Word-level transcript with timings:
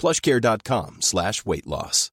plushcare.com 0.00 0.96
slash 1.00 1.32
weight 1.46 1.66
loss. 1.66 2.08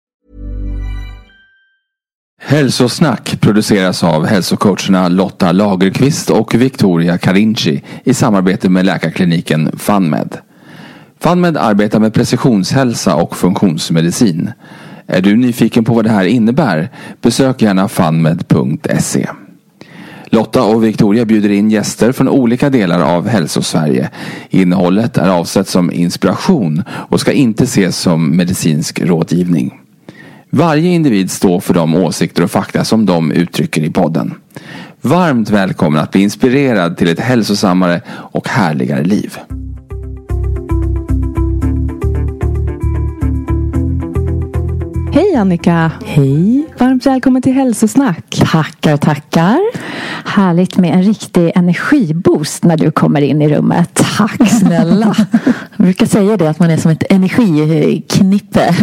Hälsosnack 2.41 3.41
produceras 3.41 4.03
av 4.03 4.25
hälsocoacherna 4.25 5.07
Lotta 5.07 5.51
Lagerqvist 5.51 6.29
och 6.29 6.55
Victoria 6.55 7.17
Carinci 7.17 7.83
i 8.03 8.13
samarbete 8.13 8.69
med 8.69 8.85
läkarkliniken 8.85 9.71
FunMed. 9.77 10.37
FunMed 11.19 11.57
arbetar 11.57 11.99
med 11.99 12.13
precisionshälsa 12.13 13.15
och 13.15 13.37
funktionsmedicin. 13.37 14.51
Är 15.07 15.21
du 15.21 15.35
nyfiken 15.35 15.85
på 15.85 15.93
vad 15.93 16.05
det 16.05 16.11
här 16.11 16.25
innebär? 16.25 16.89
Besök 17.21 17.61
gärna 17.61 17.87
funmed.se. 17.87 19.27
Lotta 20.29 20.63
och 20.63 20.83
Victoria 20.83 21.25
bjuder 21.25 21.49
in 21.49 21.71
gäster 21.71 22.11
från 22.11 22.29
olika 22.29 22.69
delar 22.69 23.15
av 23.15 23.27
Hälsosverige. 23.27 24.09
Innehållet 24.49 25.17
är 25.17 25.29
avsett 25.29 25.67
som 25.67 25.91
inspiration 25.91 26.83
och 26.89 27.19
ska 27.19 27.31
inte 27.31 27.63
ses 27.63 27.97
som 27.97 28.37
medicinsk 28.37 29.01
rådgivning. 29.01 29.79
Varje 30.49 30.89
individ 30.89 31.31
står 31.31 31.59
för 31.59 31.73
de 31.73 31.95
åsikter 31.95 32.43
och 32.43 32.51
fakta 32.51 32.83
som 32.83 33.05
de 33.05 33.31
uttrycker 33.31 33.81
i 33.81 33.89
podden. 33.89 34.33
Varmt 35.01 35.49
välkommen 35.49 36.01
att 36.01 36.11
bli 36.11 36.21
inspirerad 36.21 36.97
till 36.97 37.07
ett 37.07 37.19
hälsosammare 37.19 38.01
och 38.09 38.49
härligare 38.49 39.03
liv. 39.03 39.37
Hej 45.17 45.35
Annika! 45.35 45.91
Hej! 46.05 46.65
Varmt 46.77 47.05
välkommen 47.05 47.41
till 47.41 47.53
Hälsosnack. 47.53 48.41
Tackar, 48.51 48.97
tackar. 48.97 49.59
Härligt 50.25 50.77
med 50.77 50.93
en 50.93 51.03
riktig 51.03 51.51
energiboost 51.55 52.63
när 52.63 52.77
du 52.77 52.91
kommer 52.91 53.21
in 53.21 53.41
i 53.41 53.49
rummet. 53.49 54.01
Tack 54.17 54.49
snälla! 54.49 55.15
Jag 55.75 55.85
brukar 55.85 56.05
säga 56.05 56.37
det 56.37 56.49
att 56.49 56.59
man 56.59 56.69
är 56.69 56.77
som 56.77 56.91
ett 56.91 57.03
energiknippe. 57.09 58.75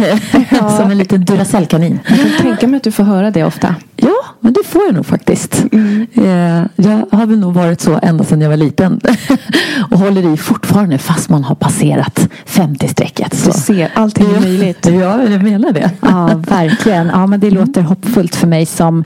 Ja. 0.51 0.69
som 0.77 0.91
en 0.91 0.97
liten 0.97 1.25
Duracellkanin. 1.25 1.99
Jag 2.07 2.19
kan 2.19 2.31
tänka 2.41 2.67
mig 2.67 2.77
att 2.77 2.83
du 2.83 2.91
får 2.91 3.03
höra 3.03 3.31
det 3.31 3.43
ofta. 3.43 3.75
Ja, 3.95 4.24
får 4.75 4.85
jag 4.85 4.95
nog 4.95 5.05
faktiskt. 5.05 5.65
Mm. 5.71 6.07
Jag 6.75 7.05
har 7.11 7.25
väl 7.25 7.39
nog 7.39 7.53
varit 7.53 7.81
så 7.81 7.99
ända 8.01 8.23
sedan 8.23 8.41
jag 8.41 8.49
var 8.49 8.57
liten. 8.57 9.01
och 9.91 9.99
håller 9.99 10.33
i 10.33 10.37
fortfarande 10.37 10.97
fast 10.97 11.29
man 11.29 11.43
har 11.43 11.55
passerat 11.55 12.29
50-strecket. 12.45 13.45
Du 13.45 13.51
ser, 13.51 13.91
allting 13.93 14.25
är 14.35 14.39
möjligt. 14.39 14.87
Ja, 14.95 15.23
jag 15.23 15.43
menar 15.43 15.71
det. 15.71 15.91
Ja, 16.01 16.29
verkligen. 16.49 17.07
Ja, 17.07 17.27
men 17.27 17.39
det 17.39 17.51
låter 17.51 17.81
hoppfullt 17.81 18.35
för 18.35 18.47
mig 18.47 18.65
som 18.65 19.03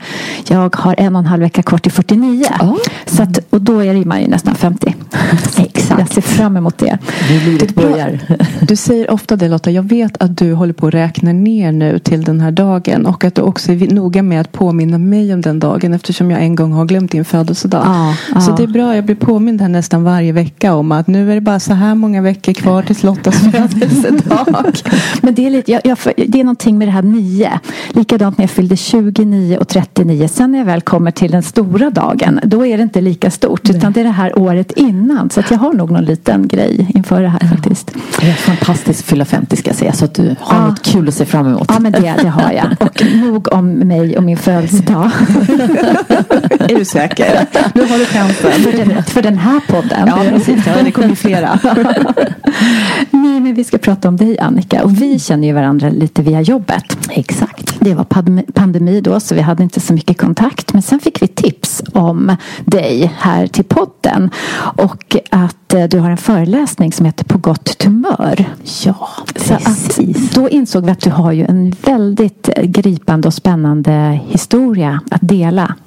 jag 0.48 0.76
har 0.76 0.94
en 0.98 1.16
och 1.16 1.20
en 1.20 1.26
halv 1.26 1.42
vecka 1.42 1.62
kvar 1.62 1.78
till 1.78 1.92
49. 1.92 2.44
Oh. 2.60 2.76
Så 3.06 3.22
att, 3.22 3.38
och 3.50 3.60
då 3.60 3.84
är 3.84 4.04
man 4.04 4.22
ju 4.22 4.28
nästan 4.28 4.54
50. 4.54 4.94
Exakt. 5.56 6.00
Jag 6.00 6.08
ser 6.08 6.22
fram 6.22 6.56
emot 6.56 6.78
det. 6.78 6.98
Det 7.28 7.50
livet 7.50 7.74
börjar. 7.74 8.18
Du 8.60 8.76
säger 8.76 9.10
ofta 9.10 9.36
det 9.36 9.48
Lotta. 9.48 9.70
Jag 9.70 9.82
vet 9.82 10.22
att 10.22 10.36
du 10.36 10.52
håller 10.52 10.72
på 10.72 10.86
att 10.86 10.94
räkna 10.94 11.32
ner 11.32 11.72
nu 11.72 11.98
till 11.98 12.24
den 12.24 12.40
här 12.40 12.50
dagen. 12.50 13.06
Och 13.06 13.24
att 13.24 13.34
du 13.34 13.42
också 13.42 13.72
är 13.72 13.94
noga 13.94 14.22
med 14.22 14.40
att 14.40 14.52
påminna 14.52 14.98
mig 14.98 15.34
om 15.34 15.40
den 15.40 15.59
dagen. 15.60 15.94
Eftersom 15.94 16.30
jag 16.30 16.42
en 16.42 16.54
gång 16.54 16.72
har 16.72 16.84
glömt 16.84 17.12
din 17.12 17.24
födelsedag. 17.24 17.82
Ah, 17.86 18.40
så 18.40 18.52
ah. 18.52 18.56
det 18.56 18.62
är 18.62 18.66
bra. 18.66 18.94
Jag 18.94 19.04
blir 19.04 19.16
påmind 19.16 19.60
här 19.60 19.68
nästan 19.68 20.04
varje 20.04 20.32
vecka 20.32 20.74
om 20.74 20.92
att 20.92 21.06
nu 21.06 21.30
är 21.30 21.34
det 21.34 21.40
bara 21.40 21.60
så 21.60 21.74
här 21.74 21.94
många 21.94 22.22
veckor 22.22 22.52
kvar 22.52 22.82
till 22.82 22.96
Lottas 23.02 23.38
födelsedag. 23.52 24.74
Men 25.20 25.34
det 25.34 25.46
är, 25.46 25.50
lite, 25.50 25.72
jag, 25.72 25.80
jag, 25.84 25.98
det 26.16 26.40
är 26.40 26.44
någonting 26.44 26.78
med 26.78 26.88
det 26.88 26.92
här 26.92 27.02
nio. 27.02 27.60
Likadant 27.88 28.38
när 28.38 28.42
jag 28.42 28.50
fyllde 28.50 28.76
29 28.76 29.58
och 29.58 29.68
39. 29.68 30.28
Sen 30.28 30.52
när 30.52 30.58
jag 30.58 30.66
väl 30.66 30.80
kommer 30.80 31.10
till 31.10 31.30
den 31.30 31.42
stora 31.42 31.90
dagen. 31.90 32.40
Då 32.44 32.66
är 32.66 32.76
det 32.76 32.82
inte 32.82 33.00
lika 33.00 33.30
stort. 33.30 33.60
Nej. 33.64 33.76
Utan 33.76 33.92
det 33.92 34.00
är 34.00 34.04
det 34.04 34.10
här 34.10 34.38
året 34.38 34.72
innan. 34.72 35.30
Så 35.30 35.42
jag 35.50 35.58
har 35.58 35.72
nog 35.72 35.90
någon 35.90 36.04
liten 36.04 36.48
grej 36.48 36.90
inför 36.94 37.22
det 37.22 37.28
här 37.28 37.48
faktiskt. 37.48 37.94
Det 38.20 38.26
är 38.26 38.32
fantastiskt 38.32 39.00
att 39.00 39.06
fylla 39.06 39.24
50 39.24 39.56
ska 39.56 39.70
jag 39.70 39.76
säga. 39.76 39.92
Så 39.92 40.04
att 40.04 40.14
du 40.14 40.36
har 40.40 40.56
ja. 40.56 40.66
något 40.66 40.82
kul 40.82 41.08
att 41.08 41.14
se 41.14 41.24
fram 41.24 41.46
emot. 41.46 41.66
Ja 41.68 41.78
men 41.78 41.92
det, 41.92 42.14
det 42.22 42.28
har 42.28 42.52
jag. 42.52 42.66
Och 42.80 43.02
nog 43.14 43.52
om 43.52 43.70
mig 43.72 44.16
och 44.16 44.22
min 44.22 44.36
födelsedag. 44.36 45.10
är 46.70 46.78
du 46.78 46.84
säker? 46.84 47.46
Nu 47.74 47.82
har 47.82 47.98
du 47.98 48.04
chansen. 48.04 48.52
För 48.52 48.72
den, 48.72 49.04
för 49.04 49.22
den 49.22 49.38
här 49.38 49.60
podden. 49.68 50.08
Ja 50.08 50.24
precis. 50.30 50.66
Ja, 50.66 50.82
det 50.84 50.90
kommer 50.90 51.14
flera. 51.14 51.58
Nej 53.10 53.40
men 53.40 53.54
vi 53.54 53.64
ska 53.64 53.78
prata 53.78 54.08
om 54.08 54.16
dig 54.16 54.38
Annika. 54.38 54.84
Och 54.84 55.02
vi 55.02 55.18
känner 55.18 55.48
ju 55.48 55.54
varandra 55.54 55.88
lite 55.88 56.22
via 56.22 56.40
jobbet. 56.40 57.08
Exakt. 57.10 57.76
Det 57.80 57.94
var 57.94 58.04
pandemi 58.52 59.00
då 59.00 59.20
så 59.20 59.34
vi 59.34 59.40
hade 59.40 59.62
inte 59.62 59.80
så 59.80 59.92
mycket 59.92 60.18
kontakt. 60.18 60.72
Men 60.72 60.82
sen 60.82 61.00
fick 61.00 61.22
vi 61.22 61.28
tips 61.28 61.82
om 61.92 62.36
dig 62.64 63.12
här 63.18 63.46
till 63.46 63.64
podden. 63.64 64.30
Och 64.76 65.16
att 65.30 65.74
eh, 65.74 65.84
du 65.84 65.98
har 65.98 66.10
en 66.10 66.16
föreläsning 66.16 66.92
som 66.92 67.06
heter 67.06 67.24
På 67.24 67.38
gott 67.38 67.82
humör. 67.84 68.44
Ja, 68.84 69.08
precis. 69.34 70.30
då 70.30 70.48
insåg 70.48 70.84
vi 70.84 70.90
att 70.90 71.00
du 71.00 71.10
har 71.10 71.32
ju 71.32 71.44
en 71.44 71.74
väldigt 71.84 72.48
gripande 72.62 73.28
och 73.28 73.34
spännande 73.34 74.20
historia 74.28 75.00
att 75.10 75.20
dela. 75.22 75.39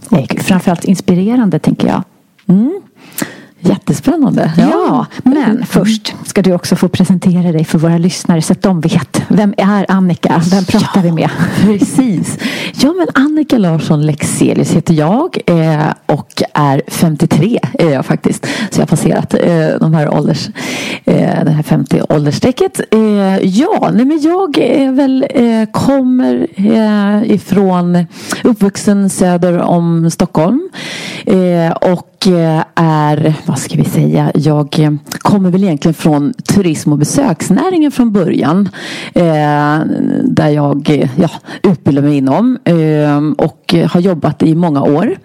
Och 0.09 0.19
Exakt. 0.19 0.43
framförallt 0.47 0.83
inspirerande 0.85 1.59
tänker 1.59 1.87
jag. 1.87 2.03
Mm. 2.47 2.81
Jättespännande. 3.65 4.51
Ja, 4.57 4.69
ja, 4.71 5.05
men 5.23 5.65
först 5.65 6.15
ska 6.25 6.41
du 6.41 6.53
också 6.53 6.75
få 6.75 6.87
presentera 6.87 7.51
dig 7.51 7.65
för 7.65 7.79
våra 7.79 7.97
lyssnare 7.97 8.41
så 8.41 8.53
att 8.53 8.61
de 8.61 8.81
vet. 8.81 9.21
Vem 9.27 9.53
är 9.57 9.85
Annika? 9.91 10.41
Vem 10.51 10.65
pratar 10.65 10.89
ja, 10.95 11.01
vi 11.01 11.11
med? 11.11 11.29
Precis. 11.61 12.37
Ja, 12.75 12.93
men 12.93 13.23
Annika 13.23 13.57
Larsson 13.57 14.05
Lexelius 14.05 14.71
heter 14.71 14.93
jag 14.93 15.37
eh, 15.45 15.93
och 16.05 16.41
är 16.53 16.81
53 16.87 17.59
är 17.73 17.89
jag 17.89 18.05
faktiskt. 18.05 18.45
Så 18.45 18.81
jag 18.81 18.81
har 18.81 18.87
passerat 18.87 19.33
eh, 19.33 19.79
de 19.79 19.93
här 19.93 20.13
ålders, 20.13 20.47
eh, 21.05 21.43
det 21.45 21.51
här 21.51 21.63
50 21.63 22.01
åldersstrecket. 22.09 22.81
Ja, 23.41 23.91
nej 23.93 24.05
men 24.05 24.21
jag 24.21 24.57
är 24.57 24.91
väl, 24.91 25.25
kommer 25.71 26.47
ifrån 27.31 28.05
uppvuxen 28.43 29.09
söder 29.09 29.61
om 29.61 30.11
Stockholm 30.11 30.69
och 31.81 32.12
är, 32.75 33.33
vad 33.45 33.59
ska 33.59 33.75
vi 33.75 33.85
säga, 33.85 34.31
jag 34.35 34.99
kommer 35.11 35.49
väl 35.49 35.63
egentligen 35.63 35.93
från 35.93 36.33
turism 36.33 36.91
och 36.91 36.97
besöksnäringen 36.97 37.91
från 37.91 38.11
början. 38.11 38.69
Eh, 39.13 39.79
där 40.23 40.49
jag 40.49 41.09
ja, 41.15 41.29
utbildade 41.63 42.07
mig 42.07 42.17
inom 42.17 42.57
eh, 42.63 43.45
och 43.45 43.75
har 43.89 43.99
jobbat 43.99 44.43
i 44.43 44.55
många 44.55 44.81
år. 44.81 45.15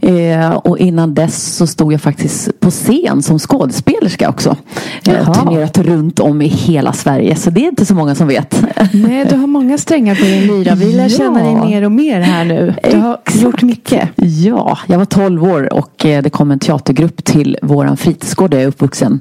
Eh, 0.00 0.50
och 0.50 0.78
innan 0.78 1.14
dess 1.14 1.56
så 1.56 1.66
stod 1.66 1.92
jag 1.92 2.00
faktiskt 2.00 2.60
på 2.60 2.70
scen 2.70 3.22
som 3.22 3.38
skådespelerska 3.38 4.28
också. 4.28 4.56
Eh, 5.04 5.32
turnerat 5.32 5.78
runt 5.78 6.20
om 6.20 6.42
i 6.42 6.46
hela 6.48 6.92
Sverige 6.92 7.36
så 7.36 7.50
det 7.50 7.60
är 7.60 7.68
inte 7.68 7.86
så 7.86 7.94
många 7.94 8.14
som 8.14 8.28
vet. 8.28 8.64
Nej, 8.92 9.26
du 9.30 9.36
har 9.36 9.46
många 9.46 9.78
strängar 9.78 10.14
på 10.14 10.22
din 10.22 10.46
lyra. 10.46 10.74
Vi 10.74 10.92
lär 10.92 11.02
ja. 11.02 11.08
känna 11.08 11.42
dig 11.42 11.54
mer 11.54 11.84
och 11.84 11.92
mer 11.92 12.20
här 12.20 12.44
nu. 12.44 12.74
Du 12.90 12.96
har 12.96 13.14
Exakt. 13.14 13.42
gjort 13.42 13.62
mycket. 13.62 14.08
Ja, 14.16 14.78
jag 14.86 14.98
var 14.98 15.04
12 15.04 15.44
år 15.44 15.72
och 15.74 15.92
det 15.98 16.27
det 16.28 16.32
kom 16.32 16.50
en 16.50 16.58
teatergrupp 16.58 17.24
till 17.24 17.58
våran 17.62 17.96
fritidsgård 17.96 18.50
där 18.50 18.58
jag 18.58 18.64
är 18.64 18.68
uppvuxen 18.68 19.20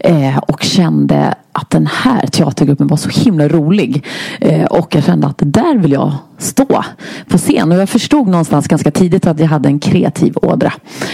eh, 0.00 0.38
och 0.38 0.62
kände 0.62 1.34
att 1.58 1.70
den 1.70 1.86
här 1.86 2.26
teatergruppen 2.26 2.86
var 2.86 2.96
så 2.96 3.08
himla 3.08 3.48
rolig. 3.48 4.04
Eh, 4.40 4.64
och 4.64 4.94
jag 4.94 5.04
kände 5.04 5.26
att 5.26 5.38
där 5.38 5.78
vill 5.78 5.92
jag 5.92 6.12
stå 6.38 6.84
på 7.28 7.38
scen. 7.38 7.72
Och 7.72 7.78
jag 7.78 7.88
förstod 7.88 8.28
någonstans 8.28 8.68
ganska 8.68 8.90
tidigt 8.90 9.26
att 9.26 9.40
jag 9.40 9.46
hade 9.46 9.68
en 9.68 9.78
kreativ 9.78 10.34
ådra. 10.42 10.72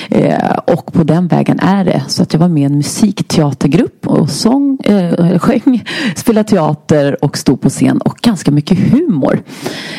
Eh, 0.09 0.59
och 0.67 0.93
på 0.93 1.05
den 1.05 1.29
vägen 1.29 1.61
är 1.61 1.85
det. 1.85 2.03
Så 2.09 2.23
att 2.23 2.33
jag 2.33 2.41
var 2.41 2.49
med 2.49 2.63
i 2.63 2.65
en 2.65 2.77
musikteatergrupp 2.77 4.07
och 4.07 4.31
sång, 4.31 4.79
eh, 4.85 5.39
sjöng, 5.39 5.85
spelade 6.17 6.49
teater 6.49 7.25
och 7.25 7.39
stod 7.39 7.61
på 7.61 7.71
scen. 7.71 7.99
Och 7.99 8.17
ganska 8.23 8.51
mycket 8.51 8.79
humor. 8.79 9.43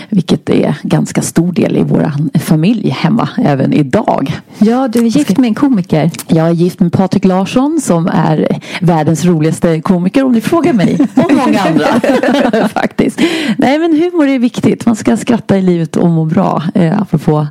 Vilket 0.10 0.50
är 0.50 0.78
ganska 0.84 1.22
stor 1.22 1.52
del 1.52 1.78
i 1.78 1.84
vår 1.84 2.12
familj 2.40 2.90
hemma 2.90 3.30
även 3.38 3.74
idag. 3.74 4.40
Ja, 4.58 4.88
du 4.88 5.00
är 5.00 5.04
gift 5.04 5.38
med 5.38 5.48
en 5.48 5.56
komiker. 5.56 6.12
Jag 6.28 6.48
är 6.48 6.52
gift 6.52 6.80
med 6.80 6.94
Patrik 6.94 7.26
Larsson 7.26 7.82
som 7.82 8.08
är 8.08 8.60
världens 8.82 9.26
roligaste 9.26 9.82
komiker 9.82 10.24
om 10.24 10.34
ni 10.36 10.42
frågar 10.42 10.74
mig. 10.74 11.00
Och 11.16 11.32
många 11.34 11.60
andra. 11.60 12.68
Faktiskt. 12.70 13.20
Nej 13.58 13.80
men 13.80 13.94
humor 13.94 14.28
är 14.28 14.40
viktigt. 14.40 14.86
Man 14.86 14.96
ska 14.96 15.18
skratta 15.18 15.58
i 15.58 15.62
livet 15.62 15.96
och 15.96 16.10
må 16.10 16.26
bra. 16.26 16.64
Eh, 16.76 17.02
apropå 17.02 17.48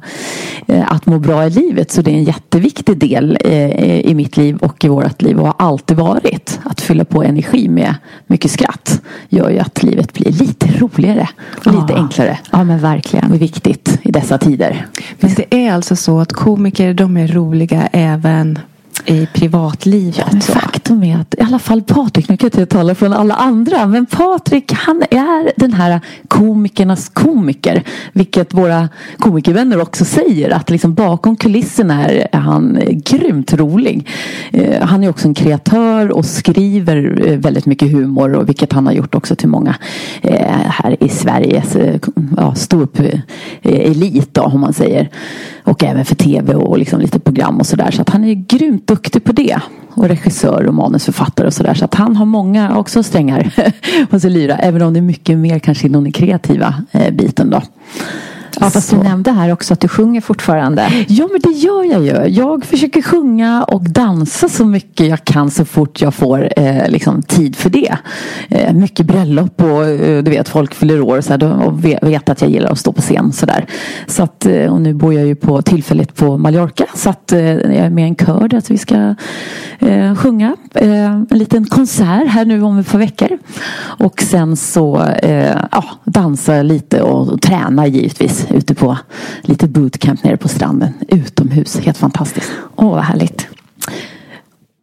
eh, 0.66 0.92
att 0.92 1.06
må 1.06 1.18
bra 1.18 1.46
i 1.46 1.50
livet. 1.50 1.90
Så 1.90 2.02
det 2.02 2.10
är 2.10 2.14
en 2.14 2.24
jätteviktig 2.24 2.98
del 2.98 3.38
eh, 3.40 4.00
i 4.00 4.14
mitt 4.14 4.36
liv 4.36 4.56
och 4.56 4.84
i 4.84 4.88
vårt 4.88 5.22
liv 5.22 5.38
och 5.40 5.46
har 5.46 5.54
alltid 5.58 5.96
varit. 5.96 6.60
Att 6.64 6.80
fylla 6.80 7.04
på 7.04 7.22
energi 7.22 7.68
med 7.68 7.94
mycket 8.26 8.50
skratt 8.50 9.02
gör 9.28 9.50
ju 9.50 9.58
att 9.58 9.82
livet 9.82 10.12
blir 10.12 10.32
lite 10.32 10.66
roligare 10.78 11.28
och 11.58 11.66
lite 11.66 11.84
Ja. 11.88 11.96
enklare. 11.96 12.38
Ja, 12.50 12.64
men 12.64 12.78
verkligen. 12.78 13.28
Det 13.30 13.36
är 13.36 13.38
viktigt 13.38 13.98
i 14.02 14.10
dessa 14.12 14.38
tider. 14.38 14.86
Men 15.20 15.34
det 15.34 15.54
är 15.66 15.72
alltså 15.72 15.96
så 15.96 16.20
att 16.20 16.32
komiker 16.32 16.94
de 16.94 17.16
är 17.16 17.28
roliga 17.28 17.88
även 17.92 18.58
i 19.06 19.26
privatlivet. 19.26 20.44
Så. 20.44 20.52
faktum 20.52 21.02
är 21.02 21.16
att 21.16 21.34
i 21.34 21.40
alla 21.40 21.58
fall 21.58 21.82
Patrik, 21.82 22.28
nu 22.28 22.36
kan 22.36 22.50
jag 22.52 22.60
inte 22.60 22.76
tala 22.76 22.94
från 22.94 23.12
alla 23.12 23.34
andra, 23.34 23.86
men 23.86 24.06
Patrik 24.06 24.72
han 24.72 25.02
är 25.10 25.60
den 25.60 25.72
här 25.72 26.00
komikernas 26.28 27.08
komiker. 27.08 27.82
Vilket 28.12 28.54
våra 28.54 28.88
komikervänner 29.18 29.80
också 29.80 30.04
säger 30.04 30.50
att 30.50 30.70
liksom 30.70 30.94
bakom 30.94 31.36
kulisserna 31.36 32.08
är 32.08 32.38
han 32.38 32.78
grymt 32.90 33.52
rolig. 33.52 34.08
Eh, 34.52 34.82
Han 34.86 35.04
är 35.04 35.08
också 35.08 35.28
en 35.28 35.34
kreatör 35.34 36.10
och 36.10 36.24
skriver 36.24 37.22
eh, 37.26 37.38
väldigt 37.38 37.66
mycket 37.66 37.92
humor 37.92 38.32
och 38.32 38.48
vilket 38.48 38.72
han 38.72 38.86
har 38.86 38.92
gjort 38.92 39.14
också 39.14 39.36
till 39.36 39.48
många 39.48 39.74
eh, 40.22 40.48
här 40.68 40.96
i 41.00 41.08
Sveriges 41.08 41.76
ja, 42.36 42.54
ståupp 42.54 42.98
elit 43.62 44.34
då, 44.34 44.42
om 44.42 44.60
man 44.60 44.72
säger. 44.72 45.08
Och 45.64 45.84
även 45.84 46.04
för 46.04 46.14
tv 46.14 46.54
och 46.54 46.78
liksom 46.78 47.00
lite 47.00 47.18
program 47.18 47.58
och 47.58 47.66
sådär. 47.66 47.90
Så 47.90 48.02
att 48.02 48.08
han 48.08 48.24
är 48.24 48.34
grymt 48.34 48.86
duktig 48.86 49.24
på 49.24 49.32
det. 49.32 49.60
Och 49.94 50.08
regissör 50.08 50.66
och 50.66 50.74
manusförfattare 50.74 51.46
och 51.46 51.52
sådär. 51.52 51.74
Så 51.74 51.84
att 51.84 51.94
han 51.94 52.16
har 52.16 52.26
många 52.26 52.76
också 52.76 53.02
strängar 53.02 53.54
på 54.10 54.20
sin 54.20 54.32
lyra. 54.32 54.56
Även 54.56 54.82
om 54.82 54.92
det 54.92 54.98
är 54.98 55.02
mycket 55.02 55.38
mer 55.38 55.58
kanske 55.58 55.86
inom 55.86 56.02
den 56.02 56.12
kreativa 56.12 56.74
eh, 56.92 57.14
biten 57.14 57.50
då. 57.50 57.62
Ja, 58.60 58.70
fast 58.70 58.88
Så- 58.88 58.96
du 58.96 59.02
nämnde 59.02 59.30
här 59.32 59.52
också 59.52 59.72
att 59.74 59.80
du 59.80 59.88
sjunger 59.88 60.20
fortfarande. 60.20 60.88
Ja 61.08 61.28
men 61.32 61.40
det 61.40 61.58
gör 61.58 61.84
jag 61.84 62.02
ju. 62.04 62.34
Jag 62.34 62.64
försöker 62.64 63.02
sjunga 63.02 63.64
och 63.64 63.82
dansa 63.90 64.48
så 64.48 64.64
mycket 64.64 65.06
jag 65.08 65.24
kan 65.24 65.50
så 65.50 65.64
fort 65.64 66.00
jag 66.00 66.14
får 66.14 66.48
eh, 66.56 66.88
liksom, 66.88 67.22
tid 67.22 67.56
för 67.56 67.70
det. 67.70 67.96
Eh, 68.48 68.72
mycket 68.72 69.06
bröllop 69.06 69.62
och 69.62 69.84
eh, 69.86 70.22
du 70.22 70.30
vet 70.30 70.48
folk 70.48 70.74
fyller 70.74 71.00
år 71.00 71.18
och, 71.18 71.24
så 71.24 71.32
här, 71.32 71.66
och 71.66 71.84
ve- 71.84 71.98
vet 72.02 72.28
att 72.28 72.40
jag 72.40 72.50
gillar 72.50 72.70
att 72.70 72.78
stå 72.78 72.92
på 72.92 73.02
scen. 73.02 73.32
Så 73.32 73.46
där. 73.46 73.66
Så 74.06 74.22
att, 74.22 74.46
eh, 74.46 74.72
och 74.72 74.80
nu 74.80 74.94
bor 74.94 75.14
jag 75.14 75.26
ju 75.26 75.34
på 75.34 75.62
tillfälligt 75.62 76.14
på 76.14 76.38
Mallorca 76.38 76.84
så 76.94 77.10
att 77.10 77.32
eh, 77.32 77.40
jag 77.50 77.74
är 77.74 77.90
med 77.90 78.04
i 78.04 78.08
en 78.08 78.16
kör 78.16 78.48
där 78.48 78.58
att 78.58 78.70
vi 78.70 78.78
ska 78.78 79.14
sjunga 80.16 80.56
en 80.74 81.26
liten 81.30 81.66
konsert 81.66 82.28
här 82.28 82.44
nu 82.44 82.62
om 82.62 82.78
ett 82.78 82.92
par 82.92 82.98
veckor. 82.98 83.38
Och 83.98 84.22
sen 84.22 84.56
så 84.56 85.04
ja, 85.70 85.84
dansa 86.04 86.62
lite 86.62 87.02
och 87.02 87.40
träna 87.42 87.86
givetvis 87.86 88.43
ute 88.50 88.74
på 88.74 88.96
lite 89.42 89.68
bootcamp 89.68 90.24
nere 90.24 90.36
på 90.36 90.48
stranden 90.48 90.92
utomhus. 91.08 91.76
Helt 91.76 91.98
fantastiskt. 91.98 92.50
Åh, 92.76 92.90
vad 92.90 93.04
härligt. 93.04 93.46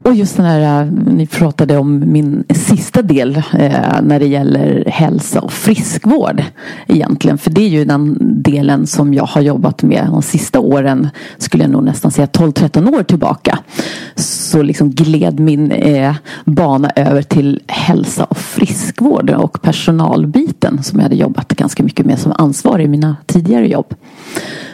Och 0.03 0.13
just 0.13 0.38
den 0.38 0.45
här, 0.45 0.81
eh, 0.81 0.92
ni 0.92 1.27
pratade 1.27 1.77
om 1.77 2.03
min 2.12 2.44
sista 2.50 3.01
del 3.01 3.36
eh, 3.38 4.01
när 4.01 4.19
det 4.19 4.27
gäller 4.27 4.83
hälsa 4.88 5.42
och 5.42 5.53
friskvård 5.53 6.44
egentligen. 6.88 7.38
För 7.38 7.51
det 7.51 7.62
är 7.62 7.69
ju 7.69 7.86
den 7.86 8.18
delen 8.44 8.88
som 8.88 9.13
jag 9.13 9.24
har 9.24 9.42
jobbat 9.42 9.83
med 9.83 10.07
de 10.07 10.21
sista 10.21 10.59
åren, 10.59 11.09
skulle 11.38 11.63
jag 11.63 11.71
nog 11.71 11.83
nästan 11.83 12.12
säga 12.12 12.25
12-13 12.25 12.95
år 12.95 13.03
tillbaka. 13.03 13.59
Så 14.15 14.62
liksom 14.62 14.92
gled 14.92 15.39
min 15.39 15.71
eh, 15.71 16.15
bana 16.45 16.92
över 16.95 17.21
till 17.21 17.62
hälsa 17.68 18.24
och 18.24 18.38
friskvård 18.38 19.30
och 19.30 19.62
personalbiten 19.62 20.83
som 20.83 21.00
jag 21.00 21.03
hade 21.03 21.15
jobbat 21.15 21.48
ganska 21.48 21.83
mycket 21.83 22.06
med 22.06 22.19
som 22.19 22.33
ansvarig 22.38 22.86
i 22.86 22.88
mina 22.88 23.15
tidigare 23.25 23.68
jobb. 23.68 23.95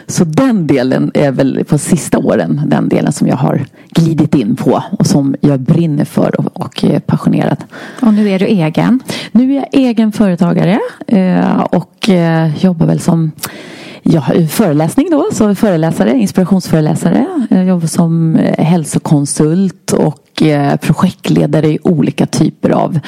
Så 0.06 0.24
den 0.24 0.66
delen 0.66 1.10
är 1.14 1.32
väl 1.32 1.64
på 1.64 1.78
sista 1.78 2.18
åren 2.18 2.62
den 2.66 2.88
delen 2.88 3.12
som 3.12 3.28
jag 3.28 3.36
har 3.36 3.66
glidit 3.90 4.34
in 4.34 4.56
på 4.56 4.82
och 4.98 5.06
som 5.06 5.17
jag 5.40 5.60
brinner 5.60 6.04
för 6.04 6.40
och, 6.40 6.60
och 6.60 6.84
är 6.84 7.00
passionerad. 7.00 7.64
Och 8.02 8.14
nu 8.14 8.30
är 8.30 8.38
du 8.38 8.46
egen. 8.46 9.00
Nu 9.32 9.52
är 9.52 9.56
jag 9.56 9.66
egen 9.72 10.12
företagare 10.12 10.80
eh, 11.06 11.60
och 11.60 12.08
eh, 12.08 12.64
jobbar 12.64 12.86
väl 12.86 13.00
som 13.00 13.32
ja, 14.02 14.22
föreläsning 14.48 15.10
då, 15.10 15.28
så 15.32 15.54
föreläsare, 15.54 16.18
inspirationsföreläsare. 16.18 17.26
Jag 17.50 17.64
jobbar 17.64 17.86
som 17.86 18.36
eh, 18.36 18.64
hälsokonsult 18.64 19.92
och 19.92 20.24
projektledare 20.80 21.68
i 21.68 21.78
olika 21.82 22.26
typer 22.26 22.70
av 22.70 23.00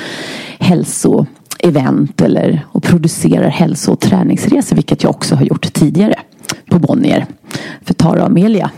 hälsoevent 0.58 2.20
eller 2.20 2.66
och 2.68 2.82
producerar 2.82 3.48
hälso 3.48 3.92
och 3.92 4.00
träningsresor, 4.00 4.76
vilket 4.76 5.02
jag 5.02 5.10
också 5.10 5.34
har 5.34 5.44
gjort 5.44 5.72
tidigare 5.72 6.14
på 6.70 6.78
Bonnier 6.78 7.26
för 7.82 7.94
Tara 7.94 8.20
och 8.20 8.26
Amelia. 8.26 8.70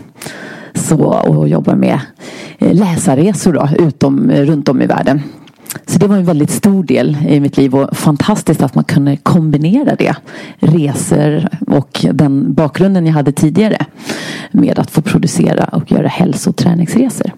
Så, 0.75 1.03
och 1.05 1.47
jobbar 1.47 1.75
med 1.75 1.99
eh, 2.59 2.73
läsarresor 2.73 3.53
då, 3.53 3.69
utom, 3.79 4.31
runt 4.31 4.69
om 4.69 4.81
i 4.81 4.85
världen. 4.85 5.21
Så 5.85 5.99
det 5.99 6.07
var 6.07 6.15
en 6.15 6.25
väldigt 6.25 6.51
stor 6.51 6.83
del 6.83 7.17
i 7.27 7.39
mitt 7.39 7.57
liv 7.57 7.75
och 7.75 7.97
fantastiskt 7.97 8.61
att 8.61 8.75
man 8.75 8.83
kunde 8.83 9.17
kombinera 9.17 9.95
det. 9.95 10.15
Resor 10.59 11.47
och 11.67 12.05
den 12.13 12.53
bakgrunden 12.53 13.05
jag 13.05 13.13
hade 13.13 13.31
tidigare 13.31 13.85
med 14.51 14.79
att 14.79 14.91
få 14.91 15.01
producera 15.01 15.65
och 15.65 15.91
göra 15.91 16.07
hälsoträningsresor. 16.07 17.31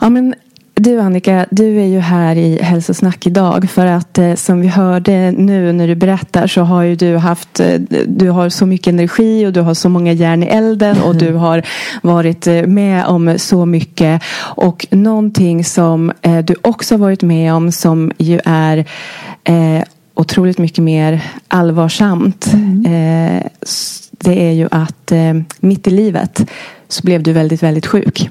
Ja, 0.00 0.08
men 0.08 0.34
du 0.74 1.00
Annika, 1.00 1.46
du 1.50 1.80
är 1.80 1.86
ju 1.86 1.98
här 1.98 2.36
i 2.36 2.62
Hälsosnack 2.62 3.26
idag 3.26 3.70
för 3.70 3.86
att 3.86 4.18
eh, 4.18 4.34
som 4.34 4.60
vi 4.60 4.68
hörde 4.68 5.30
nu 5.30 5.72
när 5.72 5.88
du 5.88 5.94
berättar 5.94 6.46
så 6.46 6.62
har 6.62 6.82
ju 6.82 6.96
du 6.96 7.16
haft, 7.16 7.60
eh, 7.60 7.80
du 8.06 8.30
har 8.30 8.48
så 8.48 8.66
mycket 8.66 8.86
energi 8.86 9.46
och 9.46 9.52
du 9.52 9.60
har 9.60 9.74
så 9.74 9.88
många 9.88 10.12
järn 10.12 10.42
i 10.42 10.46
elden 10.46 11.02
och 11.02 11.16
du 11.16 11.34
har 11.34 11.62
varit 12.02 12.46
eh, 12.46 12.66
med 12.66 13.06
om 13.06 13.38
så 13.38 13.66
mycket 13.66 14.22
och 14.38 14.86
någonting 14.90 15.64
som 15.64 16.12
du 16.44 16.54
också 16.62 16.94
har 16.94 16.98
varit 16.98 17.22
med 17.22 17.54
om 17.54 17.72
som 17.72 18.12
ju 18.18 18.40
är 18.44 18.84
otroligt 20.14 20.58
mycket 20.58 20.84
mer 20.84 21.20
allvarsamt. 21.48 22.52
S- 23.62 24.08
det 24.10 24.48
är 24.48 24.52
ju 24.52 24.68
att 24.70 25.12
mitt 25.60 25.86
i 25.86 25.90
livet 25.90 26.50
så 26.88 27.02
blev 27.02 27.22
du 27.22 27.32
väldigt, 27.32 27.62
väldigt 27.62 27.86
sjuk. 27.86 28.30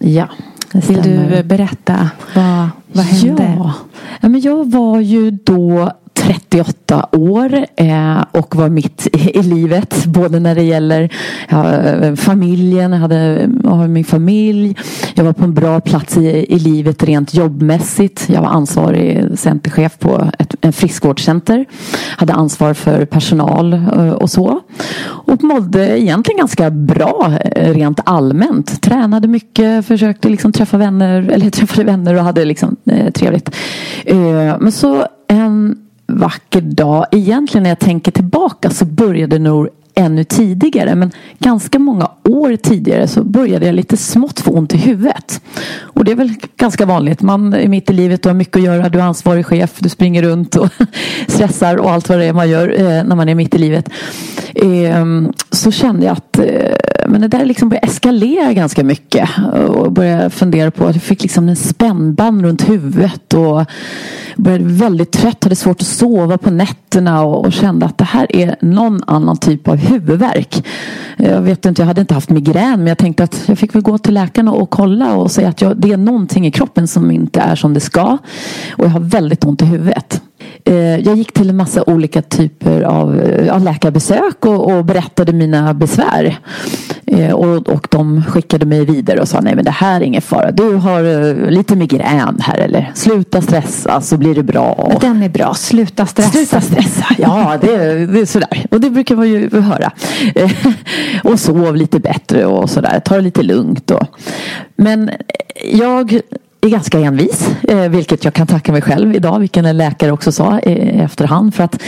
Ja, 0.00 0.28
Vill 0.72 1.02
du 1.02 1.42
berätta 1.42 2.10
vad, 2.34 2.68
vad 2.92 3.04
hände? 3.04 3.54
Ja. 3.58 3.72
ja, 4.20 4.28
men 4.28 4.40
jag 4.40 4.70
var 4.70 5.00
ju 5.00 5.30
då 5.30 5.92
38 6.22 7.08
år 7.12 7.66
eh, 7.76 8.24
och 8.32 8.56
var 8.56 8.68
mitt 8.68 9.08
i, 9.12 9.42
livet. 9.42 10.04
Både 10.06 10.40
när 10.40 10.54
det 10.54 10.62
gäller 10.62 11.08
familjen, 12.16 12.92
jag 12.92 12.98
hade 12.98 13.50
jag 13.64 13.90
min 13.90 14.04
familj. 14.04 14.76
Jag 15.14 15.24
var 15.24 15.32
på 15.32 15.44
en 15.44 15.54
bra 15.54 15.80
plats 15.80 16.16
i, 16.16 16.54
i 16.54 16.58
livet 16.58 17.02
rent 17.02 17.34
jobbmässigt. 17.34 18.28
Jag 18.28 18.42
var 18.42 18.48
ansvarig 18.48 19.24
centerchef 19.34 19.98
på 19.98 20.30
ett 20.38 20.52
en 20.60 20.72
friskvårdscenter. 20.72 21.64
Hade 22.16 22.32
ansvar 22.32 22.74
för 22.74 23.04
personal 23.04 23.72
eh, 23.72 24.10
och 24.10 24.30
så. 24.30 24.60
Och 25.04 25.44
mådde 25.44 26.00
egentligen 26.00 26.38
ganska 26.38 26.70
bra 26.70 27.32
eh, 27.40 27.74
rent 27.74 28.00
allmänt. 28.04 28.82
Tränade 28.82 29.28
mycket, 29.28 29.86
försökte 29.86 30.28
liksom 30.28 30.52
träffa 30.52 30.76
vänner, 30.76 31.30
eller 31.32 31.50
träffade 31.50 31.84
vänner 31.84 32.14
och 32.14 32.22
hade 32.22 32.44
liksom 32.44 32.76
trevligt. 33.14 33.56
Men 34.58 34.72
så 34.72 35.06
en 35.28 35.81
vacker 36.06 36.60
dag, 36.60 37.06
egentligen 37.10 37.62
när 37.62 37.70
jag 37.70 37.78
tänker 37.78 38.12
tillbaka 38.12 38.70
så 38.70 38.84
började 38.84 39.38
nog 39.38 39.68
ännu 39.94 40.24
tidigare 40.24 40.94
men 40.94 41.10
ganska 41.38 41.78
många 41.78 42.10
år 42.24 42.56
tidigare 42.56 43.08
så 43.08 43.24
började 43.24 43.66
jag 43.66 43.74
lite 43.74 43.96
smått 43.96 44.40
få 44.40 44.50
ont 44.50 44.74
i 44.74 44.76
huvudet. 44.76 45.40
Och 45.80 46.04
det 46.04 46.12
är 46.12 46.16
väl 46.16 46.34
ganska 46.56 46.86
vanligt. 46.86 47.22
Man 47.22 47.54
är 47.54 47.68
mitt 47.68 47.90
i 47.90 47.92
livet 47.92 48.26
och 48.26 48.30
har 48.30 48.36
mycket 48.36 48.56
att 48.56 48.62
göra. 48.62 48.88
Du 48.88 48.98
är 48.98 49.02
ansvarig 49.02 49.46
chef, 49.46 49.70
du 49.78 49.88
springer 49.88 50.22
runt 50.22 50.56
och 50.56 50.68
stressar 51.28 51.76
och 51.76 51.90
allt 51.90 52.08
vad 52.08 52.18
det 52.18 52.24
är 52.24 52.32
man 52.32 52.50
gör 52.50 52.80
eh, 52.80 53.04
när 53.04 53.16
man 53.16 53.28
är 53.28 53.34
mitt 53.34 53.54
i 53.54 53.58
livet. 53.58 53.88
Eh, 54.54 55.06
så 55.50 55.70
kände 55.70 56.06
jag 56.06 56.12
att 56.12 56.38
eh, 56.38 56.46
men 57.08 57.20
det 57.20 57.28
där 57.28 57.44
liksom 57.44 57.68
började 57.68 57.86
eskalera 57.86 58.52
ganska 58.52 58.84
mycket 58.84 59.28
och 59.68 59.92
började 59.92 60.30
fundera 60.30 60.70
på 60.70 60.86
att 60.86 60.94
jag 60.94 61.02
fick 61.02 61.22
liksom 61.22 61.48
en 61.48 61.56
spännband 61.56 62.42
runt 62.42 62.68
huvudet 62.68 63.34
och 63.34 63.64
började 64.36 64.64
väldigt 64.64 65.12
trött, 65.12 65.44
hade 65.44 65.56
svårt 65.56 65.80
att 65.80 65.86
sova 65.86 66.38
på 66.38 66.50
nätterna 66.50 67.24
och, 67.24 67.46
och 67.46 67.52
kände 67.52 67.86
att 67.86 67.98
det 67.98 68.04
här 68.04 68.36
är 68.36 68.56
någon 68.60 69.02
annan 69.06 69.36
typ 69.36 69.68
av 69.68 69.76
huvudvärk. 69.82 70.66
Jag 71.16 71.40
vet 71.40 71.66
inte, 71.66 71.82
jag 71.82 71.86
hade 71.86 72.00
inte 72.00 72.14
haft 72.14 72.30
migrän 72.30 72.78
men 72.78 72.86
jag 72.86 72.98
tänkte 72.98 73.24
att 73.24 73.44
jag 73.46 73.58
fick 73.58 73.74
väl 73.74 73.82
gå 73.82 73.98
till 73.98 74.14
läkaren 74.14 74.48
och, 74.48 74.70
kolla 74.70 75.14
och 75.14 75.30
säga 75.30 75.48
att 75.48 75.60
jag, 75.60 75.76
det 75.76 75.92
är 75.92 75.96
någonting 75.96 76.46
i 76.46 76.50
kroppen 76.50 76.88
som 76.88 77.10
inte 77.10 77.40
är 77.40 77.54
som 77.54 77.74
det 77.74 77.80
ska 77.80 78.18
och 78.76 78.84
jag 78.84 78.90
har 78.90 79.00
väldigt 79.00 79.44
ont 79.44 79.62
i 79.62 79.64
huvudet. 79.64 80.22
Eh, 80.64 80.98
jag 80.98 81.16
gick 81.16 81.32
till 81.32 81.50
en 81.50 81.56
massa 81.56 81.82
olika 81.86 82.22
typer 82.22 82.82
av, 82.82 83.08
av 83.50 83.64
läkarbesök 83.64 84.46
och, 84.46 84.72
och, 84.72 84.84
berättade 84.84 85.32
mina 85.32 85.74
besvär. 85.74 86.38
Eh, 87.06 87.32
och, 87.32 87.68
och 87.68 87.86
de 87.90 88.24
skickade 88.24 88.66
mig 88.66 88.84
vidare 88.84 89.20
och 89.20 89.28
sa 89.28 89.40
nej 89.40 89.54
men 89.54 89.64
det 89.64 89.70
här 89.70 90.00
är 90.00 90.04
ingen 90.04 90.22
fara. 90.22 90.50
Du 90.50 90.74
har 90.74 91.50
lite 91.50 91.76
migrän 91.76 92.38
här 92.40 92.58
eller 92.58 92.90
sluta 92.94 93.42
stressa 93.42 94.00
så 94.00 94.16
blir 94.16 94.34
det 94.34 94.42
bra. 94.42 94.86
Men 94.88 94.98
den 95.00 95.22
är 95.22 95.28
bra, 95.28 95.54
sluta 95.54 96.06
stressa. 96.06 96.30
Sluta 96.30 96.60
stressa, 96.60 97.06
ja 97.18 97.58
det, 97.60 98.06
det 98.06 98.20
är 98.20 98.26
sådär. 98.26 98.66
Och 98.70 98.80
det 98.80 98.90
brukar 98.90 99.16
man 99.16 99.28
ju 99.28 99.60
höra. 99.60 99.92
och 101.24 101.40
sov 101.40 101.76
lite 101.76 101.98
bättre 102.00 102.46
och 102.46 102.70
sådär. 102.70 103.00
Ta 103.04 103.14
det 103.14 103.20
lite 103.20 103.42
lugnt. 103.42 103.90
Och. 103.90 104.06
Men 104.76 105.10
jag 105.72 106.20
är 106.66 106.70
ganska 106.70 106.98
envis, 106.98 107.48
eh, 107.62 107.88
vilket 107.88 108.24
jag 108.24 108.34
kan 108.34 108.46
tacka 108.46 108.72
mig 108.72 108.82
själv 108.82 109.14
idag, 109.14 109.38
vilken 109.38 109.66
en 109.66 109.76
läkare 109.76 110.12
också 110.12 110.32
sa 110.32 110.60
i 110.60 111.00
efterhand. 111.00 111.54
För 111.54 111.64
att 111.64 111.82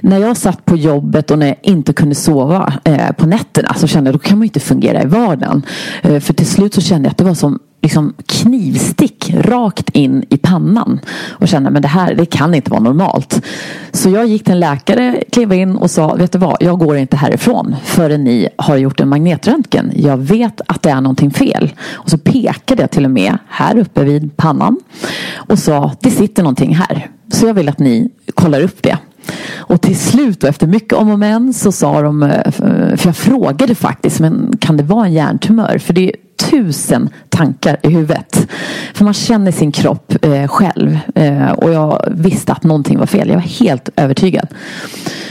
när 0.00 0.18
jag 0.18 0.36
satt 0.36 0.64
på 0.64 0.76
jobbet 0.76 1.30
och 1.30 1.38
när 1.38 1.46
jag 1.46 1.56
inte 1.62 1.92
kunde 1.92 2.14
sova 2.14 2.72
eh, 2.84 3.12
på 3.12 3.26
nätterna 3.26 3.74
så 3.74 3.86
kände 3.86 4.10
jag 4.10 4.16
att 4.16 4.22
då 4.22 4.28
kan 4.28 4.38
man 4.38 4.44
inte 4.44 4.60
fungera 4.60 5.02
i 5.02 5.06
vardagen. 5.06 5.62
Eh, 6.02 6.20
för 6.20 6.34
till 6.34 6.46
slut 6.46 6.74
så 6.74 6.80
kände 6.80 7.06
jag 7.06 7.10
att 7.10 7.18
det 7.18 7.24
var 7.24 7.34
som 7.34 7.58
liksom 7.82 8.14
knivstick 8.26 9.30
rakt 9.34 9.90
in 9.90 10.24
i 10.28 10.36
pannan 10.36 11.00
och 11.28 11.48
kände 11.48 11.70
men 11.70 11.82
det 11.82 11.88
här 11.88 12.14
det 12.14 12.26
kan 12.26 12.54
inte 12.54 12.70
vara 12.70 12.80
normalt. 12.80 13.42
Så 13.92 14.10
jag 14.10 14.26
gick 14.26 14.44
till 14.44 14.52
en 14.52 14.60
läkare, 14.60 15.24
klev 15.32 15.52
in 15.52 15.76
och 15.76 15.90
sa 15.90 16.14
vet 16.14 16.32
du 16.32 16.38
vad, 16.38 16.56
jag 16.60 16.78
går 16.78 16.96
inte 16.96 17.16
härifrån 17.16 17.76
förrän 17.84 18.24
ni 18.24 18.48
har 18.56 18.76
gjort 18.76 19.00
en 19.00 19.08
magnetröntgen. 19.08 19.92
Jag 19.96 20.16
vet 20.16 20.60
att 20.66 20.82
det 20.82 20.90
är 20.90 21.00
någonting 21.00 21.30
fel. 21.30 21.72
Och 21.90 22.10
så 22.10 22.18
pekade 22.18 22.82
jag 22.82 22.90
till 22.90 23.04
och 23.04 23.10
med 23.10 23.38
här 23.48 23.78
uppe 23.78 24.04
vid 24.04 24.36
pannan 24.36 24.76
och 25.34 25.58
sa 25.58 25.92
det 26.00 26.10
sitter 26.10 26.42
någonting 26.42 26.74
här. 26.74 27.10
Så 27.32 27.46
jag 27.46 27.54
vill 27.54 27.68
att 27.68 27.78
ni 27.78 28.10
kollar 28.34 28.60
upp 28.60 28.82
det. 28.82 28.98
Och 29.56 29.80
till 29.80 29.98
slut 29.98 30.42
och 30.42 30.48
efter 30.48 30.66
mycket 30.66 30.92
om 30.92 31.10
och 31.10 31.18
men 31.18 31.54
så 31.54 31.72
sa 31.72 32.02
de, 32.02 32.22
eh, 32.22 32.50
för 32.96 33.06
jag 33.06 33.16
frågade 33.16 33.74
faktiskt, 33.74 34.20
men 34.20 34.56
kan 34.60 34.76
det 34.76 34.82
vara 34.82 35.06
en 35.06 35.12
hjärntumör? 35.12 35.78
För 35.78 35.92
det 35.92 36.08
är 36.08 36.16
tusen 36.38 37.08
tankar 37.28 37.76
i 37.82 37.88
huvudet. 37.88 38.48
För 38.94 39.04
man 39.04 39.14
känner 39.14 39.52
sin 39.52 39.72
kropp 39.72 40.24
eh, 40.24 40.46
själv. 40.46 40.98
Eh, 41.14 41.50
och 41.50 41.72
jag 41.72 42.04
visste 42.10 42.52
att 42.52 42.64
någonting 42.64 42.98
var 42.98 43.06
fel. 43.06 43.28
Jag 43.28 43.34
var 43.34 43.42
helt 43.42 43.88
övertygad. 43.96 44.48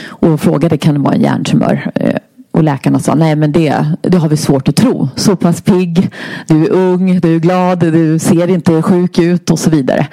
Och 0.08 0.42
frågade 0.42 0.78
kan 0.78 0.94
det 0.94 1.00
vara 1.00 1.16
en 1.16 1.22
hjärntumör? 1.22 1.92
Eh, 1.96 2.16
och 2.52 2.64
läkarna 2.64 3.00
sa 3.00 3.16
nej 3.16 3.36
men 3.36 3.52
det, 3.52 3.86
det 4.02 4.18
har 4.18 4.30
vi 4.30 4.38
svårt 4.38 4.68
att 4.68 4.76
tro. 4.76 5.10
Så 5.16 5.36
pass 5.36 5.62
pigg, 5.62 6.10
du 6.48 6.66
är 6.66 6.72
ung, 6.72 7.20
du 7.20 7.36
är 7.36 7.40
glad, 7.40 7.80
du 7.80 8.20
ser 8.20 8.48
inte 8.48 8.82
sjuk 8.82 9.20
ut 9.20 9.50
och 9.50 9.60
så 9.60 9.70
vidare. 9.70 10.08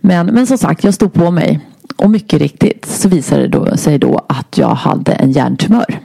Men, 0.00 0.26
men 0.26 0.46
som 0.46 0.58
sagt, 0.58 0.84
jag 0.84 0.94
stod 0.94 1.12
på 1.12 1.30
mig. 1.30 1.60
Och 1.96 2.10
mycket 2.10 2.40
riktigt 2.40 2.86
så 2.86 3.08
visade 3.08 3.42
det 3.42 3.48
då, 3.48 3.76
sig 3.76 3.98
då 3.98 4.20
att 4.28 4.58
jag 4.58 4.74
hade 4.74 5.12
en 5.12 5.32
hjärntumör. 5.32 6.00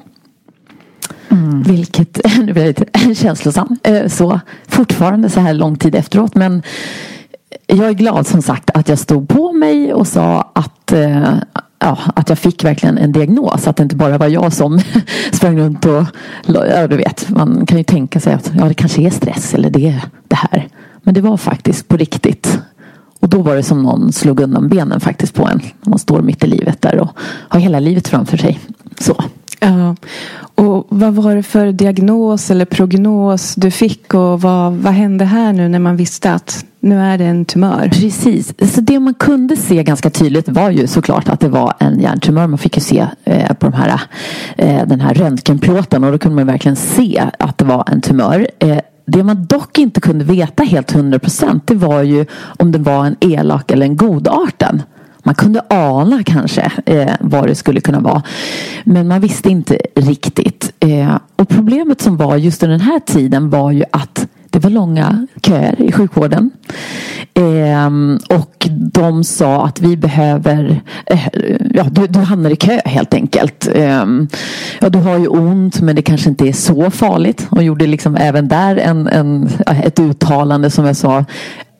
Mm. 1.33 1.63
Vilket, 1.63 2.19
nu 2.37 2.53
blir 2.53 2.63
jag 2.63 2.67
lite 2.67 3.15
känslosam, 3.21 3.77
eh, 3.83 4.07
så 4.07 4.39
fortfarande 4.67 5.29
så 5.29 5.39
här 5.39 5.53
lång 5.53 5.75
tid 5.75 5.95
efteråt. 5.95 6.35
Men 6.35 6.63
jag 7.67 7.87
är 7.87 7.93
glad 7.93 8.27
som 8.27 8.41
sagt 8.41 8.69
att 8.73 8.89
jag 8.89 8.99
stod 8.99 9.27
på 9.29 9.53
mig 9.53 9.93
och 9.93 10.07
sa 10.07 10.51
att 10.53 10.91
eh, 10.91 11.33
ja, 11.79 11.97
att 12.15 12.29
jag 12.29 12.39
fick 12.39 12.63
verkligen 12.63 12.97
en 12.97 13.11
diagnos. 13.11 13.67
Att 13.67 13.75
det 13.75 13.83
inte 13.83 13.95
bara 13.95 14.17
var 14.17 14.27
jag 14.27 14.53
som 14.53 14.79
sprang 15.31 15.59
runt 15.59 15.85
och, 15.85 16.05
ja 16.45 16.87
du 16.87 16.97
vet, 16.97 17.29
man 17.29 17.65
kan 17.65 17.77
ju 17.77 17.83
tänka 17.83 18.19
sig 18.19 18.33
att 18.33 18.51
ja, 18.57 18.65
det 18.65 18.73
kanske 18.73 19.01
är 19.01 19.09
stress 19.09 19.53
eller 19.53 19.69
det, 19.69 20.01
det 20.27 20.35
här. 20.35 20.67
Men 21.03 21.13
det 21.13 21.21
var 21.21 21.37
faktiskt 21.37 21.87
på 21.87 21.97
riktigt. 21.97 22.59
Och 23.19 23.29
då 23.29 23.41
var 23.41 23.55
det 23.55 23.63
som 23.63 23.83
någon 23.83 24.13
slog 24.13 24.39
undan 24.39 24.69
benen 24.69 24.99
faktiskt 24.99 25.33
på 25.33 25.47
en. 25.47 25.61
Man 25.81 25.99
står 25.99 26.21
mitt 26.21 26.43
i 26.43 26.47
livet 26.47 26.81
där 26.81 26.99
och 26.99 27.09
har 27.47 27.59
hela 27.59 27.79
livet 27.79 28.07
framför 28.07 28.37
sig. 28.37 28.59
Så. 28.99 29.23
Ja. 29.63 29.95
Och 30.55 30.87
vad 30.89 31.13
var 31.13 31.35
det 31.35 31.43
för 31.43 31.71
diagnos 31.71 32.51
eller 32.51 32.65
prognos 32.65 33.55
du 33.55 33.71
fick 33.71 34.13
och 34.13 34.41
vad, 34.41 34.73
vad 34.73 34.93
hände 34.93 35.25
här 35.25 35.53
nu 35.53 35.69
när 35.69 35.79
man 35.79 35.95
visste 35.95 36.33
att 36.33 36.65
nu 36.79 36.99
är 36.99 37.17
det 37.17 37.25
en 37.25 37.45
tumör? 37.45 37.89
Precis, 37.89 38.53
så 38.73 38.81
det 38.81 38.99
man 38.99 39.13
kunde 39.13 39.55
se 39.55 39.83
ganska 39.83 40.09
tydligt 40.09 40.49
var 40.49 40.69
ju 40.69 40.87
såklart 40.87 41.29
att 41.29 41.39
det 41.39 41.49
var 41.49 41.73
en 41.79 41.99
hjärntumör. 41.99 42.47
Man 42.47 42.57
fick 42.57 42.77
ju 42.77 42.81
se 42.81 43.07
eh, 43.23 43.53
på 43.53 43.65
de 43.69 43.73
här, 43.73 44.01
eh, 44.57 44.87
den 44.87 45.01
här 45.01 45.13
röntgenplåten 45.13 46.03
och 46.03 46.11
då 46.11 46.17
kunde 46.17 46.35
man 46.35 46.47
verkligen 46.47 46.75
se 46.75 47.23
att 47.39 47.57
det 47.57 47.65
var 47.65 47.83
en 47.91 48.01
tumör. 48.01 48.47
Eh, 48.59 48.77
det 49.05 49.23
man 49.23 49.45
dock 49.45 49.77
inte 49.77 50.01
kunde 50.01 50.25
veta 50.25 50.63
helt 50.63 50.91
hundra 50.91 51.19
procent 51.19 51.67
det 51.67 51.75
var 51.75 52.01
ju 52.01 52.25
om 52.59 52.71
det 52.71 52.79
var 52.79 53.05
en 53.05 53.15
elak 53.19 53.71
eller 53.71 53.85
en 53.85 53.97
godarten. 53.97 54.83
Man 55.23 55.35
kunde 55.35 55.61
ana 55.69 56.23
kanske 56.23 56.71
eh, 56.85 57.13
vad 57.19 57.47
det 57.47 57.55
skulle 57.55 57.81
kunna 57.81 57.99
vara. 57.99 58.23
Men 58.83 59.07
man 59.07 59.21
visste 59.21 59.49
inte 59.49 59.77
riktigt. 59.95 60.73
Eh, 60.79 61.17
och 61.35 61.49
problemet 61.49 62.01
som 62.01 62.17
var 62.17 62.37
just 62.37 62.63
under 62.63 62.77
den 62.77 62.87
här 62.87 62.99
tiden 62.99 63.49
var 63.49 63.71
ju 63.71 63.83
att 63.91 64.27
det 64.53 64.59
var 64.59 64.69
långa 64.69 65.27
köer 65.45 65.81
i 65.81 65.91
sjukvården. 65.91 66.51
Eh, 67.33 67.89
och 68.37 68.67
de 68.93 69.23
sa 69.23 69.65
att 69.65 69.81
vi 69.81 69.97
behöver, 69.97 70.81
eh, 71.05 71.27
ja 71.73 71.83
du, 71.91 72.07
du, 72.07 72.19
hamnar 72.19 72.49
i 72.49 72.55
kö 72.55 72.79
helt 72.85 73.13
enkelt. 73.13 73.67
Eh, 73.75 74.05
ja, 74.81 74.89
du 74.89 74.99
har 74.99 75.17
ju 75.17 75.27
ont 75.27 75.81
men 75.81 75.95
det 75.95 76.01
kanske 76.01 76.29
inte 76.29 76.47
är 76.47 76.53
så 76.53 76.91
farligt. 76.91 77.47
Och 77.49 77.63
gjorde 77.63 77.87
liksom 77.87 78.15
även 78.15 78.47
där 78.47 78.77
en, 78.77 79.07
en, 79.07 79.49
ett 79.83 79.99
uttalande 79.99 80.69
som 80.69 80.85
jag 80.85 80.95
sa 80.95 81.25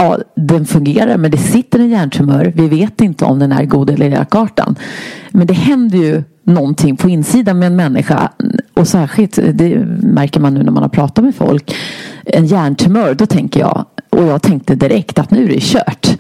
ja, 0.04 0.18
den 0.36 0.66
fungerar 0.66 1.18
men 1.18 1.32
det 1.32 1.38
sitter 1.38 1.80
en 1.80 1.90
hjärntumör. 1.90 2.54
Vi 2.56 2.68
vet 2.68 3.02
inte 3.02 3.26
om 3.26 3.40
den 3.40 3.52
är 3.52 3.66
god 3.66 3.90
eller 3.90 4.06
elakartad. 4.06 4.80
Men 5.32 5.48
det 5.48 5.54
händer 5.54 5.98
ju 5.98 6.24
någonting 6.44 6.96
på 6.96 7.10
insidan 7.10 7.60
med 7.60 7.68
en 7.68 7.76
människa. 7.76 8.32
Och 8.74 8.88
särskilt, 8.88 9.40
det 9.54 9.80
märker 10.02 10.40
man 10.40 10.54
nu 10.54 10.64
när 10.64 10.72
man 10.72 10.84
har 10.84 10.90
pratat 10.90 11.26
med 11.26 11.36
folk. 11.36 11.76
En 12.26 12.46
hjärntumör, 12.46 13.14
då 13.14 13.26
tänker 13.26 13.60
jag 13.60 13.86
och 14.14 14.28
jag 14.28 14.42
tänkte 14.42 14.76
direkt 14.76 15.20
att 15.20 15.32
nu 15.32 15.44
är 15.44 15.48
det 15.48 15.62
kört. 15.62 16.18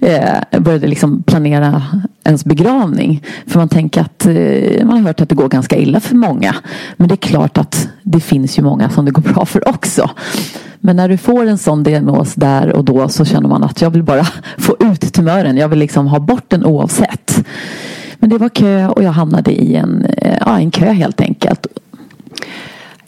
Eh, 0.00 0.34
jag 0.50 0.62
började 0.62 0.86
liksom 0.86 1.22
planera 1.22 1.82
ens 2.24 2.44
begravning. 2.44 3.22
För 3.46 3.58
man 3.58 3.68
tänker 3.68 4.00
att 4.00 4.26
eh, 4.26 4.86
man 4.86 4.96
har 4.96 5.00
hört 5.00 5.20
att 5.20 5.28
det 5.28 5.34
går 5.34 5.48
ganska 5.48 5.76
illa 5.76 6.00
för 6.00 6.14
många. 6.14 6.56
Men 6.96 7.08
det 7.08 7.14
är 7.14 7.28
klart 7.28 7.58
att 7.58 7.88
det 8.02 8.20
finns 8.20 8.58
ju 8.58 8.62
många 8.62 8.90
som 8.90 9.04
det 9.04 9.10
går 9.10 9.22
bra 9.22 9.46
för 9.46 9.68
också. 9.68 10.10
Men 10.80 10.96
när 10.96 11.08
du 11.08 11.16
får 11.16 11.46
en 11.46 11.58
sån 11.58 11.82
diagnos 11.82 12.34
där 12.34 12.72
och 12.72 12.84
då 12.84 13.08
så 13.08 13.24
känner 13.24 13.48
man 13.48 13.64
att 13.64 13.80
jag 13.80 13.90
vill 13.90 14.02
bara 14.02 14.26
få 14.58 14.76
ut 14.80 15.12
tumören. 15.12 15.56
Jag 15.56 15.68
vill 15.68 15.78
liksom 15.78 16.06
ha 16.06 16.18
bort 16.18 16.44
den 16.48 16.64
oavsett. 16.64 17.44
Men 18.18 18.30
det 18.30 18.38
var 18.38 18.48
kö 18.48 18.88
och 18.88 19.02
jag 19.02 19.12
hamnade 19.12 19.52
i 19.52 19.76
en, 19.76 20.04
eh, 20.04 20.38
ja, 20.40 20.58
en 20.58 20.70
kö 20.70 20.92
helt 20.92 21.20
enkelt. 21.20 21.66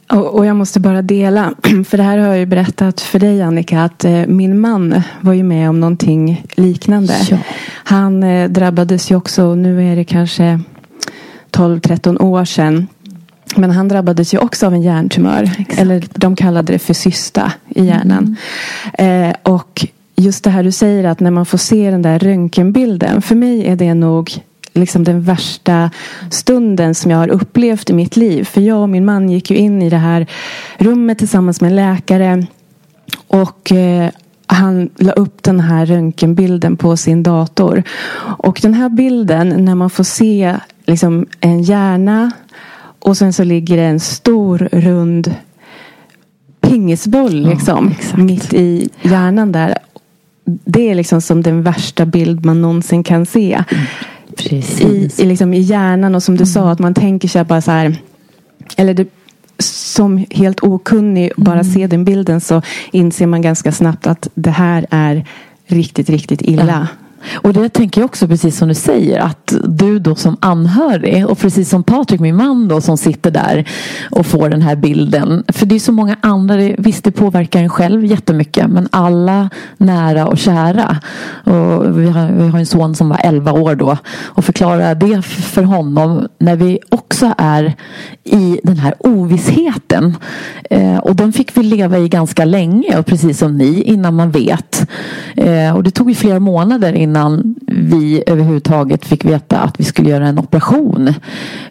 Och, 0.09 0.47
jag 0.47 0.57
måste 0.57 0.81
bara 0.81 1.03
dela, 1.03 1.55
för 1.89 1.97
det 1.97 2.03
här 2.03 2.19
har 2.19 2.27
jag 2.27 2.39
ju 2.39 2.47
berättat 2.47 3.01
för 3.01 3.19
dig 3.19 3.43
Annika, 3.43 3.83
att 3.83 4.05
eh, 4.05 4.27
min 4.27 4.61
man 4.61 5.03
var 5.21 5.33
ju 5.33 5.43
med 5.43 5.69
om 5.69 5.81
någonting 5.81 6.45
liknande. 6.55 7.15
Ja. 7.31 7.39
Han 7.85 8.23
eh, 8.23 8.51
drabbades 8.51 9.11
ju 9.11 9.17
också, 9.17 9.55
nu 9.55 9.93
är 9.93 9.97
det 9.97 10.05
kanske 10.05 10.61
12-13 11.51 12.23
år 12.23 12.45
sedan. 12.45 12.87
Men 13.57 13.71
han 13.71 13.89
drabbades 13.89 14.35
ju 14.35 14.39
också 14.39 14.67
av 14.67 14.75
en 14.75 14.83
hjärntumör. 14.83 15.43
Exakt. 15.59 15.81
Eller 15.81 16.05
de 16.15 16.37
kallade 16.37 16.73
det 16.73 16.79
för 16.79 16.95
cysta 16.95 17.53
i 17.69 17.85
hjärnan. 17.85 18.37
Mm. 18.99 19.31
Eh, 19.31 19.37
och 19.43 19.87
just 20.17 20.45
det 20.45 20.51
här 20.51 20.63
du 20.63 20.73
säger 20.73 21.05
att 21.05 21.21
när 21.21 21.31
man 21.31 21.47
får 21.47 21.59
se 21.59 21.91
den 21.91 22.03
där 22.03 22.19
röntgenbilden. 22.19 23.23
För 23.23 23.35
mig 23.35 23.67
är 23.67 23.77
det 23.77 23.95
nog 23.95 24.31
liksom 24.76 25.04
den 25.04 25.23
värsta 25.23 25.90
stunden 26.30 26.95
som 26.95 27.11
jag 27.11 27.18
har 27.18 27.28
upplevt 27.28 27.90
i 27.90 27.92
mitt 27.92 28.16
liv. 28.16 28.45
För 28.45 28.61
jag 28.61 28.83
och 28.83 28.88
min 28.88 29.04
man 29.04 29.30
gick 29.30 29.50
ju 29.50 29.56
in 29.56 29.83
i 29.83 29.90
det 29.90 29.97
här 29.97 30.26
rummet 30.78 31.18
tillsammans 31.18 31.61
med 31.61 31.71
en 31.71 31.76
läkare. 31.76 32.47
Och 33.26 33.73
eh, 33.73 34.11
han 34.47 34.90
la 34.99 35.12
upp 35.12 35.42
den 35.42 35.61
här 35.61 35.87
röntgenbilden 35.87 36.76
på 36.76 36.97
sin 36.97 37.23
dator. 37.23 37.83
Och 38.38 38.59
den 38.62 38.75
här 38.75 38.88
bilden 38.88 39.64
när 39.64 39.75
man 39.75 39.90
får 39.90 40.04
se 40.04 40.56
liksom 40.87 41.26
en 41.40 41.62
hjärna 41.62 42.30
och 42.99 43.16
sen 43.16 43.33
så 43.33 43.45
ligger 43.45 43.76
det 43.76 43.83
en 43.83 44.00
stor 44.00 44.68
rund 44.73 45.35
pingisboll 46.61 47.49
liksom, 47.49 47.88
exakt. 47.99 48.18
mitt 48.18 48.54
i 48.54 48.88
hjärnan 49.02 49.52
där. 49.52 49.78
Det 50.45 50.90
är 50.90 50.95
liksom 50.95 51.21
som 51.21 51.42
den 51.42 51.62
värsta 51.62 52.06
bild 52.06 52.45
man 52.45 52.62
någonsin 52.62 53.02
kan 53.02 53.26
se. 53.26 53.64
Precis. 54.37 55.21
I, 55.21 55.23
i, 55.23 55.26
liksom, 55.26 55.55
I 55.55 55.61
hjärnan 55.61 56.14
och 56.14 56.23
som 56.23 56.37
du 56.37 56.47
sa 56.47 56.71
att 56.71 56.78
man 56.78 56.95
tänker 56.95 57.28
sig 57.28 57.45
bara 57.45 57.61
så 57.61 57.71
här. 57.71 57.97
Eller 58.76 58.95
det, 58.95 59.09
som 59.59 60.26
helt 60.31 60.62
okunnig 60.62 61.33
bara 61.37 61.64
se 61.64 61.87
den 61.87 62.05
bilden 62.05 62.40
så 62.40 62.62
inser 62.93 63.26
man 63.26 63.43
ganska 63.43 63.73
snabbt 63.73 64.07
att 64.07 64.28
det 64.35 64.50
här 64.50 64.87
är 64.90 65.25
riktigt, 65.66 66.11
riktigt 66.11 66.43
illa. 66.43 66.88
Och 67.35 67.52
det 67.52 67.68
tänker 67.68 68.00
jag 68.00 68.06
också 68.06 68.28
precis 68.28 68.58
som 68.58 68.68
du 68.68 68.75
säger 68.75 69.20
att 69.20 69.54
du 69.64 69.99
då 69.99 70.14
som 70.14 70.37
anhörig 70.40 71.26
och 71.26 71.38
precis 71.38 71.68
som 71.68 71.82
Patrik 71.82 72.20
min 72.20 72.37
man 72.37 72.68
då 72.68 72.80
som 72.80 72.96
sitter 72.96 73.30
där 73.30 73.68
och 74.11 74.26
får 74.26 74.49
den 74.49 74.62
här 74.62 74.76
bilden. 74.76 75.44
För 75.49 75.66
det 75.66 75.75
är 75.75 75.78
så 75.78 75.92
många 75.92 76.16
andra, 76.20 76.56
det, 76.56 76.75
visst 76.78 77.04
det 77.04 77.11
påverkar 77.11 77.61
en 77.61 77.68
själv 77.68 78.04
jättemycket 78.04 78.70
men 78.70 78.88
alla 78.92 79.50
nära 79.76 80.26
och 80.26 80.38
kära. 80.38 80.96
Och 81.44 82.00
vi, 82.00 82.06
har, 82.06 82.32
vi 82.32 82.49
har 82.49 82.58
en 82.58 82.66
son 82.66 82.94
som 82.94 83.08
var 83.08 83.20
11 83.23 83.52
år 83.52 83.75
då 83.75 83.96
och 84.25 84.44
förklara 84.44 84.94
det 84.94 85.23
för 85.23 85.62
honom 85.62 86.28
när 86.38 86.56
vi 86.56 86.78
också 86.88 87.35
är 87.38 87.75
i 88.25 88.61
den 88.62 88.78
här 88.78 88.94
ovissheten. 88.99 90.16
Eh, 90.70 90.99
och 90.99 91.16
den 91.16 91.32
fick 91.32 91.56
vi 91.56 91.62
leva 91.62 91.99
i 91.99 92.08
ganska 92.08 92.44
länge 92.44 92.99
och 92.99 93.06
precis 93.06 93.38
som 93.38 93.56
ni 93.56 93.82
innan 93.82 94.14
man 94.14 94.30
vet. 94.30 94.88
Eh, 95.37 95.76
och 95.76 95.82
det 95.82 95.90
tog 95.90 96.08
ju 96.08 96.14
flera 96.14 96.40
månader 96.40 96.92
innan 97.07 97.55
vi 97.67 98.23
överhuvudtaget 98.27 99.05
fick 99.05 99.25
veta 99.25 99.59
att 99.59 99.81
vi 99.81 99.85
skulle 99.85 100.11
göra 100.11 100.29
en 100.29 100.39
operation. 100.39 101.15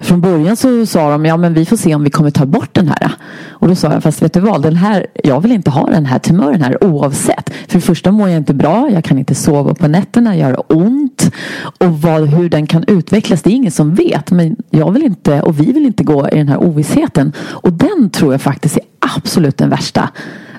Från 0.02 0.22
början 0.22 0.56
så 0.56 0.86
sa 0.86 1.12
de 1.12 1.26
ja 1.26 1.38
men 1.38 1.54
vi 1.54 1.66
får 1.66 1.78
se 1.78 1.96
om 1.96 2.04
vi 2.04 2.10
kommer 2.10 2.32
ta 2.32 2.46
bort 2.46 2.74
den 2.74 2.88
här. 2.88 3.12
Och 3.50 3.68
då 3.68 3.76
sa 3.76 3.94
jag 3.94 4.04
fast 4.04 4.22
vet 4.22 4.34
du 4.34 4.40
vad 4.40 4.62
den 4.62 4.76
här, 4.76 5.08
jag 5.24 5.42
vill 5.42 5.52
inte 5.52 5.70
ha 5.70 5.90
den 5.90 6.06
här 6.06 6.20
tumören 6.20 6.62
här 6.62 6.84
oavsett. 6.84 7.50
För 7.68 7.74
det 7.74 7.82
första 7.82 8.12
mår 8.12 8.30
jag 8.30 8.38
inte 8.38 8.54
bra, 8.54 8.90
jag 8.90 9.04
kan 9.04 9.20
inte 9.20 9.36
sova 9.36 9.74
på 9.74 9.88
nätterna, 9.88 10.38
jag 10.38 10.48
har 10.48 10.64
ont. 10.68 11.32
Och 11.78 12.02
vad, 12.02 12.28
hur 12.28 12.50
den 12.50 12.68
kan 12.68 12.84
utvecklas 12.88 13.42
det 13.42 13.50
är 13.50 13.56
ingen 13.56 13.72
som 13.72 13.96
vet. 13.96 14.32
Men 14.32 14.56
jag 14.70 14.92
vill 14.92 15.04
inte 15.04 15.42
och 15.42 15.60
vi 15.60 15.72
vill 15.72 15.86
inte 15.86 16.04
gå 16.04 16.30
i 16.30 16.38
den 16.38 16.48
här 16.48 16.64
ovissheten. 16.64 17.34
Och 17.40 17.74
den 17.74 18.10
tror 18.10 18.34
jag 18.34 18.42
faktiskt 18.42 18.78
är 18.78 18.84
absolut 19.18 19.58
den 19.58 19.70
värsta 19.70 20.10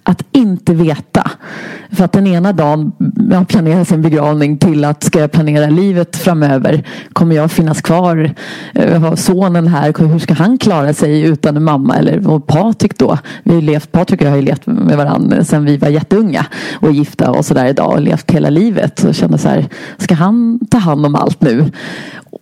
att 0.09 0.25
inte 0.33 0.75
veta. 0.75 1.31
För 1.91 2.05
att 2.05 2.13
den 2.13 2.27
ena 2.27 2.53
dagen 2.53 2.93
jag 3.31 3.49
planerar 3.49 3.85
sin 3.85 4.03
begravning 4.03 4.59
till 4.59 4.85
att 4.85 5.03
ska 5.03 5.21
jag 5.21 5.33
planera 5.33 5.67
livet 5.67 6.17
framöver. 6.17 6.85
Kommer 7.13 7.37
jag 7.37 7.51
finnas 7.51 7.83
kvar? 7.83 8.35
Eh, 8.75 8.93
jag 8.93 9.01
har 9.01 9.17
sonen 9.17 9.67
här. 9.67 9.95
Hur 9.99 10.19
ska 10.19 10.35
han 10.35 10.59
klara 10.59 10.93
sig 10.93 11.21
utan 11.21 11.57
en 11.57 11.65
mamma? 11.65 11.97
Eller 11.97 12.29
och 12.29 12.47
Patrik 12.47 12.99
då? 12.99 13.19
Vi 13.43 13.55
har 13.55 13.63
levt, 13.63 13.93
Patrik 13.93 14.21
och 14.21 14.27
jag 14.27 14.31
har 14.31 14.37
ju 14.37 14.43
levt 14.43 14.67
med 14.67 14.97
varandra 14.97 15.45
sedan 15.45 15.65
vi 15.65 15.77
var 15.77 15.89
jätteunga. 15.89 16.47
Och 16.81 16.93
gifta 16.93 17.31
och 17.31 17.45
sådär 17.45 17.67
idag. 17.67 17.93
Och 17.93 18.01
levt 18.01 18.31
hela 18.31 18.51
livet. 18.51 19.05
Och 19.05 19.15
känner 19.15 19.39
så 19.39 19.49
här. 19.49 19.67
Ska 19.99 20.15
han 20.15 20.61
ta 20.71 20.79
hand 20.79 21.07
om 21.07 21.15
allt 21.15 21.41
nu? 21.41 21.71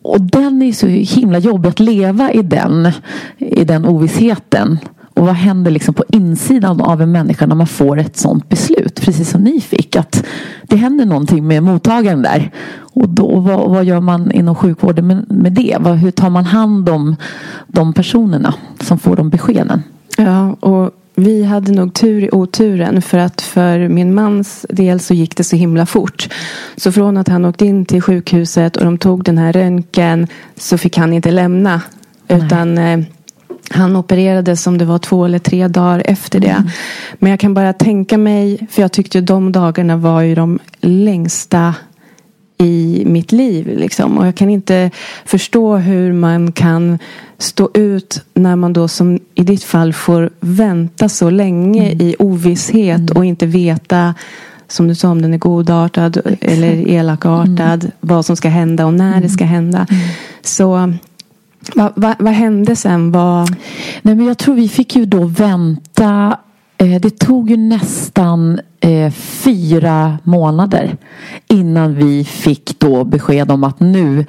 Och 0.02 0.20
den 0.20 0.62
är 0.62 0.72
så 0.72 0.86
himla 0.86 1.38
jobbig 1.38 1.68
att 1.68 1.80
leva 1.80 2.32
i 2.32 2.42
den. 2.42 2.92
I 3.38 3.64
den 3.64 3.84
ovissheten. 3.84 4.78
Och 5.14 5.26
vad 5.26 5.34
händer 5.34 5.70
liksom 5.70 5.94
på 5.94 6.04
insidan 6.08 6.80
av 6.80 7.02
en 7.02 7.12
människa 7.12 7.46
när 7.46 7.54
man 7.54 7.66
får 7.66 7.98
ett 7.98 8.16
sånt 8.16 8.48
beslut? 8.48 9.00
Precis 9.00 9.30
som 9.30 9.40
ni 9.40 9.60
fick. 9.60 9.96
Att 9.96 10.24
det 10.62 10.76
händer 10.76 11.06
någonting 11.06 11.46
med 11.46 11.62
mottagaren 11.62 12.22
där. 12.22 12.50
Och 12.76 13.08
då, 13.08 13.40
vad, 13.40 13.70
vad 13.70 13.84
gör 13.84 14.00
man 14.00 14.32
inom 14.32 14.54
sjukvården 14.54 15.06
med, 15.06 15.30
med 15.30 15.52
det? 15.52 15.76
Vad, 15.80 15.96
hur 15.96 16.10
tar 16.10 16.30
man 16.30 16.44
hand 16.44 16.88
om 16.88 17.16
de 17.66 17.92
personerna 17.92 18.54
som 18.80 18.98
får 18.98 19.16
de 19.16 19.30
beskeden? 19.30 19.82
Ja, 20.16 20.52
och 20.52 20.90
vi 21.14 21.44
hade 21.44 21.72
nog 21.72 21.94
tur 21.94 22.24
i 22.24 22.30
oturen 22.32 23.02
för 23.02 23.18
att 23.18 23.40
för 23.40 23.88
min 23.88 24.14
mans 24.14 24.66
del 24.68 25.00
så 25.00 25.14
gick 25.14 25.36
det 25.36 25.44
så 25.44 25.56
himla 25.56 25.86
fort. 25.86 26.28
Så 26.76 26.92
från 26.92 27.16
att 27.16 27.28
han 27.28 27.44
åkte 27.44 27.66
in 27.66 27.86
till 27.86 28.02
sjukhuset 28.02 28.76
och 28.76 28.84
de 28.84 28.98
tog 28.98 29.24
den 29.24 29.38
här 29.38 29.52
röntgen 29.52 30.26
så 30.56 30.78
fick 30.78 30.96
han 30.96 31.12
inte 31.12 31.30
lämna. 31.30 31.80
Utan 32.28 32.78
eh, 32.78 33.00
han 33.70 33.96
opererades 33.96 34.62
som 34.62 34.78
det 34.78 34.84
var 34.84 34.98
två 34.98 35.24
eller 35.24 35.38
tre 35.38 35.68
dagar 35.68 36.02
efter 36.06 36.40
det. 36.40 36.48
Mm. 36.48 36.68
Men 37.14 37.30
jag 37.30 37.40
kan 37.40 37.54
bara 37.54 37.72
tänka 37.72 38.18
mig, 38.18 38.66
för 38.70 38.82
jag 38.82 38.92
tyckte 38.92 39.20
de 39.20 39.52
dagarna 39.52 39.96
var 39.96 40.20
ju 40.22 40.34
de 40.34 40.58
längsta 40.80 41.74
i 42.58 43.02
mitt 43.06 43.32
liv. 43.32 43.78
Liksom. 43.78 44.18
Och 44.18 44.26
jag 44.26 44.34
kan 44.34 44.50
inte 44.50 44.90
förstå 45.24 45.76
hur 45.76 46.12
man 46.12 46.52
kan 46.52 46.98
stå 47.38 47.70
ut 47.74 48.22
när 48.34 48.56
man 48.56 48.72
då 48.72 48.88
som 48.88 49.18
i 49.34 49.42
ditt 49.42 49.64
fall 49.64 49.92
får 49.92 50.30
vänta 50.40 51.08
så 51.08 51.30
länge 51.30 51.86
mm. 51.86 52.00
i 52.00 52.16
ovisshet 52.18 53.00
mm. 53.00 53.16
och 53.16 53.24
inte 53.24 53.46
veta 53.46 54.14
som 54.68 54.88
du 54.88 54.94
sa 54.94 55.10
om 55.10 55.22
den 55.22 55.34
är 55.34 55.38
godartad 55.38 56.20
eller 56.40 56.88
elakartad. 56.88 57.84
Mm. 57.84 57.92
Vad 58.00 58.26
som 58.26 58.36
ska 58.36 58.48
hända 58.48 58.86
och 58.86 58.94
när 58.94 59.10
det 59.10 59.16
mm. 59.16 59.28
ska 59.28 59.44
hända. 59.44 59.86
Mm. 59.90 60.02
Så 60.42 60.94
vad, 61.74 61.92
va, 61.96 62.16
vad 62.18 62.32
hände 62.32 62.76
sen? 62.76 63.12
Va... 63.12 63.46
Nej, 64.02 64.14
men 64.14 64.26
jag 64.26 64.38
tror 64.38 64.54
vi 64.54 64.68
fick 64.68 64.96
ju 64.96 65.04
då 65.04 65.24
vänta. 65.24 66.38
Eh, 66.78 67.00
det 67.00 67.18
tog 67.18 67.50
ju 67.50 67.56
nästan 67.56 68.60
eh, 68.84 69.10
fyra 69.10 70.18
månader 70.24 70.96
innan 71.48 71.94
vi 71.94 72.24
fick 72.24 72.78
då 72.78 73.04
besked 73.04 73.50
om 73.50 73.64
att 73.64 73.80
nu 73.80 74.26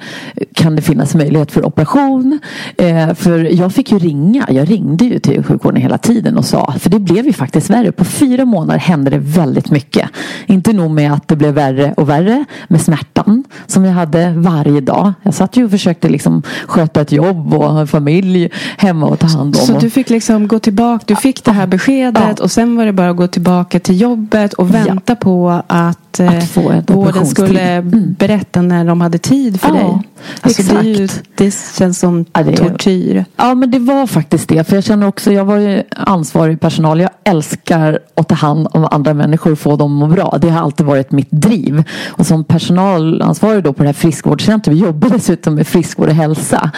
kan 0.54 0.76
det 0.76 0.82
finnas 0.82 1.14
möjlighet 1.14 1.52
för 1.52 1.66
operation. 1.66 2.38
Eh, 2.76 3.14
för 3.14 3.38
jag 3.38 3.72
fick 3.72 3.92
ju 3.92 3.98
ringa. 3.98 4.46
Jag 4.50 4.70
ringde 4.70 5.04
ju 5.04 5.18
till 5.18 5.44
sjukvården 5.44 5.82
hela 5.82 5.98
tiden 5.98 6.38
och 6.38 6.44
sa, 6.44 6.74
för 6.78 6.90
det 6.90 6.98
blev 6.98 7.26
ju 7.26 7.32
faktiskt 7.32 7.70
värre. 7.70 7.92
På 7.92 8.04
fyra 8.04 8.44
månader 8.44 8.80
hände 8.80 9.10
det 9.10 9.18
väldigt 9.18 9.70
mycket. 9.70 10.10
Inte 10.46 10.72
nog 10.72 10.90
med 10.90 11.12
att 11.12 11.28
det 11.28 11.36
blev 11.36 11.54
värre 11.54 11.94
och 11.96 12.08
värre 12.08 12.44
med 12.68 12.80
smärtan 12.80 13.44
som 13.66 13.84
jag 13.84 13.92
hade 13.92 14.32
varje 14.36 14.80
dag. 14.80 15.12
Jag 15.22 15.34
satt 15.34 15.56
ju 15.56 15.64
och 15.64 15.70
försökte 15.70 16.08
liksom 16.08 16.42
sköta 16.66 17.00
ett 17.00 17.12
jobb 17.12 17.54
och 17.54 17.64
ha 17.64 17.80
en 17.80 17.86
familj 17.86 18.50
hemma 18.76 19.06
och 19.06 19.18
ta 19.18 19.26
hand 19.26 19.56
om. 19.56 19.66
Så 19.66 19.78
du 19.78 19.90
fick 19.90 20.10
liksom 20.10 20.48
gå 20.48 20.58
tillbaka, 20.58 21.04
du 21.06 21.16
fick 21.16 21.44
det 21.44 21.52
här 21.52 21.66
beskedet 21.66 22.34
ja. 22.38 22.44
och 22.44 22.50
sen 22.50 22.76
var 22.76 22.86
det 22.86 22.92
bara 22.92 23.10
att 23.10 23.16
gå 23.16 23.26
tillbaka 23.26 23.80
till 23.80 24.00
jobbet 24.00 24.45
och 24.52 24.74
vänta 24.74 25.12
ja. 25.12 25.14
på 25.14 25.62
att 25.66 26.06
att, 26.20 26.34
att 26.34 26.48
få 26.48 26.82
vården 26.86 27.26
skulle 27.26 27.60
mm. 27.60 28.14
berätta 28.18 28.62
när 28.62 28.84
de 28.84 29.00
hade 29.00 29.18
tid 29.18 29.60
för 29.60 29.68
ja, 29.68 29.74
dig. 29.74 30.02
Alltså 30.40 30.62
exakt. 30.62 30.82
Det, 30.82 30.88
ju, 30.88 31.08
det 31.34 31.54
känns 31.78 31.98
som 31.98 32.24
ja, 32.32 32.42
det, 32.42 32.56
tortyr. 32.56 33.24
Ja 33.36 33.54
men 33.54 33.70
det 33.70 33.78
var 33.78 34.06
faktiskt 34.06 34.48
det. 34.48 34.64
För 34.64 34.74
jag 34.74 34.84
känner 34.84 35.06
också, 35.06 35.32
jag 35.32 35.44
var 35.44 35.56
ju 35.56 35.82
ansvarig 35.96 36.60
personal. 36.60 37.00
Jag 37.00 37.10
älskar 37.24 37.98
att 38.14 38.28
ta 38.28 38.34
hand 38.34 38.68
om 38.70 38.88
andra 38.90 39.14
människor 39.14 39.52
och 39.52 39.58
få 39.58 39.76
dem 39.76 40.02
att 40.02 40.08
må 40.08 40.14
bra. 40.14 40.38
Det 40.40 40.50
har 40.50 40.62
alltid 40.62 40.86
varit 40.86 41.12
mitt 41.12 41.30
driv. 41.30 41.84
Och 42.06 42.26
som 42.26 42.44
personalansvarig 42.44 43.64
då 43.64 43.72
på 43.72 43.82
det 43.82 43.88
här 43.88 43.94
friskvårdscentret. 43.94 44.76
Vi 44.76 44.80
jobbar 44.80 45.08
dessutom 45.10 45.54
med 45.54 45.66
friskvård 45.66 46.08
och 46.08 46.14
hälsa. 46.14 46.70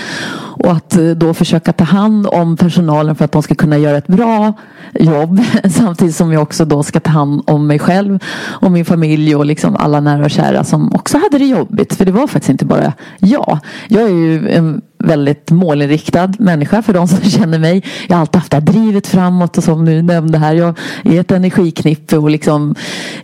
Och 0.65 0.73
att 0.73 0.97
eh, 0.97 1.05
då 1.05 1.35
försöka 1.35 1.73
ta 1.73 1.85
hand 1.85 2.27
om 2.27 2.57
personalen 2.57 3.15
för 3.17 3.25
att 3.25 3.33
de 3.33 3.43
ska 3.43 3.55
kunna 3.55 3.79
göra 3.79 3.97
ett 3.97 4.07
bra 4.07 4.53
jobb. 4.95 5.41
Samtidigt 5.71 6.17
som 6.17 6.33
jag 6.33 6.43
också 6.43 6.65
då 6.65 6.83
ska 6.83 7.01
ta 7.01 7.11
hand 7.11 7.43
om 7.47 7.58
mig 7.67 7.79
själv 7.79 8.19
och 8.39 8.73
min 8.73 8.85
familj 8.85 9.37
och 9.37 9.47
liksom 9.47 9.77
alla 9.77 10.01
nära 10.01 10.25
och 10.25 10.31
kära 10.31 10.65
som 10.65 10.95
också 10.95 11.19
hade 11.19 11.39
det 11.39 11.45
jobbigt. 11.47 11.95
För 11.95 12.05
det 12.05 12.13
var 12.13 12.27
faktiskt 12.27 12.51
inte 12.51 12.65
bara 12.65 12.93
jag. 13.19 13.59
Jag 13.89 14.03
är 14.03 14.15
ju 14.15 14.49
en 14.49 14.83
väldigt 14.99 15.51
målinriktad 15.51 16.33
människa 16.39 16.83
för 16.83 16.93
de 16.93 17.09
som 17.09 17.21
känner 17.31 17.59
mig. 17.59 17.85
Jag 18.09 18.17
har 18.17 18.21
alltid 18.21 18.37
haft 18.37 18.51
det 18.51 18.57
här 18.57 18.63
drivet 18.63 19.07
framåt 19.07 19.59
och 19.59 19.65
som 19.65 19.85
du 19.85 20.03
nämnde 20.03 20.39
här. 20.39 20.55
Jag 20.55 20.79
är 21.05 21.21
ett 21.21 21.31
energiknippe 21.31 22.17
och 22.17 22.31
liksom 22.31 22.75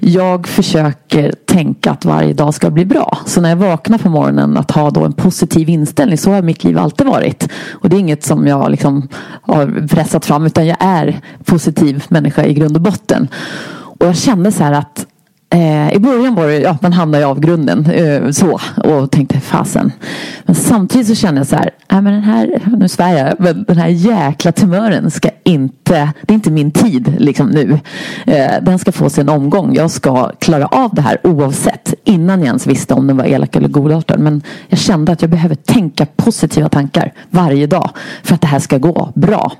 jag 0.00 0.48
försöker 0.48 1.34
tänka 1.44 1.90
att 1.90 2.04
varje 2.04 2.32
dag 2.32 2.54
ska 2.54 2.70
bli 2.70 2.84
bra. 2.84 3.18
Så 3.26 3.40
när 3.40 3.48
jag 3.48 3.56
vaknar 3.56 3.98
på 3.98 4.08
morgonen 4.08 4.56
att 4.56 4.70
ha 4.70 4.90
då 4.90 5.04
en 5.04 5.12
positiv 5.12 5.68
inställning. 5.68 6.18
Så 6.18 6.32
har 6.32 6.42
mitt 6.42 6.64
liv 6.64 6.78
alltid 6.78 7.06
varit. 7.06 7.48
Och 7.72 7.88
det 7.88 7.96
är 7.96 8.00
inget 8.00 8.24
som 8.24 8.46
jag 8.46 8.70
liksom 8.70 9.08
har 9.42 9.88
pressat 9.88 10.26
fram 10.26 10.46
utan 10.46 10.66
jag 10.66 10.76
är 10.80 11.20
positiv 11.44 12.04
människa 12.08 12.44
i 12.44 12.54
grund 12.54 12.76
och 12.76 12.82
botten. 12.82 13.28
Och 14.04 14.08
jag 14.08 14.16
kände 14.16 14.52
så 14.52 14.64
här 14.64 14.72
att 14.72 15.06
eh, 15.50 15.92
I 15.92 15.98
början 15.98 16.34
var 16.34 16.46
det, 16.46 16.58
ja 16.58 16.78
man 16.80 16.92
hamnade 16.92 17.22
i 17.22 17.26
avgrunden 17.26 17.86
eh, 17.90 18.30
så 18.30 18.60
och 18.76 19.10
tänkte 19.10 19.40
fasen. 19.40 19.92
Men 20.44 20.54
samtidigt 20.54 21.06
så 21.06 21.14
kände 21.14 21.40
jag 21.40 21.46
så 21.46 21.56
här, 21.56 21.70
nej 21.90 22.02
men 22.02 22.12
den 22.12 22.22
här, 22.22 22.62
nu 22.78 22.88
svär 22.88 23.16
jag, 23.18 23.34
men 23.38 23.64
den 23.64 23.76
här 23.76 23.88
jäkla 23.88 24.52
tumören 24.52 25.10
ska 25.10 25.30
inte 25.44 25.83
inte, 25.94 26.20
det 26.26 26.32
är 26.32 26.34
inte 26.34 26.50
min 26.50 26.70
tid 26.70 27.14
liksom 27.18 27.50
nu. 27.50 27.78
Eh, 28.26 28.52
den 28.62 28.78
ska 28.78 28.92
få 28.92 29.10
sin 29.10 29.28
omgång. 29.28 29.74
Jag 29.74 29.90
ska 29.90 30.30
klara 30.38 30.66
av 30.66 30.94
det 30.94 31.02
här 31.02 31.18
oavsett. 31.24 31.94
Innan 32.04 32.38
jag 32.38 32.46
ens 32.46 32.66
visste 32.66 32.94
om 32.94 33.06
den 33.06 33.16
var 33.16 33.24
elak 33.24 33.56
eller 33.56 33.68
godartad. 33.68 34.20
Men 34.20 34.42
jag 34.68 34.78
kände 34.78 35.12
att 35.12 35.22
jag 35.22 35.30
behöver 35.30 35.54
tänka 35.54 36.06
positiva 36.16 36.68
tankar 36.68 37.12
varje 37.30 37.66
dag 37.66 37.90
för 38.22 38.34
att 38.34 38.40
det 38.40 38.46
här 38.46 38.58
ska 38.58 38.78
gå 38.78 39.12
bra. 39.14 39.52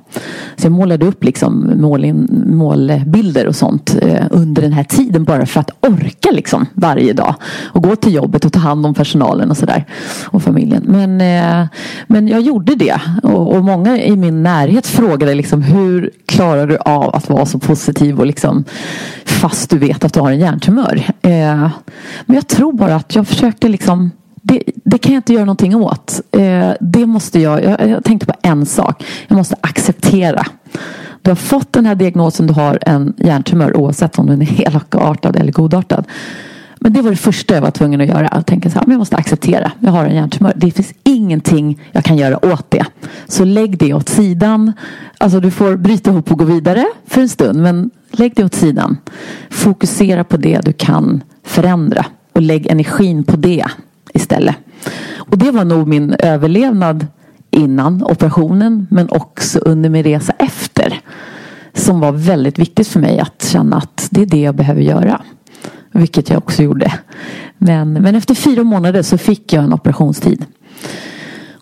Så 0.57 0.67
jag 0.67 0.73
målade 0.73 1.07
upp 1.07 1.25
liksom 1.25 1.73
målin, 1.77 2.45
målbilder 2.47 3.47
och 3.47 3.57
sånt 3.57 3.97
eh, 4.03 4.27
under 4.31 4.63
den 4.63 4.73
här 4.73 4.85
tiden 4.85 5.25
bara 5.25 5.47
för 5.47 5.61
att 5.61 5.71
orka 5.81 6.31
liksom 6.31 6.67
varje 6.75 7.13
dag. 7.13 7.35
Och 7.73 7.83
gå 7.83 7.97
till 7.97 8.15
jobbet 8.15 8.45
och 8.45 8.53
ta 8.53 8.59
hand 8.59 8.87
om 8.87 8.95
personalen 8.95 9.51
och 9.51 9.57
sådär. 9.57 9.85
Och 10.25 10.43
familjen. 10.43 10.85
Men, 10.87 11.21
eh, 11.21 11.67
men 12.07 12.29
jag 12.29 12.41
gjorde 12.41 12.75
det. 12.75 13.01
Och, 13.23 13.55
och 13.55 13.65
många 13.65 13.99
i 13.99 14.17
min 14.17 14.43
närhet 14.43 14.87
frågade 14.87 15.35
liksom 15.35 15.63
hur 15.63 16.11
klarar 16.27 16.67
du 16.67 16.77
av 16.77 17.15
att 17.15 17.29
vara 17.29 17.47
så 17.47 17.59
positiv 17.59 18.21
och 18.21 18.27
liksom 18.27 18.65
fast 19.25 19.71
du 19.71 19.79
vet 19.79 20.05
att 20.05 20.13
du 20.13 20.21
har 20.21 20.31
en 20.31 20.39
hjärntumör. 20.39 21.03
Eh, 21.23 21.69
men 22.27 22.37
jag 22.37 22.49
tror 22.49 22.73
bara 22.73 22.97
att 22.97 23.15
jag 23.15 23.29
försökte 23.29 23.69
liksom 23.69 24.11
det, 24.43 24.63
det, 24.85 24.99
kan 24.99 25.13
jag 25.13 25.19
inte 25.19 25.33
göra 25.33 25.45
någonting 25.45 25.75
åt. 25.75 26.21
Eh, 26.33 26.71
det 26.81 27.07
måste 27.07 27.41
jag, 27.41 27.65
jag, 27.65 27.89
jag 27.89 28.05
tänkte 28.05 28.27
på 28.27 28.35
en 28.43 28.67
sak. 28.67 29.05
Jag 29.29 29.37
måste 29.37 29.57
acceptera. 29.61 30.47
Du 31.23 31.31
har 31.31 31.37
fått 31.37 31.73
den 31.73 31.87
här 31.87 31.95
diagnosen, 31.95 32.47
du 32.47 32.53
har 32.53 32.79
en 32.83 33.15
hjärntumör 33.17 33.77
oavsett 33.77 34.19
om 34.19 34.27
den 34.27 34.43
är 34.43 34.67
elakartad 34.67 35.37
eller 35.37 35.53
godartad. 35.53 36.05
Men 36.85 36.93
det 36.93 37.03
var 37.03 37.11
det 37.11 37.17
första 37.17 37.55
jag 37.55 37.63
var 37.63 37.71
tvungen 37.71 38.01
att 38.01 38.07
göra. 38.07 38.29
Att 38.29 38.47
tänka 38.47 38.71
så 38.71 38.79
här, 38.79 38.87
men 38.87 38.93
jag 38.93 38.99
måste 38.99 39.17
acceptera. 39.17 39.73
Jag 39.81 39.93
har 39.93 40.05
en 40.05 40.15
hjärntumör. 40.15 40.53
Det 40.57 40.71
finns 40.71 40.93
ingenting 41.05 41.81
jag 41.93 42.05
kan 42.05 42.17
göra 42.17 42.53
åt 42.53 42.71
det. 42.71 42.85
Så 43.29 43.45
lägg 43.45 43.79
det 43.79 43.95
åt 43.95 44.09
sidan. 44.09 44.73
Alltså 45.19 45.41
du 45.41 45.51
får 45.51 45.77
bryta 45.77 46.11
ihop 46.11 46.33
och 46.33 46.39
gå 46.39 46.45
vidare 46.45 46.85
för 47.07 47.21
en 47.21 47.29
stund. 47.29 47.63
Men 47.63 47.91
lägg 48.11 48.33
det 48.37 48.45
åt 48.45 48.55
sidan. 48.55 48.97
Fokusera 49.51 50.25
på 50.25 50.37
det 50.37 50.61
du 50.65 50.73
kan 50.73 51.23
förändra. 51.43 52.07
Och 52.33 52.43
lägg 52.43 52.67
energin 52.67 53.25
på 53.25 53.37
det 53.37 53.65
istället. 54.15 54.57
Och 55.15 55.39
det 55.39 55.51
var 55.51 55.65
nog 55.65 55.89
min 55.89 56.15
överlevnad 56.19 57.07
innan 57.51 58.05
operationen. 58.05 58.87
Men 58.91 59.09
också 59.11 59.59
under 59.59 59.91
min 59.91 60.05
resa 60.05 60.33
efter. 60.39 61.01
Som 61.73 62.01
var 62.01 62.13
väldigt 62.13 62.59
viktigt 62.59 62.89
för 62.89 63.01
mig 63.01 63.19
att 63.19 63.45
känna 63.45 63.77
att 63.77 64.09
det 64.11 64.23
är 64.23 64.27
det 64.27 64.41
jag 64.41 64.55
behöver 64.55 64.83
göra. 64.83 65.21
Vilket 65.95 66.31
jag 66.31 66.39
också 66.39 66.63
gjorde. 66.63 66.93
Men, 67.59 67.93
men 67.93 68.15
efter 68.15 68.35
fyra 68.35 68.65
månader 68.65 69.03
så 69.03 69.19
fick 69.19 69.53
jag 69.53 69.65
en 69.65 69.73
operationstid. 69.73 70.45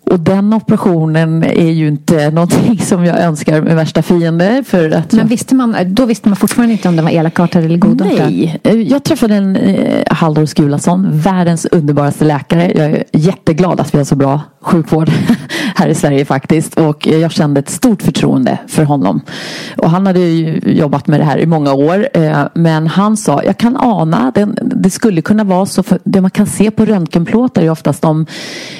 Och 0.04 0.20
den 0.20 0.52
operationen 0.52 1.44
är 1.44 1.70
ju 1.70 1.88
inte 1.88 2.30
någonting 2.34 2.78
som 2.78 3.04
jag 3.04 3.20
önskar 3.20 3.62
med 3.62 3.76
värsta 3.76 4.02
fiende. 4.02 4.64
För 4.66 4.90
att 4.90 5.12
Men 5.12 5.26
visste 5.26 5.54
man, 5.54 5.76
då 5.86 6.06
visste 6.06 6.28
man 6.28 6.36
fortfarande 6.36 6.72
inte 6.72 6.88
om 6.88 6.96
den 6.96 7.04
var 7.04 7.12
elakartad 7.12 7.64
eller 7.64 7.78
godartad? 7.78 8.30
Nej, 8.30 8.60
jag 8.90 9.04
träffade 9.04 9.34
en 9.34 9.56
eh, 9.56 10.02
Halldor 10.10 10.46
Skulason, 10.46 11.08
världens 11.12 11.66
underbaraste 11.66 12.24
läkare. 12.24 12.72
Jag 12.74 12.90
är 12.90 13.04
jätteglad 13.12 13.80
att 13.80 13.94
vi 13.94 13.98
har 13.98 14.04
så 14.04 14.16
bra 14.16 14.40
sjukvård 14.60 15.10
här 15.82 15.88
i 15.88 15.94
Sverige 15.94 16.24
faktiskt. 16.24 16.74
Och 16.74 17.06
jag 17.06 17.32
kände 17.32 17.60
ett 17.60 17.70
stort 17.70 18.02
förtroende 18.02 18.58
för 18.66 18.84
honom. 18.84 19.20
Och 19.76 19.90
han 19.90 20.06
hade 20.06 20.20
ju 20.20 20.60
jobbat 20.66 21.06
med 21.06 21.20
det 21.20 21.24
här 21.24 21.38
i 21.38 21.46
många 21.46 21.72
år. 21.72 22.08
Eh, 22.14 22.44
men 22.54 22.86
han 22.86 23.16
sa, 23.16 23.42
jag 23.42 23.58
kan 23.58 23.76
ana, 23.76 24.32
det, 24.34 24.48
det 24.62 24.90
skulle 24.90 25.22
kunna 25.22 25.44
vara 25.44 25.66
så. 25.66 25.82
För 25.82 25.98
det 26.04 26.20
man 26.20 26.30
kan 26.30 26.46
se 26.46 26.70
på 26.70 26.84
röntgenplåtar 26.84 27.62
är 27.62 27.70
oftast 27.70 28.04
om 28.04 28.26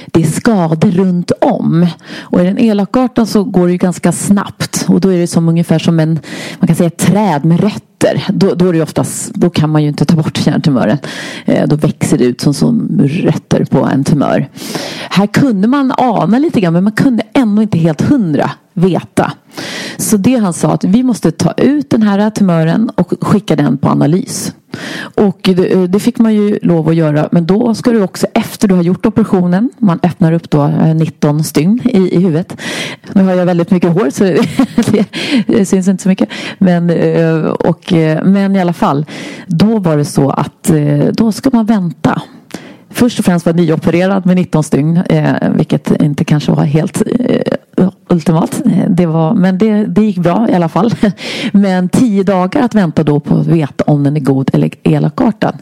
det 0.07 0.21
är 0.23 0.27
skador 0.27 0.91
runt 0.91 1.33
om. 1.41 1.87
Och 2.21 2.41
i 2.41 2.45
den 2.45 2.59
elakartan 2.59 3.27
så 3.27 3.45
går 3.45 3.67
det 3.67 3.73
ju 3.73 3.79
ganska 3.79 4.13
snabbt. 4.13 4.85
Och 4.89 5.01
då 5.01 5.09
är 5.09 5.19
det 5.19 5.27
som 5.27 5.49
ungefär 5.49 5.79
som 5.79 6.01
en, 6.01 6.19
man 6.59 6.67
kan 6.67 6.77
säga 6.77 6.87
ett 6.87 6.99
träd 6.99 7.45
med 7.45 7.61
rötter. 7.61 7.92
Då, 8.29 8.55
då, 8.55 8.69
är 8.69 8.73
det 8.73 8.83
oftast, 8.83 9.35
då 9.35 9.51
kan 9.51 9.71
man 9.71 9.83
ju 9.83 9.89
inte 9.89 10.05
ta 10.05 10.17
bort 10.17 10.47
hjärntumören. 10.47 10.99
Eh, 11.45 11.69
då 11.69 11.77
växer 11.77 12.19
det 12.19 12.25
ut 12.25 12.41
som, 12.41 12.55
som 12.55 13.01
rötter 13.05 13.65
på 13.65 13.85
en 13.85 14.05
tumör. 14.05 14.49
Här 15.11 15.27
kunde 15.27 15.69
man 15.69 15.93
ana 15.97 16.39
lite 16.39 16.61
grann 16.61 16.73
men 16.73 16.85
man 16.85 16.93
kunde 16.93 17.23
ändå 17.33 17.63
inte 17.63 17.79
helt 17.79 18.01
hundra 18.01 18.51
veta. 18.75 19.33
Så 19.97 20.17
det 20.17 20.37
han 20.37 20.53
sa 20.53 20.73
att 20.73 20.85
vi 20.85 21.03
måste 21.03 21.31
ta 21.31 21.53
ut 21.53 21.91
den 21.91 22.03
här 22.03 22.31
tumören 22.31 22.91
och 22.95 23.13
skicka 23.21 23.57
den 23.57 23.79
på 23.79 23.89
analys. 23.89 24.55
Och 25.15 25.39
det, 25.43 25.73
eh, 25.73 25.83
det, 25.83 26.01
fick 26.01 26.19
man 26.19 26.35
ju 26.35 26.59
lov 26.63 26.89
att 26.89 26.95
göra. 26.95 27.29
Men 27.33 27.47
då 27.47 27.75
ska 27.75 27.91
du 27.91 28.03
också 28.03 28.27
efter 28.35 28.69
du 28.69 28.75
har 28.75 28.83
gjort 28.83 29.07
operationen. 29.07 29.71
Man 29.79 29.99
öppnar 30.03 30.33
upp 30.33 30.51
då 30.51 30.65
eh, 30.65 30.95
19 30.95 31.45
stygn 31.45 31.81
i, 31.85 32.17
i 32.17 32.21
huvudet. 32.21 32.57
Nu 33.13 33.25
har 33.25 33.33
jag 33.35 33.47
väldigt 33.47 33.71
mycket 33.71 33.93
hår 33.93 34.11
så 34.11 34.25
det, 34.93 35.07
det 35.47 35.67
syns 35.67 35.89
inte 35.89 36.03
så 36.03 36.09
mycket. 36.09 36.29
Men, 36.59 36.91
eh, 36.91 37.45
och, 37.45 37.93
men 38.25 38.57
i 38.57 38.61
alla 38.61 38.73
fall. 38.73 39.07
Då 39.47 39.79
var 39.79 39.97
det 39.97 40.05
så 40.05 40.31
att 40.31 40.71
då 41.13 41.33
ska 41.33 41.51
man 41.53 41.67
vänta. 41.67 42.23
Först 42.91 43.19
och 43.19 43.25
främst 43.25 43.47
var 43.47 43.53
nyopererad 43.53 44.27
med 44.27 44.37
19 44.37 44.65
stygn. 44.65 45.03
vilket 45.55 46.03
inte 46.03 46.25
kanske 46.25 46.53
var 46.53 46.65
helt 46.65 47.03
ultimat. 48.09 48.63
Det 48.89 49.07
var, 49.07 49.35
men 49.35 49.59
det, 49.59 49.85
det 49.87 50.03
gick 50.03 50.19
bra 50.19 50.47
i 50.51 50.55
alla 50.55 50.69
fall. 50.69 50.95
Men 51.53 51.89
tio 51.89 52.23
dagar 52.23 52.63
att 52.63 52.75
vänta 52.75 53.03
då 53.03 53.21
på 53.21 53.37
att 53.37 53.47
veta 53.47 53.85
om 53.87 54.05
den 54.05 54.17
är 54.17 54.21
god 54.21 54.51
eller 54.53 54.71
elakartad. 54.83 55.59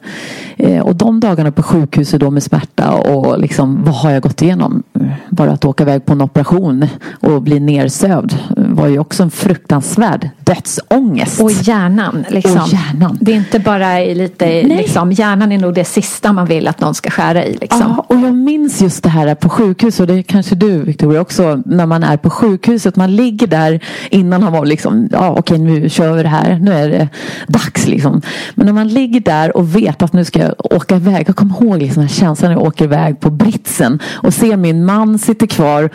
Eh, 0.56 0.80
och 0.80 0.96
de 0.96 1.20
dagarna 1.20 1.52
på 1.52 1.62
sjukhuset 1.62 2.20
då 2.20 2.30
med 2.30 2.42
smärta 2.42 2.92
och 2.92 3.38
liksom 3.38 3.85
vad 3.85 3.94
har 3.94 4.11
jag 4.11 4.22
gått 4.22 4.42
igenom? 4.42 4.83
Bara 5.28 5.52
att 5.52 5.64
åka 5.64 5.83
iväg 5.83 6.06
på 6.06 6.12
en 6.12 6.22
operation 6.22 6.87
och 7.20 7.42
bli 7.42 7.61
nersövd 7.61 8.38
var 8.56 8.87
ju 8.87 8.98
också 8.98 9.22
en 9.22 9.30
fruktansvärd 9.30 10.30
dödsångest. 10.40 11.40
Och 11.40 11.52
hjärnan. 11.52 12.24
Liksom. 12.28 12.61
Och 12.61 12.68
hjärnan. 12.68 13.18
Det 13.20 13.33
är 13.33 13.37
inte 13.37 13.59
bara 13.59 13.98
lite, 13.98 14.62
liksom, 14.62 15.12
hjärnan 15.12 15.52
är 15.52 15.59
nog 15.59 15.74
det 15.74 15.85
sista 15.85 16.33
man 16.33 16.46
vill 16.46 16.68
att 16.68 16.80
någon 16.80 16.94
ska 16.94 17.11
skära 17.11 17.44
i. 17.44 17.56
Liksom. 17.61 17.80
Ja, 17.80 18.04
och 18.09 18.16
jag 18.16 18.35
minns 18.35 18.83
just 18.83 19.02
det 19.02 19.09
här 19.09 19.35
på 19.35 19.48
sjukhus 19.48 20.00
och 20.00 20.06
det 20.06 20.22
kanske 20.22 20.54
du 20.54 20.83
Victoria 20.83 21.20
också 21.20 21.62
när 21.66 21.87
man 21.87 22.04
är 22.04 22.10
på 22.16 22.31
sjukhuset. 22.31 22.96
Man 22.96 23.16
ligger 23.16 23.46
där 23.46 23.81
innan 24.11 24.42
han 24.42 24.53
var 24.53 24.66
liksom, 24.66 25.09
ja 25.12 25.35
okej 25.38 25.59
nu 25.59 25.88
kör 25.88 26.12
vi 26.12 26.23
det 26.23 26.29
här, 26.29 26.59
nu 26.62 26.73
är 26.73 26.88
det 26.88 27.09
dags 27.46 27.87
liksom. 27.87 28.23
Men 28.55 28.66
när 28.66 28.73
man 28.73 28.88
ligger 28.88 29.20
där 29.20 29.57
och 29.57 29.77
vet 29.77 30.03
att 30.03 30.12
nu 30.12 30.25
ska 30.25 30.38
jag 30.38 30.55
åka 30.59 30.96
iväg. 30.96 31.29
Jag 31.29 31.37
kommer 31.37 31.62
ihåg 31.62 31.79
liksom 31.79 32.01
den 32.01 32.09
här 32.09 32.16
känslan 32.16 32.51
när 32.51 32.59
jag 32.59 32.66
åker 32.66 32.85
iväg 32.85 33.20
på 33.20 33.31
britsen 33.31 33.99
och 34.12 34.35
ser 34.35 34.57
min 34.57 34.85
man 34.85 35.18
sitta 35.18 35.46
kvar 35.46 35.90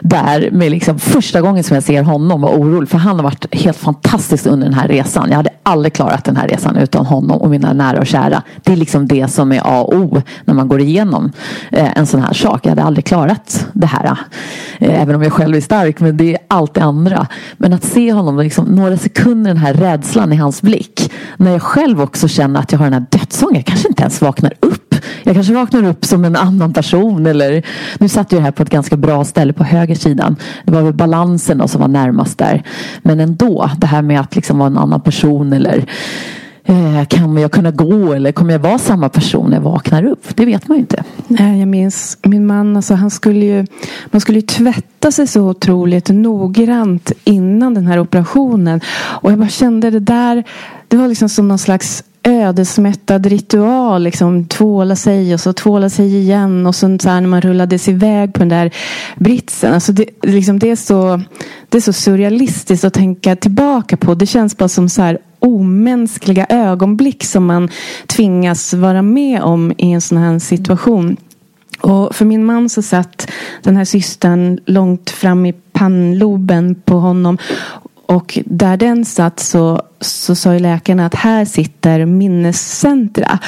där 0.00 0.50
med 0.52 0.70
liksom 0.70 0.98
första 0.98 1.40
gången 1.40 1.64
som 1.64 1.74
jag 1.74 1.84
ser 1.84 2.02
honom 2.02 2.44
och 2.44 2.58
orolig 2.58 2.88
för 2.88 2.98
han 2.98 3.16
har 3.16 3.22
varit 3.22 3.54
helt 3.54 3.76
fantastisk 3.76 4.46
under 4.46 4.66
den 4.66 4.74
här 4.74 4.88
resan. 4.88 5.28
Jag 5.28 5.36
hade 5.36 5.50
aldrig 5.62 5.92
klarat 5.92 6.24
den 6.24 6.36
här 6.36 6.48
resan 6.48 6.76
utan 6.76 7.06
honom 7.06 7.40
och 7.40 7.50
mina 7.50 7.72
nära 7.72 7.98
och 7.98 8.06
kära. 8.06 8.42
Det 8.62 8.72
är 8.72 8.76
liksom 8.76 9.06
det 9.08 9.28
som 9.28 9.52
är 9.52 9.60
A 9.64 9.82
och 9.82 9.94
O 9.94 10.22
när 10.44 10.54
man 10.54 10.68
går 10.68 10.80
igenom 10.80 11.32
eh, 11.70 11.98
en 11.98 12.06
sån 12.06 12.20
här 12.20 12.32
sak. 12.32 12.60
Jag 12.66 12.70
hade 12.70 12.82
aldrig 12.82 13.04
klarat 13.04 13.66
det 13.72 13.86
här. 13.86 14.16
Eh, 14.78 15.02
även 15.02 15.14
om 15.14 15.22
jag 15.22 15.32
själv 15.32 15.51
är 15.56 15.60
stark 15.60 16.00
men 16.00 16.16
det 16.16 16.34
är 16.34 16.38
allt 16.48 16.74
det 16.74 16.82
andra. 16.82 17.26
Men 17.56 17.72
att 17.72 17.84
se 17.84 18.12
honom 18.12 18.38
liksom, 18.38 18.64
några 18.64 18.96
sekunder 18.96 19.50
den 19.50 19.56
här 19.56 19.74
rädslan 19.74 20.32
i 20.32 20.36
hans 20.36 20.62
blick. 20.62 21.12
När 21.36 21.52
jag 21.52 21.62
själv 21.62 22.00
också 22.00 22.28
känner 22.28 22.60
att 22.60 22.72
jag 22.72 22.78
har 22.78 22.86
den 22.86 22.92
här 22.92 23.06
dödsången. 23.10 23.56
Jag 23.56 23.66
kanske 23.66 23.88
inte 23.88 24.02
ens 24.02 24.20
vaknar 24.20 24.52
upp. 24.60 24.94
Jag 25.22 25.34
kanske 25.34 25.54
vaknar 25.54 25.84
upp 25.84 26.04
som 26.04 26.24
en 26.24 26.36
annan 26.36 26.72
person. 26.72 27.26
Eller, 27.26 27.62
nu 27.98 28.08
satt 28.08 28.32
jag 28.32 28.40
här 28.40 28.50
på 28.50 28.62
ett 28.62 28.70
ganska 28.70 28.96
bra 28.96 29.24
ställe 29.24 29.52
på 29.52 29.64
höger 29.64 29.94
sidan. 29.94 30.36
Det 30.64 30.72
var 30.72 30.82
väl 30.82 30.94
balansen 30.94 31.58
då 31.58 31.68
som 31.68 31.80
var 31.80 31.88
närmast 31.88 32.38
där. 32.38 32.62
Men 33.02 33.20
ändå, 33.20 33.70
det 33.78 33.86
här 33.86 34.02
med 34.02 34.20
att 34.20 34.36
liksom 34.36 34.58
vara 34.58 34.66
en 34.66 34.78
annan 34.78 35.00
person 35.00 35.52
eller 35.52 35.86
Kommer 36.66 37.04
kan 37.04 37.36
jag 37.36 37.52
kunna 37.52 37.70
gå 37.70 38.12
eller 38.12 38.32
kommer 38.32 38.52
jag 38.52 38.58
vara 38.58 38.78
samma 38.78 39.08
person 39.08 39.50
när 39.50 39.56
jag 39.56 39.62
vaknar 39.62 40.04
upp? 40.04 40.36
Det 40.36 40.46
vet 40.46 40.68
man 40.68 40.76
ju 40.76 40.80
inte. 40.80 41.04
Nej, 41.26 41.58
jag 41.58 41.68
minns 41.68 42.18
min 42.22 42.46
man, 42.46 42.76
alltså, 42.76 42.94
han 42.94 43.10
skulle 43.10 43.44
ju, 43.44 43.66
man 44.06 44.20
skulle 44.20 44.38
ju 44.38 44.46
tvätta 44.46 45.10
sig 45.12 45.26
så 45.26 45.48
otroligt 45.48 46.08
noggrant 46.08 47.12
innan 47.24 47.74
den 47.74 47.86
här 47.86 47.98
operationen. 47.98 48.80
Och 48.94 49.32
jag 49.32 49.38
bara 49.38 49.48
kände 49.48 49.90
det 49.90 50.00
där, 50.00 50.44
det 50.88 50.96
var 50.96 51.08
liksom 51.08 51.28
som 51.28 51.48
någon 51.48 51.58
slags 51.58 52.04
ödesmättad 52.22 53.26
ritual. 53.26 54.02
Liksom, 54.02 54.44
tvåla 54.44 54.96
sig 54.96 55.34
och 55.34 55.40
så 55.40 55.52
tvåla 55.52 55.90
sig 55.90 56.16
igen. 56.16 56.66
Och 56.66 56.74
sen 56.74 56.98
så 56.98 57.08
här, 57.08 57.20
när 57.20 57.28
man 57.28 57.40
rullades 57.40 57.88
iväg 57.88 58.32
på 58.32 58.38
den 58.38 58.48
där 58.48 58.70
britsen. 59.16 59.74
Alltså 59.74 59.92
det, 59.92 60.04
liksom, 60.22 60.58
det, 60.58 60.70
är 60.70 60.76
så, 60.76 61.20
det 61.68 61.78
är 61.78 61.82
så 61.82 61.92
surrealistiskt 61.92 62.84
att 62.84 62.94
tänka 62.94 63.36
tillbaka 63.36 63.96
på. 63.96 64.14
Det 64.14 64.26
känns 64.26 64.56
bara 64.56 64.68
som 64.68 64.88
så 64.88 65.02
här 65.02 65.18
omänskliga 65.82 66.46
ögonblick 66.48 67.24
som 67.24 67.46
man 67.46 67.68
tvingas 68.06 68.74
vara 68.74 69.02
med 69.02 69.42
om 69.42 69.72
i 69.78 69.92
en 69.92 70.00
sån 70.00 70.18
här 70.18 70.38
situation. 70.38 71.16
Och 71.80 72.14
för 72.14 72.24
min 72.24 72.44
man 72.44 72.68
så 72.68 72.82
satt 72.82 73.30
den 73.62 73.76
här 73.76 73.84
systern 73.84 74.60
långt 74.66 75.10
fram 75.10 75.46
i 75.46 75.52
pannloben 75.52 76.74
på 76.74 76.94
honom. 76.94 77.38
Och 78.06 78.38
där 78.44 78.76
den 78.76 79.04
satt 79.04 79.40
så, 79.40 79.82
så 80.00 80.34
sa 80.34 80.52
ju 80.52 80.58
läkarna 80.58 81.06
att 81.06 81.14
här 81.14 81.44
sitter 81.44 82.04
minnescentra. 82.06 83.38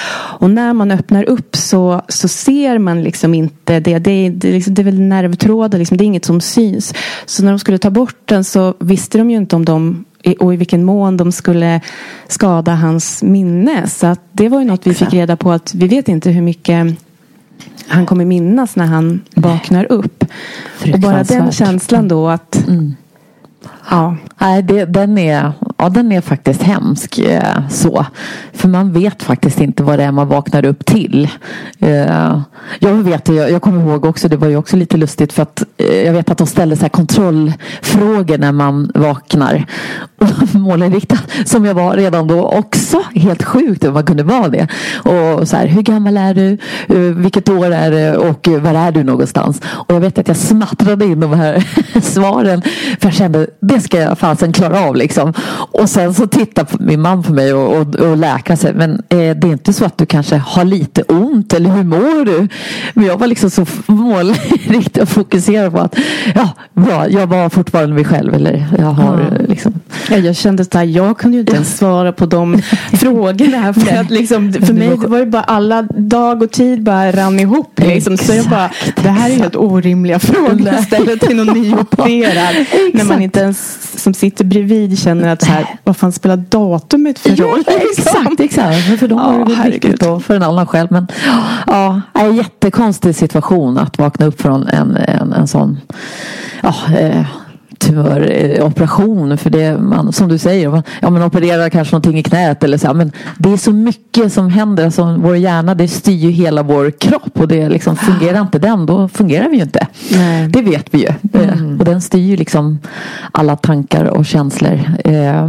Och 0.41 0.51
när 0.51 0.73
man 0.73 0.91
öppnar 0.91 1.25
upp 1.25 1.57
så, 1.57 2.03
så 2.09 2.29
ser 2.29 2.79
man 2.79 3.03
liksom 3.03 3.35
inte 3.35 3.81
det. 3.81 3.99
Det 3.99 4.11
är, 4.11 4.31
det 4.31 4.53
liksom, 4.53 4.75
det 4.75 4.83
är 4.83 4.85
väl 4.85 5.01
nervtrådar, 5.01 5.79
liksom, 5.79 5.97
det 5.97 6.05
är 6.05 6.07
inget 6.07 6.25
som 6.25 6.41
syns. 6.41 6.95
Så 7.27 7.45
när 7.45 7.51
de 7.51 7.59
skulle 7.59 7.79
ta 7.79 7.91
bort 7.91 8.19
den 8.25 8.45
så 8.45 8.75
visste 8.79 9.19
de 9.19 9.31
ju 9.31 9.37
inte 9.37 9.57
om 9.57 9.65
de 9.65 10.05
och 10.41 10.55
i 10.55 10.57
vilken 10.57 10.85
mån 10.85 11.17
de 11.17 11.33
skulle 11.33 11.81
skada 12.29 12.75
hans 12.75 13.23
minne. 13.23 13.89
Så 13.89 14.17
det 14.33 14.49
var 14.49 14.59
ju 14.59 14.65
något 14.65 14.87
vi 14.87 14.95
fick 14.95 15.13
reda 15.13 15.37
på 15.37 15.53
att 15.53 15.75
vi 15.75 15.89
vet 15.89 16.09
inte 16.09 16.31
hur 16.31 16.43
mycket 16.43 16.97
han 17.89 18.07
kommer 18.07 18.25
minnas 18.25 18.77
när 18.77 18.87
han 18.87 19.21
vaknar 19.35 19.93
upp. 19.93 20.25
Och 20.93 21.01
bara 21.01 21.23
den 21.23 21.53
känslan 21.53 22.09
då 22.09 22.29
att 22.29 22.69
mm. 22.69 22.95
Ja. 23.91 24.17
Nej, 24.39 24.63
det, 24.63 24.85
den, 24.85 25.19
är, 25.19 25.53
ja, 25.79 25.89
den 25.89 26.13
är 26.13 26.21
faktiskt 26.21 26.63
hemsk. 26.63 27.19
Eh, 27.19 27.69
så. 27.69 28.07
För 28.53 28.69
man 28.69 28.93
vet 28.93 29.23
faktiskt 29.23 29.61
inte 29.61 29.83
vad 29.83 29.99
det 29.99 30.05
är 30.05 30.13
man 30.13 30.29
vaknar 30.29 30.65
upp 30.65 30.87
till. 30.87 31.29
Eh, 31.79 32.41
jag 32.79 32.95
vet 32.95 33.29
jag, 33.29 33.51
jag 33.51 33.63
kommer 33.63 33.81
ihåg 33.83 34.05
också, 34.05 34.29
det 34.29 34.37
var 34.37 34.49
ju 34.49 34.57
också 34.57 34.77
lite 34.77 34.97
lustigt 34.97 35.33
för 35.33 35.43
att 35.43 35.63
eh, 35.77 36.03
jag 36.03 36.13
vet 36.13 36.31
att 36.31 36.39
de 36.39 36.47
ställer 36.47 36.77
så 36.77 36.83
här 36.83 36.89
kontrollfrågor 36.89 38.39
när 38.39 38.53
man 38.53 38.91
vaknar. 38.95 39.67
Och 40.19 40.55
målinriktad 40.55 41.19
som 41.45 41.65
jag 41.65 41.75
var 41.75 41.97
redan 41.97 42.27
då 42.27 42.49
också. 42.49 43.03
Helt 43.15 43.43
sjukt 43.43 43.85
att 43.85 43.95
man 43.95 44.07
kunde 44.07 44.23
vara 44.23 44.49
det. 44.49 44.69
Och 44.97 45.49
så 45.49 45.57
här, 45.57 45.67
hur 45.67 45.83
gammal 45.83 46.17
är 46.17 46.35
du? 46.35 46.59
Eh, 46.89 46.99
vilket 46.99 47.49
år 47.49 47.71
är 47.71 47.91
det? 47.91 48.17
Och 48.17 48.49
var 48.49 48.75
är 48.75 48.93
du 48.93 49.05
någonstans? 49.05 49.63
Och 49.65 49.95
jag 49.95 50.01
vet 50.01 50.19
att 50.19 50.29
jag 50.29 50.37
smattrade 50.37 51.05
in 51.05 51.21
de 51.21 51.33
här 51.33 51.65
svaren. 52.01 52.63
För 53.01 53.07
jag 53.07 53.15
kände 53.15 53.47
det 53.75 53.81
ska 53.81 54.01
jag 54.01 54.19
fasen 54.19 54.53
klara 54.53 54.81
av 54.81 54.97
liksom. 54.97 55.33
Och 55.73 55.91
sen 55.91 56.15
så 56.15 56.27
tittar 56.27 56.67
min 56.79 57.01
man 57.01 57.23
på 57.23 57.33
mig 57.33 57.53
och, 57.53 57.77
och, 57.77 57.95
och 57.95 58.17
läkaren 58.17 58.57
säger, 58.57 58.75
men 58.75 59.03
är 59.09 59.35
det 59.35 59.49
inte 59.49 59.73
så 59.73 59.85
att 59.85 59.99
du 59.99 60.07
kanske 60.07 60.37
har 60.37 60.65
lite 60.65 61.03
ont 61.03 61.53
eller 61.53 61.71
hur 61.71 61.85
mår 61.85 62.25
du? 62.25 62.49
Men 62.95 63.05
jag 63.05 63.19
var 63.19 63.27
liksom 63.27 63.51
så 63.51 63.67
målriktad 63.87 65.03
och 65.03 65.09
fokuserad 65.09 65.73
på 65.73 65.79
att 65.79 65.97
ja, 66.35 66.49
bra, 66.75 67.09
jag 67.09 67.27
var 67.27 67.49
fortfarande 67.49 67.95
mig 67.95 68.05
själv. 68.05 68.35
Eller 68.35 68.67
jag 68.79 68.87
har 68.87 69.21
ja. 69.21 69.47
liksom. 69.49 69.81
Ja, 70.11 70.17
jag 70.17 70.37
kände 70.37 70.63
att 70.63 70.89
jag 70.89 71.19
kunde 71.19 71.37
ju 71.37 71.41
inte 71.41 71.55
ens 71.55 71.77
svara 71.77 72.13
på 72.13 72.27
de 72.27 72.63
frågorna. 72.93 73.75
För, 73.75 73.97
att 73.97 74.11
liksom, 74.11 74.53
för 74.53 74.73
mig 74.73 74.89
det 74.89 75.07
var 75.07 75.19
ju 75.19 75.27
bara 75.27 75.43
alla 75.43 75.83
dag 75.83 76.43
och 76.43 76.51
tid 76.51 76.83
bara 76.83 77.13
rann 77.13 77.41
ihop. 77.41 77.81
Liksom. 77.81 78.17
Så 78.17 78.35
jag 78.35 78.47
bara, 78.47 78.71
det 79.03 79.09
här 79.09 79.31
är 79.31 79.35
helt 79.35 79.57
orimliga 79.57 80.19
frågor 80.19 80.69
att 80.69 80.85
ställa 80.85 81.17
till 81.17 81.37
någon 81.37 81.61
nyopererad. 81.61 82.67
när 82.93 83.05
man 83.05 83.23
inte 83.23 83.41
ens 83.41 83.64
som 83.97 84.15
sitter 84.15 84.45
bredvid 84.45 84.99
känner 84.99 85.29
att 85.29 85.43
så 85.43 85.51
här, 85.51 85.67
vad 85.85 85.97
fan 85.97 86.13
spelar 86.13 86.37
datumet 86.37 87.19
för 87.19 87.37
roll? 87.37 87.63
Ja, 87.67 87.73
exakt, 87.73 88.41
exakt. 88.41 88.89
Men 88.89 88.99
för 88.99 89.09
dem 89.09 89.19
ja, 89.19 89.63
är 89.63 89.65
det 89.65 89.71
viktigt 89.71 90.01
då, 90.01 90.21
för 90.21 90.37
en 90.37 90.43
annan 90.43 90.67
själv. 90.67 90.89
Men 90.91 91.09
ja, 91.67 92.01
en 92.15 92.37
jättekonstig 92.37 93.17
situation 93.17 93.79
att 93.79 93.99
vakna 93.99 94.27
upp 94.27 94.41
från 94.41 94.67
en, 94.67 94.97
en, 94.97 95.33
en 95.33 95.49
sån 95.49 95.81
ja, 96.63 96.75
eh, 96.99 97.27
tumöroperation. 97.79 99.39
För 99.39 99.51
det 99.51 99.79
man, 99.79 100.13
som 100.13 100.29
du 100.29 100.39
säger, 100.39 100.69
man, 100.69 100.83
ja, 101.03 101.11
man 101.11 101.23
opererar 101.23 101.71
kanske 101.71 101.95
någonting 101.95 102.19
i 102.19 102.23
knät 102.23 102.65
eller 102.65 102.79
så. 102.79 102.95
Men 102.95 103.13
det 103.39 103.53
är 103.53 103.57
så 103.57 103.73
mycket 103.73 104.33
som 104.33 104.49
händer. 104.49 104.85
Alltså, 104.85 105.17
vår 105.19 105.37
hjärna 105.37 105.75
det 105.75 105.89
styr 105.89 106.13
ju 106.13 106.31
hela 106.31 106.63
vår 106.63 106.91
kropp. 106.91 107.41
Och 107.41 107.49
det 107.49 107.69
liksom, 107.69 107.97
fungerar 107.97 108.41
inte 108.41 108.59
den, 108.59 108.87
då 108.87 109.09
fungerar 109.09 109.49
vi 109.49 109.57
ju 109.57 109.63
inte. 109.63 109.87
Nej. 110.13 110.49
Det 110.49 110.63
vet 110.63 110.95
vi 110.95 110.99
ju. 110.99 111.41
Mm. 111.43 111.79
Och 111.79 111.85
den 111.85 112.01
styr 112.01 112.23
ju 112.23 112.37
liksom 112.37 112.79
alla 113.33 113.57
tankar 113.57 114.05
och 114.05 114.27
känslor. 114.27 114.81
Eh, 115.05 115.49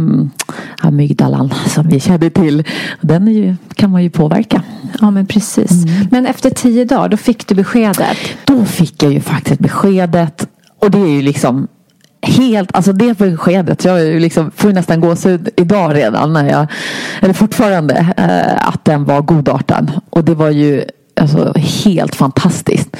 amygdalan 0.80 1.54
som 1.66 1.88
vi 1.88 2.00
känner 2.00 2.30
till. 2.30 2.64
Den 3.00 3.26
ju, 3.26 3.56
kan 3.74 3.90
man 3.90 4.02
ju 4.02 4.10
påverka. 4.10 4.62
Ja 5.00 5.10
men 5.10 5.26
precis. 5.26 5.70
Mm. 5.70 6.06
Men 6.10 6.26
efter 6.26 6.50
tio 6.50 6.84
dagar 6.84 7.08
då 7.08 7.16
fick 7.16 7.46
du 7.46 7.54
beskedet? 7.54 8.16
Då 8.44 8.64
fick 8.64 9.02
jag 9.02 9.12
ju 9.12 9.20
faktiskt 9.20 9.60
beskedet. 9.60 10.48
Och 10.78 10.90
det 10.90 10.98
är 10.98 11.06
ju 11.06 11.22
liksom 11.22 11.68
helt, 12.26 12.76
alltså 12.76 12.92
det 12.92 13.18
beskedet, 13.18 13.84
jag 13.84 14.20
liksom, 14.20 14.50
får 14.50 14.70
ju 14.70 14.74
nästan 14.74 15.00
gåshud 15.00 15.48
idag 15.56 15.94
redan 15.94 16.32
när 16.32 16.50
jag, 16.50 16.66
eller 17.22 17.34
fortfarande, 17.34 17.94
eh, 18.16 18.68
att 18.68 18.84
den 18.84 19.04
var 19.04 19.22
godartad. 19.22 19.92
Och 20.10 20.24
det 20.24 20.34
var 20.34 20.50
ju 20.50 20.84
alltså, 21.20 21.52
helt 21.58 22.14
fantastiskt. 22.14 22.96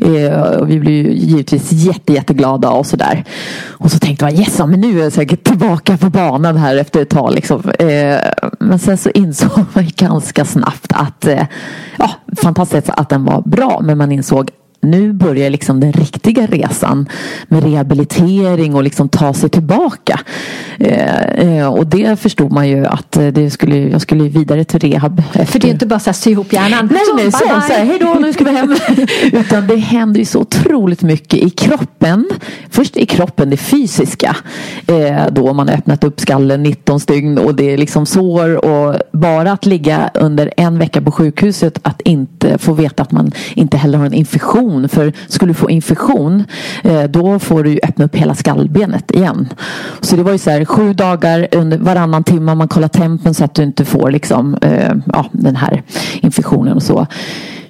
Eh, 0.00 0.40
och 0.40 0.70
vi 0.70 0.80
blev 0.80 0.92
ju 0.92 1.12
givetvis 1.12 1.72
jätte, 1.72 2.12
jätteglada 2.12 2.70
och 2.70 2.86
sådär. 2.86 3.24
Och 3.68 3.90
så 3.90 3.98
tänkte 3.98 4.24
man 4.24 4.34
yes, 4.34 4.58
men 4.58 4.80
nu 4.80 4.98
är 4.98 5.02
jag 5.02 5.12
säkert 5.12 5.44
tillbaka 5.44 5.96
på 5.96 6.10
banan 6.10 6.56
här 6.56 6.76
efter 6.76 7.02
ett 7.02 7.10
tag. 7.10 7.34
Liksom. 7.34 7.70
Eh, 7.78 8.18
men 8.58 8.78
sen 8.78 8.98
så 8.98 9.10
insåg 9.10 9.64
man 9.72 9.88
ganska 9.96 10.44
snabbt 10.44 10.92
att, 10.92 11.26
eh, 11.26 11.46
ja, 11.98 12.10
fantastiskt 12.42 12.90
att 12.90 13.08
den 13.08 13.24
var 13.24 13.42
bra. 13.42 13.80
Men 13.82 13.98
man 13.98 14.12
insåg 14.12 14.50
nu 14.80 15.12
börjar 15.12 15.50
liksom 15.50 15.80
den 15.80 15.92
riktiga 15.92 16.46
resan 16.46 17.08
med 17.48 17.64
rehabilitering 17.64 18.74
och 18.74 18.82
liksom 18.82 19.08
ta 19.08 19.34
sig 19.34 19.50
tillbaka. 19.50 20.20
Eh, 20.78 21.24
eh, 21.24 21.66
och 21.66 21.86
det 21.86 22.20
förstod 22.20 22.52
man 22.52 22.68
ju 22.68 22.86
att 22.86 23.12
det 23.12 23.50
skulle, 23.50 23.76
jag 23.76 24.00
skulle 24.00 24.24
vidare 24.24 24.64
till 24.64 24.80
rehab. 24.80 25.18
Efter. 25.18 25.44
För 25.44 25.58
det 25.58 25.68
är 25.68 25.70
inte 25.70 25.86
bara 25.86 26.00
så 26.00 26.10
här 26.10 26.12
sy 26.12 26.30
ihop 26.30 26.52
hjärnan. 26.52 26.88
Nej, 26.92 27.02
nej, 27.16 27.32
så, 27.32 27.38
så, 27.38 27.60
så 27.66 27.72
hej 27.72 27.98
då, 28.00 28.16
nu 28.20 28.32
ska 28.32 28.44
vi 28.44 28.50
hem. 28.50 28.76
Utan 29.32 29.66
det 29.66 29.76
händer 29.76 30.18
ju 30.20 30.26
så 30.26 30.40
otroligt 30.40 31.02
mycket 31.02 31.40
i 31.40 31.50
kroppen. 31.50 32.28
Först 32.70 32.96
i 32.96 33.06
kroppen, 33.06 33.50
det 33.50 33.56
fysiska. 33.56 34.36
Eh, 34.86 35.26
då 35.32 35.52
man 35.52 35.68
har 35.68 35.74
öppnat 35.74 36.04
upp 36.04 36.20
skallen 36.20 36.62
19 36.62 37.00
stygn 37.00 37.38
och 37.38 37.54
det 37.54 37.72
är 37.72 37.78
liksom 37.78 38.06
sår 38.06 38.64
och 38.64 38.96
bara 39.12 39.52
att 39.52 39.66
ligga 39.66 40.10
under 40.14 40.52
en 40.56 40.78
vecka 40.78 41.00
på 41.00 41.12
sjukhuset 41.12 41.78
att 41.82 42.00
inte 42.00 42.58
få 42.58 42.72
veta 42.72 43.02
att 43.02 43.12
man 43.12 43.32
inte 43.54 43.76
heller 43.76 43.98
har 43.98 44.06
en 44.06 44.14
infektion 44.14 44.69
infektion. 44.70 44.88
För 44.88 45.12
skulle 45.28 45.50
du 45.50 45.54
få 45.54 45.70
infektion 45.70 46.44
eh, 46.84 47.02
då 47.04 47.38
får 47.38 47.64
du 47.64 47.70
ju 47.70 47.80
öppna 47.82 48.04
upp 48.04 48.16
hela 48.16 48.34
skallbenet 48.34 49.10
igen. 49.10 49.48
Så 50.00 50.16
det 50.16 50.22
var 50.22 50.32
ju 50.32 50.38
så 50.38 50.50
här 50.50 50.64
sju 50.64 50.92
dagar 50.94 51.48
under 51.52 51.78
varannan 51.78 52.24
timme 52.24 52.54
man 52.54 52.68
kollar 52.68 52.88
tempen 52.88 53.34
så 53.34 53.44
att 53.44 53.54
du 53.54 53.62
inte 53.62 53.84
får 53.84 54.10
liksom 54.10 54.54
eh, 54.62 54.92
ja, 55.12 55.26
den 55.32 55.56
här 55.56 55.82
infektionen 56.22 56.76
och 56.76 56.82
så. 56.82 57.06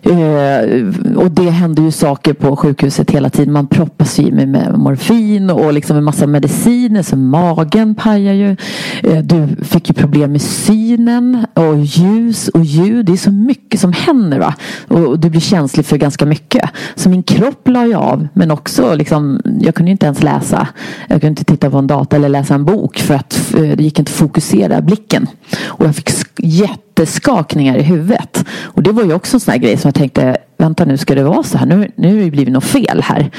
Eh, 0.02 1.16
och 1.16 1.30
det 1.30 1.50
händer 1.50 1.82
ju 1.82 1.90
saker 1.90 2.32
på 2.32 2.56
sjukhuset 2.56 3.10
hela 3.10 3.30
tiden. 3.30 3.52
Man 3.52 3.66
proppas 3.66 4.18
ju 4.18 4.32
med, 4.32 4.48
med 4.48 4.78
morfin 4.78 5.50
och 5.50 5.72
liksom 5.72 5.96
en 5.96 6.04
massa 6.04 6.26
mediciner 6.26 7.02
så 7.02 7.16
magen 7.16 7.94
pajar 7.94 8.32
ju. 8.32 8.56
Eh, 9.02 9.18
du 9.22 9.64
fick 9.64 9.88
ju 9.88 9.94
problem 9.94 10.32
med 10.32 10.42
synen 10.42 11.46
och 11.54 11.78
ljus 11.78 12.48
och 12.48 12.64
ljud. 12.64 13.06
Det 13.06 13.12
är 13.12 13.16
så 13.16 13.30
mycket 13.30 13.80
som 13.80 13.92
händer 13.92 14.38
va. 14.38 14.54
Och, 14.88 14.98
och 14.98 15.18
du 15.18 15.30
blir 15.30 15.40
känslig 15.40 15.86
för 15.86 15.96
ganska 15.96 16.26
mycket. 16.26 16.70
Så 16.94 17.08
min 17.08 17.22
kropp 17.22 17.68
la 17.68 17.86
ju 17.86 17.94
av. 17.94 18.28
Men 18.34 18.50
också 18.50 18.94
liksom, 18.94 19.40
jag 19.60 19.74
kunde 19.74 19.90
inte 19.90 20.06
ens 20.06 20.22
läsa. 20.22 20.68
Jag 21.08 21.20
kunde 21.20 21.28
inte 21.28 21.44
titta 21.44 21.70
på 21.70 21.78
en 21.78 21.86
data 21.86 22.16
eller 22.16 22.28
läsa 22.28 22.54
en 22.54 22.64
bok 22.64 22.98
för 22.98 23.14
att 23.14 23.54
eh, 23.54 23.62
det 23.62 23.82
gick 23.82 23.98
inte 23.98 24.10
att 24.10 24.16
fokusera 24.16 24.80
blicken. 24.80 25.26
Och 25.64 25.86
jag 25.86 25.94
fick 25.96 26.10
jätteskakningar 26.42 27.76
i 27.76 27.83
huvudet. 27.83 28.44
Och 28.62 28.83
det 28.83 28.92
var 28.92 29.03
ju 29.03 29.14
också 29.14 29.37
en 29.37 29.40
sån 29.40 29.53
här 29.53 29.59
grej 29.59 29.76
som 29.76 29.88
jag 29.88 29.94
tänkte, 29.94 30.37
vänta 30.59 30.85
nu 30.85 30.96
ska 30.96 31.14
det 31.14 31.24
vara 31.24 31.42
så 31.42 31.59
här, 31.59 31.66
nu, 31.66 31.90
nu 31.96 32.16
har 32.16 32.24
det 32.24 32.31
blivit 32.31 32.53
något 32.53 32.64
fel 32.64 33.03
här. 33.03 33.31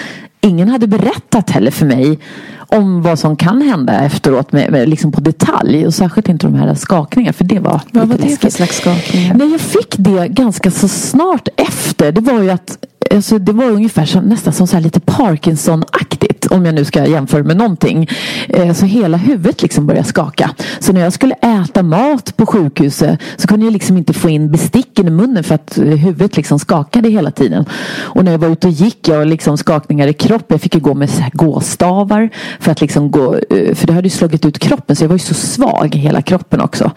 Ingen 0.42 0.70
hade 0.70 0.88
berättat 0.88 1.50
heller 1.50 1.72
för 1.72 1.86
mig 1.86 2.20
om 2.58 3.02
vad 3.02 3.20
som 3.20 3.36
kan 3.36 3.62
hända 3.62 4.00
efteråt 4.00 4.52
med, 4.52 4.72
med, 4.72 4.90
liksom 4.90 5.12
på 5.12 5.22
detalj 5.22 5.86
och 5.88 5.94
särskilt 5.94 6.30
inte 6.30 6.48
de 6.48 6.56
här 6.56 6.76
skakningarna 6.76 7.34
för 7.34 7.44
det 7.44 7.60
var 7.60 7.82
Vad 7.92 8.08
var 8.08 8.18
det 8.18 8.42
för 8.42 8.50
slags 8.50 8.78
skakningar? 8.78 9.34
Nej, 9.34 9.52
jag 9.52 9.62
fick 9.62 9.98
det 9.98 10.28
ganska 10.28 10.72
så 10.72 10.88
snart 10.88 11.48
efter. 11.58 12.12
Det 12.12 12.22
var 12.22 12.42
ju 12.42 12.50
att 12.50 12.78
alltså, 13.16 13.40
det 13.40 13.52
var 13.52 13.66
ungefär 13.66 14.06
som, 14.06 14.24
nästan 14.24 14.54
som 14.54 14.68
så 14.68 14.80
lite 14.80 15.00
Parkinson-aktigt 15.00 16.31
om 16.52 16.66
jag 16.66 16.76
nu 16.76 16.86
ska 16.86 17.08
jämföra 17.08 17.44
med 17.44 17.58
någonting. 17.58 18.08
Eh, 18.50 18.74
så 18.74 18.86
hela 18.86 19.18
huvudet 19.18 19.62
liksom 19.62 19.88
började 19.88 20.08
skaka. 20.08 20.52
Så 20.80 20.94
när 20.94 21.02
jag 21.02 21.14
skulle 21.14 21.36
äta 21.36 21.84
mat 21.84 22.38
på 22.38 22.46
sjukhuset 22.46 23.20
så 23.36 23.48
kunde 23.48 23.66
jag 23.66 23.74
liksom 23.74 23.98
inte 23.98 24.14
få 24.14 24.30
in 24.30 24.52
besticken 24.52 25.08
i 25.08 25.12
munnen 25.12 25.44
för 25.44 25.56
att 25.56 25.78
eh, 25.78 25.84
huvudet 25.84 26.38
liksom 26.38 26.60
skakade 26.60 27.10
hela 27.10 27.32
tiden. 27.32 27.66
Och 28.00 28.26
när 28.26 28.32
jag 28.32 28.40
var 28.40 28.48
ute 28.48 28.68
och 28.68 28.74
gick, 28.74 29.08
jag 29.08 29.28
liksom 29.28 29.58
skakningar 29.58 30.08
i 30.08 30.14
kroppen. 30.14 30.46
Jag 30.48 30.62
fick 30.62 30.76
ju 30.76 30.82
gå 30.82 30.94
med 30.94 31.10
så 31.10 31.22
här 31.22 31.32
gåstavar 31.34 32.30
för 32.60 32.72
att 32.72 32.82
liksom 32.82 33.12
gå, 33.12 33.36
eh, 33.36 33.76
för 33.76 33.88
det 33.88 33.94
hade 33.94 34.06
ju 34.06 34.10
slagit 34.10 34.46
ut 34.46 34.60
kroppen 34.60 34.96
så 34.96 35.04
jag 35.04 35.10
var 35.10 35.16
ju 35.16 35.20
så 35.20 35.34
svag 35.34 35.96
i 35.96 35.98
hela 35.98 36.22
kroppen 36.22 36.62
också. 36.62 36.92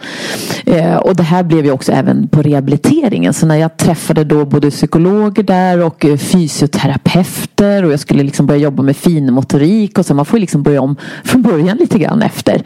Och 1.01 1.15
det 1.15 1.23
här 1.23 1.43
blev 1.43 1.65
ju 1.65 1.71
också 1.71 1.91
även 1.91 2.27
på 2.27 2.41
rehabiliteringen. 2.41 3.33
Så 3.33 3.45
när 3.45 3.55
jag 3.55 3.77
träffade 3.77 4.23
då 4.23 4.45
både 4.45 4.71
psykologer 4.71 5.43
där 5.43 5.83
och 5.83 6.05
fysioterapeuter 6.17 7.85
och 7.85 7.91
jag 7.91 7.99
skulle 7.99 8.23
liksom 8.23 8.45
börja 8.45 8.61
jobba 8.61 8.83
med 8.83 8.95
motorik 9.45 9.99
och 9.99 10.05
så 10.05 10.13
man 10.13 10.25
får 10.25 10.39
liksom 10.39 10.63
börja 10.63 10.81
om 10.81 10.95
från 11.23 11.41
början 11.41 11.77
lite 11.77 11.99
grann 11.99 12.21
efter. 12.21 12.63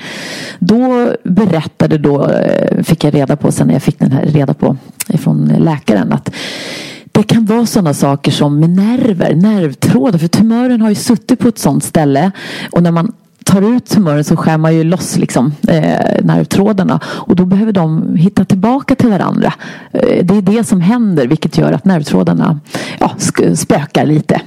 Då 0.60 1.14
berättade 1.24 1.98
då, 1.98 2.28
eh, 2.28 2.84
fick 2.84 3.04
jag 3.04 3.14
reda 3.14 3.36
på 3.36 3.52
sen 3.52 3.68
när 3.68 3.74
jag 3.74 3.84
fick 3.84 4.00
den 4.00 4.12
här 4.12 4.26
reda 4.26 4.54
på 4.54 4.78
från 5.18 5.46
läkaren 5.46 6.14
att 6.14 6.32
det 7.12 7.24
kan 7.24 7.46
vara 7.46 7.66
sådana 7.66 7.94
saker 7.94 8.32
som 8.32 8.60
med 8.60 8.70
nerver, 8.70 9.36
nervtrådar. 9.36 10.20
För 10.20 10.28
tumören 10.28 10.82
har 10.82 10.90
ju 10.90 10.96
suttit 10.96 11.40
på 11.40 11.48
ett 11.48 11.60
sådant 11.60 11.84
ställe 11.84 12.32
och 12.72 12.84
när 12.84 12.92
man 12.92 13.12
tar 13.44 13.62
ut 13.62 13.86
tumören 13.86 14.24
så 14.24 14.36
skär 14.36 14.58
man 14.58 14.76
ju 14.76 14.84
loss 14.84 15.18
liksom, 15.18 15.54
eh, 15.68 16.24
nervtrådarna 16.24 17.00
och 17.04 17.36
då 17.36 17.46
behöver 17.46 17.72
de 17.72 18.16
hitta 18.16 18.46
tillbaka 18.46 18.96
till 18.96 19.10
varandra. 19.10 19.54
Eh, 19.92 20.26
det 20.26 20.36
är 20.36 20.42
det 20.42 20.64
som 20.64 20.82
händer 20.82 21.28
vilket 21.28 21.58
gör 21.58 21.72
att 21.72 21.86
nervtrådarna 21.86 22.60
ja, 23.00 23.12
spökar 23.56 24.06
lite. 24.06 24.42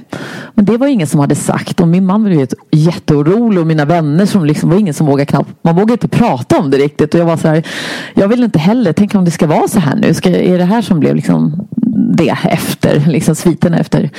Men 0.53 0.65
det 0.65 0.77
var 0.77 0.87
ingen 0.87 1.07
som 1.07 1.19
hade 1.19 1.35
sagt 1.35 1.79
och 1.79 1.87
min 1.87 2.05
man 2.05 2.23
blev 2.23 2.47
jätteorolig 2.71 3.59
och 3.59 3.67
mina 3.67 3.85
vänner 3.85 4.25
som 4.25 4.45
liksom 4.45 4.69
var 4.69 4.77
ingen 4.77 4.93
som 4.93 5.07
vågade 5.07 5.25
knappt, 5.25 5.49
man 5.61 5.75
vågade 5.75 5.93
inte 5.93 6.07
prata 6.07 6.59
om 6.59 6.71
det 6.71 6.77
riktigt 6.77 7.13
och 7.13 7.19
jag 7.19 7.25
var 7.25 7.37
så 7.37 7.47
här, 7.47 7.63
jag 8.13 8.27
vill 8.27 8.43
inte 8.43 8.59
heller, 8.59 8.93
tänk 8.93 9.15
om 9.15 9.25
det 9.25 9.31
ska 9.31 9.47
vara 9.47 9.67
så 9.67 9.79
här 9.79 9.95
nu, 9.95 10.13
ska, 10.13 10.29
är 10.29 10.57
det 10.57 10.65
här 10.65 10.81
som 10.81 10.99
blev 10.99 11.15
liksom 11.15 11.67
det 11.95 12.37
efter, 12.43 12.99
liksom 13.07 13.35
sviterna 13.35 13.77
efter 13.79 14.09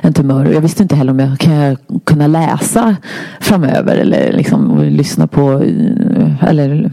en 0.00 0.12
tumör. 0.12 0.46
Och 0.46 0.54
jag 0.54 0.60
visste 0.60 0.82
inte 0.82 0.96
heller 0.96 1.12
om 1.12 1.18
jag 1.18 1.38
kan 1.38 1.76
kunna 2.04 2.26
läsa 2.26 2.96
framöver 3.40 3.96
eller 3.96 4.32
liksom 4.32 4.82
lyssna 4.82 5.26
på, 5.26 5.52
eh, 5.52 6.44
eller, 6.44 6.90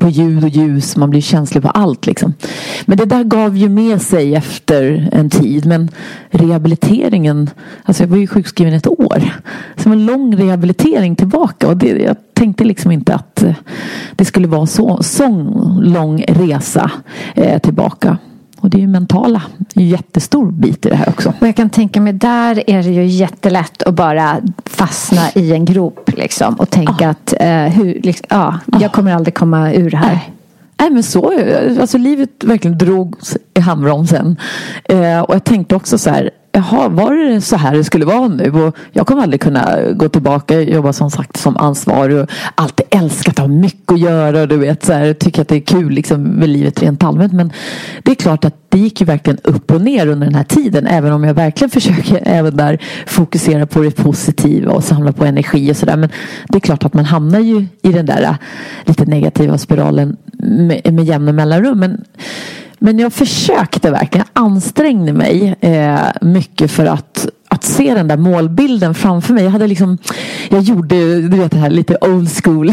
på 0.00 0.08
ljud 0.08 0.44
och 0.44 0.50
ljus. 0.50 0.96
Man 0.96 1.10
blir 1.10 1.20
känslig 1.20 1.62
på 1.62 1.68
allt 1.68 2.06
liksom. 2.06 2.34
Men 2.84 2.98
det 2.98 3.04
där 3.04 3.24
gav 3.24 3.56
ju 3.56 3.68
med 3.68 4.02
sig 4.02 4.34
efter 4.34 5.08
en 5.12 5.30
tid. 5.30 5.66
Men 5.66 5.88
rehabiliteringen, 6.30 7.50
alltså 7.84 8.02
jag 8.02 8.08
var 8.08 8.16
ju 8.16 8.26
sjukskriven 8.26 8.74
ett 8.74 8.86
år. 8.86 9.32
Så 9.76 9.82
det 9.82 9.88
var 9.88 9.96
en 9.96 10.06
lång 10.06 10.36
rehabilitering 10.36 11.16
tillbaka. 11.16 11.68
Och 11.68 11.76
det, 11.76 11.86
jag 11.86 12.16
tänkte 12.34 12.64
liksom 12.64 12.90
inte 12.90 13.14
att 13.14 13.42
eh, 13.42 13.54
det 14.16 14.24
skulle 14.24 14.48
vara 14.48 14.66
så, 14.66 15.02
så 15.02 15.28
lång 15.80 16.24
resa 16.28 16.90
eh, 17.34 17.58
tillbaka. 17.58 18.18
Och 18.62 18.70
det 18.70 18.76
är 18.76 18.80
ju 18.80 18.86
mentala, 18.86 19.42
en 19.74 19.88
jättestor 19.88 20.50
bit 20.50 20.86
i 20.86 20.88
det 20.88 20.96
här 20.96 21.08
också. 21.08 21.32
Och 21.40 21.46
jag 21.46 21.56
kan 21.56 21.70
tänka 21.70 22.00
mig, 22.00 22.12
där 22.12 22.70
är 22.70 22.82
det 22.82 22.90
ju 22.90 23.04
jättelätt 23.04 23.82
att 23.82 23.94
bara 23.94 24.40
fastna 24.64 25.30
i 25.34 25.52
en 25.52 25.64
grop 25.64 26.10
liksom, 26.16 26.54
och 26.54 26.70
tänka 26.70 27.06
ah. 27.06 27.10
att 27.10 27.34
uh, 27.40 27.48
hur, 27.48 28.00
liksom, 28.02 28.26
ah, 28.28 28.54
jag 28.66 28.84
ah. 28.84 28.88
kommer 28.88 29.14
aldrig 29.14 29.34
komma 29.34 29.72
ur 29.72 29.90
det 29.90 29.96
här. 29.96 30.12
Nej. 30.12 30.32
Nej 30.80 30.90
men 30.90 31.02
så, 31.02 31.32
alltså 31.80 31.98
livet 31.98 32.30
verkligen 32.44 32.78
drog 32.78 33.16
i 33.54 33.60
handbromsen. 33.60 34.36
Eh, 34.84 35.20
och 35.20 35.34
jag 35.34 35.44
tänkte 35.44 35.76
också 35.76 35.98
så 35.98 36.10
här, 36.10 36.30
jaha, 36.52 36.88
var 36.88 37.14
det 37.14 37.40
så 37.40 37.56
här 37.56 37.76
det 37.76 37.84
skulle 37.84 38.04
vara 38.04 38.28
nu? 38.28 38.50
Och 38.50 38.76
jag 38.92 39.06
kommer 39.06 39.22
aldrig 39.22 39.40
kunna 39.40 39.92
gå 39.92 40.08
tillbaka 40.08 40.56
och 40.56 40.62
jobba 40.62 40.92
som 40.92 41.10
sagt 41.10 41.36
som 41.36 41.56
ansvarig 41.56 42.16
och 42.16 42.30
alltid 42.54 42.86
älskat 42.90 43.38
att 43.38 43.38
ha 43.38 43.48
mycket 43.48 43.92
att 43.92 44.00
göra. 44.00 44.46
Du 44.46 44.56
vet, 44.56 44.84
så 44.84 44.92
här, 44.92 45.14
tycker 45.14 45.42
att 45.42 45.48
det 45.48 45.56
är 45.56 45.60
kul 45.60 45.92
liksom, 45.92 46.22
med 46.22 46.48
livet 46.48 46.82
rent 46.82 47.02
allmänt. 47.02 47.32
Men 47.32 47.52
det 48.02 48.10
är 48.10 48.14
klart 48.14 48.44
att 48.44 48.54
det 48.68 48.78
gick 48.78 49.00
ju 49.00 49.06
verkligen 49.06 49.38
upp 49.44 49.70
och 49.70 49.80
ner 49.80 50.06
under 50.06 50.26
den 50.26 50.34
här 50.34 50.44
tiden. 50.44 50.86
Även 50.86 51.12
om 51.12 51.24
jag 51.24 51.34
verkligen 51.34 51.70
försöker 51.80 52.22
även 52.24 52.56
där 52.56 52.78
fokusera 53.06 53.66
på 53.66 53.82
det 53.82 53.90
positiva 53.90 54.72
och 54.72 54.84
samla 54.84 55.12
på 55.12 55.24
energi 55.24 55.72
och 55.72 55.76
sådär. 55.76 55.96
Men 55.96 56.10
det 56.48 56.58
är 56.58 56.60
klart 56.60 56.84
att 56.84 56.94
man 56.94 57.04
hamnar 57.04 57.40
ju 57.40 57.66
i 57.82 57.92
den 57.92 58.06
där 58.06 58.22
äh, 58.22 58.34
lite 58.84 59.04
negativa 59.04 59.58
spiralen 59.58 60.16
med, 60.32 60.92
med 60.92 61.04
jämna 61.04 61.32
mellanrum. 61.32 61.78
Men 61.78 62.04
men 62.82 62.98
jag 62.98 63.12
försökte 63.12 63.90
verkligen, 63.90 64.26
jag 64.34 64.42
ansträngde 64.42 65.12
mig 65.12 65.54
eh, 65.60 65.98
mycket 66.20 66.70
för 66.70 66.86
att, 66.86 67.26
att 67.48 67.64
se 67.64 67.94
den 67.94 68.08
där 68.08 68.16
målbilden 68.16 68.94
framför 68.94 69.34
mig. 69.34 69.44
Jag 69.44 69.50
hade 69.50 69.66
liksom, 69.66 69.98
jag 70.48 70.62
gjorde 70.62 71.20
du 71.20 71.36
vet 71.36 71.52
det 71.52 71.58
här 71.58 71.70
lite 71.70 71.96
old 72.00 72.30
school, 72.42 72.72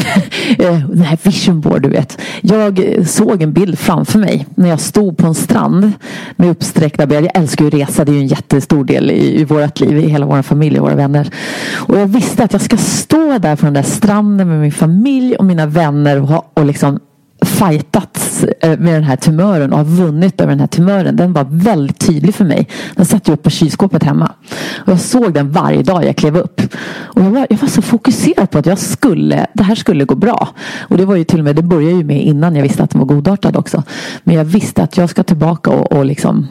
det 0.58 0.66
eh, 0.66 0.80
den 0.90 1.02
här 1.02 1.18
vision 1.24 1.62
board 1.62 1.82
du 1.82 1.90
vet. 1.90 2.22
Jag 2.42 2.80
såg 3.08 3.42
en 3.42 3.54
bild 3.54 3.80
framför 3.80 4.20
mig 4.20 4.46
när 4.56 4.70
jag 4.70 4.80
stod 4.80 5.18
på 5.18 5.28
en 5.28 5.36
strand 5.36 5.92
med 6.36 6.50
uppsträckta 6.50 7.08
ben. 7.08 7.24
Jag 7.24 7.38
älskar 7.38 7.66
ju 7.66 7.68
att 7.68 7.90
resa, 7.90 8.06
det 8.06 8.12
är 8.12 8.14
ju 8.14 8.20
en 8.20 8.28
jättestor 8.28 8.84
del 8.84 9.12
i, 9.12 9.42
i 9.42 9.44
vårt 9.44 9.80
liv, 9.80 9.98
i 9.98 10.10
hela 10.10 10.26
vår 10.26 10.42
familj 10.42 10.80
och 10.80 10.86
våra 10.86 10.96
vänner. 10.96 11.30
Och 11.76 12.00
jag 12.00 12.08
visste 12.08 12.44
att 12.44 12.54
jag 12.54 12.62
ska 12.62 12.78
stå 12.78 13.38
där 13.38 13.56
på 13.56 13.66
den 13.66 13.74
där 13.74 13.84
stranden 13.84 14.48
med 14.48 14.60
min 14.60 14.72
familj 14.72 15.36
och 15.36 15.46
mina 15.46 15.66
vänner 15.66 16.22
och, 16.22 16.52
och 16.54 16.66
liksom 16.66 17.00
fightats 17.42 18.44
eh, 18.44 18.80
med 18.80 18.94
den 18.94 19.04
här 19.04 19.16
tumören 19.16 19.72
och 19.72 19.78
har 19.78 19.86
vunnit 19.86 20.42
över 20.42 20.52
den 20.52 20.60
här 20.60 20.68
tumören. 20.68 21.16
Den 21.16 21.34
var 21.34 21.48
väldigt 21.50 22.00
tydlig 22.00 22.36
för 22.36 22.46
mig. 22.46 22.68
Den 22.96 23.06
satt 23.06 23.30
ju 23.30 23.34
upp 23.34 23.44
på 23.44 23.50
kylskåpet 23.50 24.04
hemma. 24.04 24.32
Och 24.78 24.92
jag 24.92 25.00
såg 25.00 25.34
den 25.34 25.52
varje 25.52 25.84
dag 25.84 26.06
jag 26.06 26.16
klev 26.16 26.38
upp. 26.38 26.62
Och 26.92 27.22
jag 27.22 27.30
var, 27.30 27.48
jag 27.50 27.58
var 27.58 27.68
så 27.68 27.82
fokuserad 27.82 28.52
på 28.52 28.58
att 28.58 28.66
jag 28.66 28.78
skulle, 28.78 29.48
det 29.54 29.64
här 29.64 29.76
skulle 29.76 30.06
gå 30.06 30.16
bra. 30.16 30.50
Och 30.80 30.98
det 30.98 31.06
var 31.06 31.16
ju 31.16 31.24
till 31.24 31.40
och 31.40 31.46
med, 31.46 31.56
det 31.56 31.64
började 31.64 31.96
ju 31.96 32.04
med 32.04 32.24
innan 32.24 32.56
jag 32.56 32.64
visste 32.64 32.84
att 32.84 32.90
den 32.90 33.00
var 33.00 33.08
godartad 33.08 33.56
också. 33.58 33.84
Men 34.24 34.36
jag 34.36 34.46
visste 34.46 34.84
att 34.84 34.98
jag 34.98 35.10
ska 35.10 35.24
tillbaka 35.24 35.70
och, 35.70 35.92
och 35.92 36.06
liksom. 36.06 36.48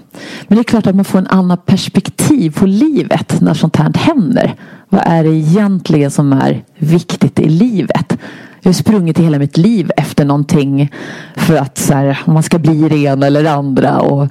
Men 0.48 0.56
det 0.56 0.62
är 0.62 0.64
klart 0.64 0.86
att 0.86 0.96
man 0.96 1.04
får 1.04 1.18
en 1.18 1.26
annan 1.26 1.58
perspektiv 1.66 2.50
på 2.50 2.66
livet 2.66 3.40
när 3.40 3.54
sånt 3.54 3.76
här 3.76 3.92
händer. 3.94 4.54
Vad 4.88 5.02
är 5.04 5.24
det 5.24 5.30
egentligen 5.30 6.10
som 6.10 6.32
är 6.32 6.64
viktigt 6.78 7.38
i 7.40 7.48
livet? 7.48 8.18
Jag 8.60 8.68
har 8.68 8.74
sprungit 8.74 9.18
i 9.18 9.22
hela 9.22 9.38
mitt 9.38 9.56
liv 9.56 9.90
efter 9.96 10.24
någonting 10.24 10.92
för 11.36 11.56
att 11.56 11.78
så 11.78 11.94
här, 11.94 12.18
man 12.24 12.42
ska 12.42 12.58
bli 12.58 12.88
det 12.88 12.96
ena 12.96 13.26
eller 13.26 13.42
det 13.42 13.52
andra 13.52 14.00
och, 14.00 14.28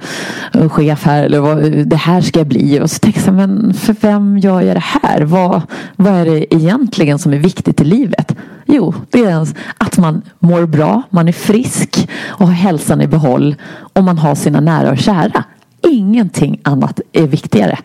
och 0.54 0.72
chef 0.72 1.04
här 1.04 1.24
eller 1.24 1.40
vad, 1.40 1.72
det 1.88 1.96
här 1.96 2.20
ska 2.20 2.40
jag 2.40 2.46
bli. 2.46 2.80
Och 2.80 2.90
så 2.90 2.98
tänker 2.98 3.22
jag, 3.24 3.34
men 3.34 3.74
för 3.74 3.96
vem 4.00 4.38
gör 4.38 4.60
jag 4.60 4.76
det 4.76 4.84
här? 5.02 5.22
Vad, 5.22 5.62
vad 5.96 6.12
är 6.12 6.24
det 6.24 6.54
egentligen 6.54 7.18
som 7.18 7.32
är 7.32 7.38
viktigt 7.38 7.80
i 7.80 7.84
livet? 7.84 8.36
Jo, 8.66 8.94
det 9.10 9.24
är 9.24 9.48
att 9.78 9.98
man 9.98 10.22
mår 10.38 10.66
bra, 10.66 11.02
man 11.10 11.28
är 11.28 11.32
frisk 11.32 12.08
och 12.26 12.46
har 12.46 12.54
hälsan 12.54 13.00
i 13.00 13.06
behåll 13.06 13.54
och 13.92 14.04
man 14.04 14.18
har 14.18 14.34
sina 14.34 14.60
nära 14.60 14.90
och 14.90 14.98
kära. 14.98 15.44
Ingenting 15.88 16.60
annat 16.62 17.00
är 17.12 17.26
viktigare. 17.26 17.78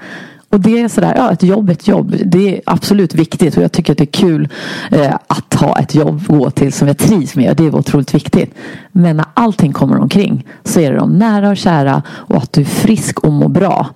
Och 0.53 0.59
det 0.59 0.81
är 0.81 0.87
sådär, 0.87 1.13
ja 1.17 1.31
ett 1.31 1.43
jobb 1.43 1.69
är 1.69 1.73
ett 1.73 1.87
jobb. 1.87 2.15
Det 2.25 2.55
är 2.55 2.61
absolut 2.65 3.15
viktigt 3.15 3.57
och 3.57 3.63
jag 3.63 3.71
tycker 3.71 3.91
att 3.91 3.97
det 3.97 4.03
är 4.03 4.27
kul 4.27 4.49
eh, 4.91 5.15
att 5.27 5.53
ha 5.53 5.79
ett 5.79 5.95
jobb 5.95 6.21
att 6.21 6.27
gå 6.27 6.49
till 6.49 6.73
som 6.73 6.87
jag 6.87 6.97
trivs 6.97 7.35
med. 7.35 7.57
Det 7.57 7.65
är 7.65 7.75
otroligt 7.75 8.15
viktigt. 8.15 8.55
Men 8.91 9.17
när 9.17 9.25
allting 9.33 9.73
kommer 9.73 9.99
omkring 9.99 10.45
så 10.63 10.79
är 10.79 10.91
det 10.91 10.97
de 10.97 11.17
nära 11.17 11.49
och 11.49 11.57
kära 11.57 12.03
och 12.07 12.37
att 12.37 12.53
du 12.53 12.61
är 12.61 12.65
frisk 12.65 13.19
och 13.19 13.31
mår 13.31 13.49
bra 13.49 13.89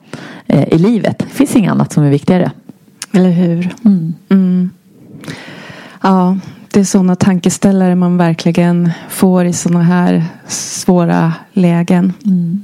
eh, 0.48 0.74
i 0.74 0.78
livet. 0.78 1.20
Det 1.20 1.26
finns 1.26 1.56
inget 1.56 1.72
annat 1.72 1.94
som 1.94 2.04
är 2.04 2.10
viktigare. 2.10 2.52
Eller 3.12 3.30
hur? 3.30 3.76
Mm. 3.86 4.14
Mm. 4.30 4.70
Ja, 6.02 6.38
det 6.72 6.80
är 6.80 6.84
sådana 6.84 7.16
tankeställare 7.16 7.96
man 7.96 8.18
verkligen 8.18 8.92
får 9.10 9.46
i 9.46 9.54
sådana 9.54 9.84
här 9.84 10.26
svåra 10.48 11.34
lägen. 11.54 12.14
Mm. 12.26 12.64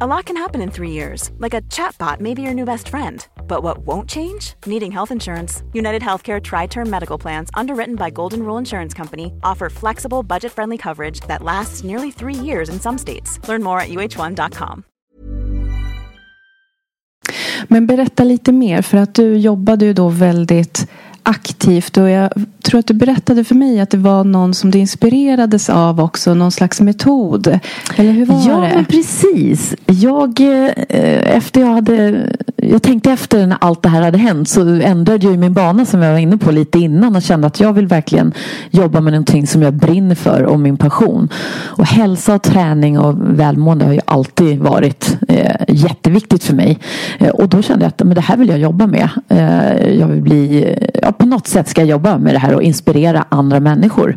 A 0.00 0.06
lot 0.06 0.26
can 0.26 0.36
happen 0.36 0.60
in 0.62 0.70
three 0.70 0.92
years, 0.92 1.32
like 1.38 1.54
a 1.54 1.62
chatbot 1.62 2.20
may 2.20 2.32
be 2.32 2.40
your 2.40 2.54
new 2.54 2.64
best 2.64 2.88
friend. 2.88 3.26
But 3.48 3.64
what 3.64 3.78
won't 3.78 4.08
change? 4.08 4.54
Needing 4.64 4.92
health 4.92 5.10
insurance. 5.10 5.64
United 5.72 6.02
Healthcare 6.02 6.40
Tri 6.40 6.66
Term 6.68 6.88
Medical 6.88 7.18
Plans, 7.18 7.50
underwritten 7.54 7.96
by 7.96 8.08
Golden 8.10 8.44
Rule 8.44 8.58
Insurance 8.58 8.94
Company, 8.94 9.32
offer 9.42 9.68
flexible, 9.68 10.22
budget 10.22 10.52
friendly 10.52 10.78
coverage 10.78 11.18
that 11.26 11.42
lasts 11.42 11.82
nearly 11.82 12.12
three 12.12 12.34
years 12.46 12.68
in 12.68 12.78
some 12.78 12.96
states. 12.96 13.40
Learn 13.48 13.62
more 13.62 13.80
at 13.80 13.88
uh1.com. 13.88 14.84
Men 17.68 17.86
berätta 17.86 18.24
lite 18.24 18.52
mer, 18.52 18.82
för 18.82 18.98
att 18.98 19.14
du 19.14 19.36
jobbade 19.36 19.84
ju 19.84 19.92
då 19.92 20.08
väldigt 20.08 20.88
aktivt 21.28 21.96
och 21.96 22.10
jag 22.10 22.30
tror 22.62 22.80
att 22.80 22.86
du 22.86 22.94
berättade 22.94 23.44
för 23.44 23.54
mig 23.54 23.80
att 23.80 23.90
det 23.90 23.96
var 23.96 24.24
någon 24.24 24.54
som 24.54 24.70
du 24.70 24.78
inspirerades 24.78 25.70
av 25.70 26.00
också, 26.00 26.34
någon 26.34 26.52
slags 26.52 26.80
metod. 26.80 27.58
Eller 27.96 28.12
hur 28.12 28.26
var 28.26 28.48
ja, 28.48 28.56
det? 28.60 28.72
Ja, 28.74 28.84
precis. 28.88 29.74
Jag, 29.86 30.40
eh, 30.40 31.36
efter 31.36 31.60
jag 31.60 31.68
hade, 31.68 32.24
jag 32.70 32.82
tänkte 32.82 33.10
efter 33.10 33.46
när 33.46 33.58
allt 33.60 33.82
det 33.82 33.88
här 33.88 34.02
hade 34.02 34.18
hänt 34.18 34.48
så 34.48 34.60
ändrade 34.60 35.26
jag 35.26 35.38
min 35.38 35.52
bana 35.52 35.84
som 35.84 36.02
jag 36.02 36.12
var 36.12 36.18
inne 36.18 36.36
på 36.36 36.50
lite 36.50 36.78
innan 36.78 37.16
och 37.16 37.22
kände 37.22 37.46
att 37.46 37.60
jag 37.60 37.72
vill 37.72 37.86
verkligen 37.86 38.32
jobba 38.70 39.00
med 39.00 39.12
någonting 39.12 39.46
som 39.46 39.62
jag 39.62 39.74
brinner 39.74 40.14
för 40.14 40.42
och 40.42 40.60
min 40.60 40.76
passion. 40.76 41.28
Och 41.66 41.86
hälsa 41.86 42.34
och 42.34 42.42
träning 42.42 42.98
och 42.98 43.14
välmående 43.18 43.84
har 43.84 43.92
ju 43.92 44.00
alltid 44.04 44.58
varit 44.58 45.18
eh, 45.28 45.54
jätteviktigt 45.68 46.44
för 46.44 46.54
mig. 46.54 46.78
Eh, 47.18 47.28
och 47.28 47.48
då 47.48 47.62
kände 47.62 47.84
jag 47.84 47.88
att 47.88 48.02
men 48.02 48.14
det 48.14 48.20
här 48.20 48.36
vill 48.36 48.48
jag 48.48 48.58
jobba 48.58 48.86
med. 48.86 49.08
Eh, 49.28 49.98
jag 49.98 50.06
vill 50.06 50.22
bli, 50.22 50.64
eh, 50.64 51.00
ja, 51.02 51.12
på 51.12 51.26
något 51.26 51.46
sätt 51.46 51.68
ska 51.68 51.80
jag 51.80 51.88
jobba 51.88 52.18
med 52.18 52.34
det 52.34 52.38
här 52.38 52.54
och 52.54 52.62
inspirera 52.62 53.24
andra 53.28 53.60
människor. 53.60 54.16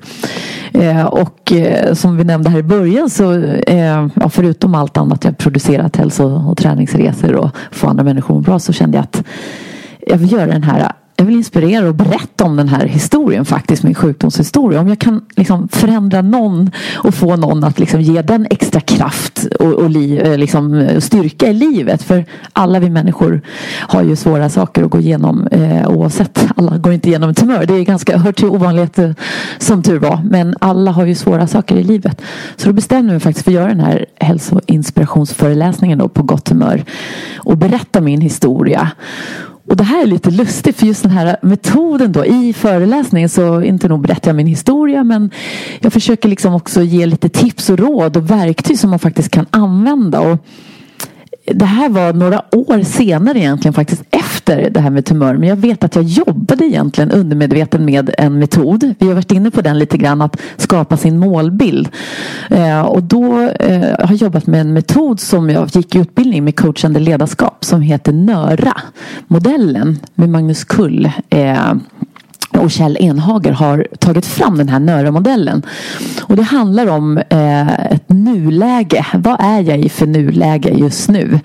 Eh, 0.74 1.06
och 1.06 1.52
eh, 1.52 1.94
som 1.94 2.18
vi 2.18 2.24
nämnde 2.24 2.50
här 2.50 2.60
i 2.60 2.64
början 2.64 3.10
så 3.10 3.34
eh, 3.68 4.08
ja, 4.16 4.30
förutom 4.30 4.76
allt 4.76 4.98
annat 4.98 5.24
jag 5.24 5.38
producerat 5.38 5.96
hälso 5.96 6.24
och 6.50 6.58
träningsresor 6.58 7.36
och 7.36 7.50
få 7.72 7.88
andra 7.88 8.04
människor 8.04 8.41
bra 8.42 8.60
så 8.60 8.74
kände 8.74 8.98
jag 8.98 9.04
att 9.04 9.24
jag 10.08 10.18
vill 10.18 10.32
göra 10.32 10.46
den 10.46 10.64
här 10.64 10.92
jag 11.22 11.26
vill 11.26 11.36
inspirera 11.36 11.88
och 11.88 11.96
berätta 11.96 12.44
om 12.44 12.56
den 12.56 12.70
här 12.70 12.86
historien 12.86 13.46
faktiskt, 13.46 13.84
min 13.84 13.96
sjukdomshistoria. 13.96 14.80
Om 14.80 14.88
jag 14.88 15.00
kan 15.00 15.26
liksom 15.36 15.68
förändra 15.68 16.22
någon 16.22 16.72
och 16.94 17.14
få 17.14 17.36
någon 17.36 17.64
att 17.64 17.80
liksom 17.80 18.02
ge 18.02 18.22
den 18.22 18.48
extra 18.50 18.82
kraft 18.82 19.46
och, 19.60 19.74
och 19.74 19.90
li, 19.90 20.18
eh, 20.18 20.38
liksom, 20.38 20.74
eh, 20.74 21.00
styrka 21.00 21.48
i 21.48 21.54
livet. 21.54 22.04
För 22.04 22.26
alla 22.54 22.80
vi 22.80 22.90
människor 22.90 23.42
har 23.80 24.04
ju 24.04 24.16
svåra 24.16 24.50
saker 24.50 24.84
att 24.84 24.90
gå 24.90 25.00
igenom 25.00 25.48
eh, 25.48 25.88
oavsett. 25.90 26.48
Alla 26.56 26.78
går 26.78 26.94
inte 26.94 27.10
igenom 27.10 27.34
tumör. 27.34 27.66
Det 27.66 27.74
är 27.74 27.84
ganska, 27.84 28.18
hör 28.18 28.32
till 28.32 28.48
ovanligheter 28.48 29.08
eh, 29.08 29.16
som 29.58 29.84
tur 29.84 30.00
var. 30.00 30.22
Men 30.30 30.56
alla 30.62 30.92
har 30.92 31.06
ju 31.06 31.16
svåra 31.16 31.48
saker 31.48 31.76
i 31.76 31.84
livet. 31.84 32.22
Så 32.56 32.68
då 32.68 32.74
bestämde 32.74 33.08
jag 33.08 33.14
mig 33.14 33.20
faktiskt 33.20 33.44
för 33.44 33.52
att 33.52 33.56
göra 33.56 33.68
den 33.68 33.80
här 33.80 34.06
hälsoinspirationsföreläsningen 34.20 35.98
då 35.98 36.10
på 36.10 36.24
gott 36.24 36.50
humör. 36.50 36.84
Och 37.38 37.58
berätta 37.58 38.02
min 38.02 38.22
historia. 38.22 38.92
Och 39.68 39.78
det 39.78 39.84
här 39.84 40.02
är 40.02 40.08
lite 40.08 40.32
lustigt 40.32 40.78
för 40.80 40.86
just 40.86 41.04
den 41.04 41.12
här 41.12 41.38
metoden 41.42 42.12
då 42.12 42.26
i 42.26 42.54
föreläsningen 42.54 43.30
så 43.30 43.62
inte 43.62 43.88
nog 43.88 44.02
berättar 44.02 44.30
jag 44.30 44.36
min 44.36 44.48
historia 44.48 45.04
men 45.04 45.32
jag 45.80 45.94
försöker 45.94 46.30
liksom 46.30 46.54
också 46.54 46.82
ge 46.82 47.06
lite 47.06 47.30
tips 47.30 47.70
och 47.70 47.80
råd 47.80 48.18
och 48.18 48.32
verktyg 48.32 48.80
som 48.80 48.90
man 48.90 49.00
faktiskt 49.00 49.32
kan 49.32 49.46
använda. 49.52 50.20
Och 50.20 50.46
det 51.54 51.66
här 51.66 51.90
var 51.90 52.14
några 52.14 52.42
år 52.52 52.84
senare 52.84 53.40
egentligen 53.40 53.74
faktiskt 53.74 54.04
efter 54.10 54.70
det 54.70 54.80
här 54.80 54.90
med 54.90 55.06
tumör. 55.06 55.34
Men 55.34 55.50
jag 55.50 55.56
vet 55.56 55.84
att 55.84 55.96
jag 55.96 56.04
jobbade 56.04 56.66
egentligen 56.66 57.12
undermedveten 57.12 57.86
med 57.86 58.16
en 58.18 58.40
metod. 58.40 58.94
Vi 59.00 59.08
har 59.08 59.14
varit 59.14 59.32
inne 59.32 59.52
på 59.52 59.62
den 59.62 59.80
lite 59.80 59.98
grann 59.98 60.22
att 60.22 60.42
skapa 60.58 60.98
sin 60.98 61.20
målbild. 61.20 61.90
Eh, 62.50 62.82
och 62.82 63.04
då 63.04 63.40
eh, 63.60 63.82
har 63.82 64.10
jag 64.10 64.14
jobbat 64.14 64.48
med 64.48 64.62
en 64.62 64.74
metod 64.74 65.20
som 65.20 65.50
jag 65.50 65.70
gick 65.76 65.96
i 65.96 66.00
utbildning 66.00 66.44
med 66.44 66.56
coachande 66.56 67.00
ledarskap 67.00 67.66
som 67.66 67.82
heter 67.82 68.14
NÖRA-modellen 68.14 70.00
med 70.16 70.30
Magnus 70.30 70.64
Kull. 70.64 71.12
Eh, 71.30 71.74
och 72.58 72.72
Kjell 72.72 72.98
Enhager 73.00 73.52
har 73.52 73.88
tagit 74.00 74.26
fram 74.26 74.58
den 74.58 74.70
här 74.70 74.80
NÖRA-modellen. 74.80 75.66
Och 76.22 76.36
det 76.36 76.44
handlar 76.44 76.88
om 76.88 77.18
eh, 77.18 77.92
ett 77.92 78.10
nuläge. 78.10 79.06
Vad 79.14 79.38
är 79.40 79.62
jag 79.62 79.80
i 79.80 79.90
för 79.90 80.06
nuläge 80.06 80.70
just 80.70 81.10
nu? 81.10 81.40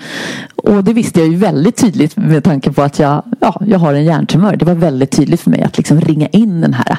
Och 0.57 0.84
det 0.84 0.92
visste 0.92 1.20
jag 1.20 1.28
ju 1.28 1.36
väldigt 1.36 1.76
tydligt 1.76 2.16
med 2.16 2.44
tanke 2.44 2.72
på 2.72 2.82
att 2.82 2.98
jag, 2.98 3.22
ja, 3.40 3.61
jag 3.66 3.78
har 3.78 3.94
en 3.94 4.04
hjärntumör. 4.04 4.57
Det 4.57 4.64
var 4.64 4.74
väldigt 4.74 5.11
tydligt 5.11 5.40
för 5.40 5.50
mig 5.50 5.62
att 5.62 5.76
liksom 5.76 6.00
ringa 6.00 6.26
in 6.26 6.61
den 6.61 6.74
här 6.74 6.98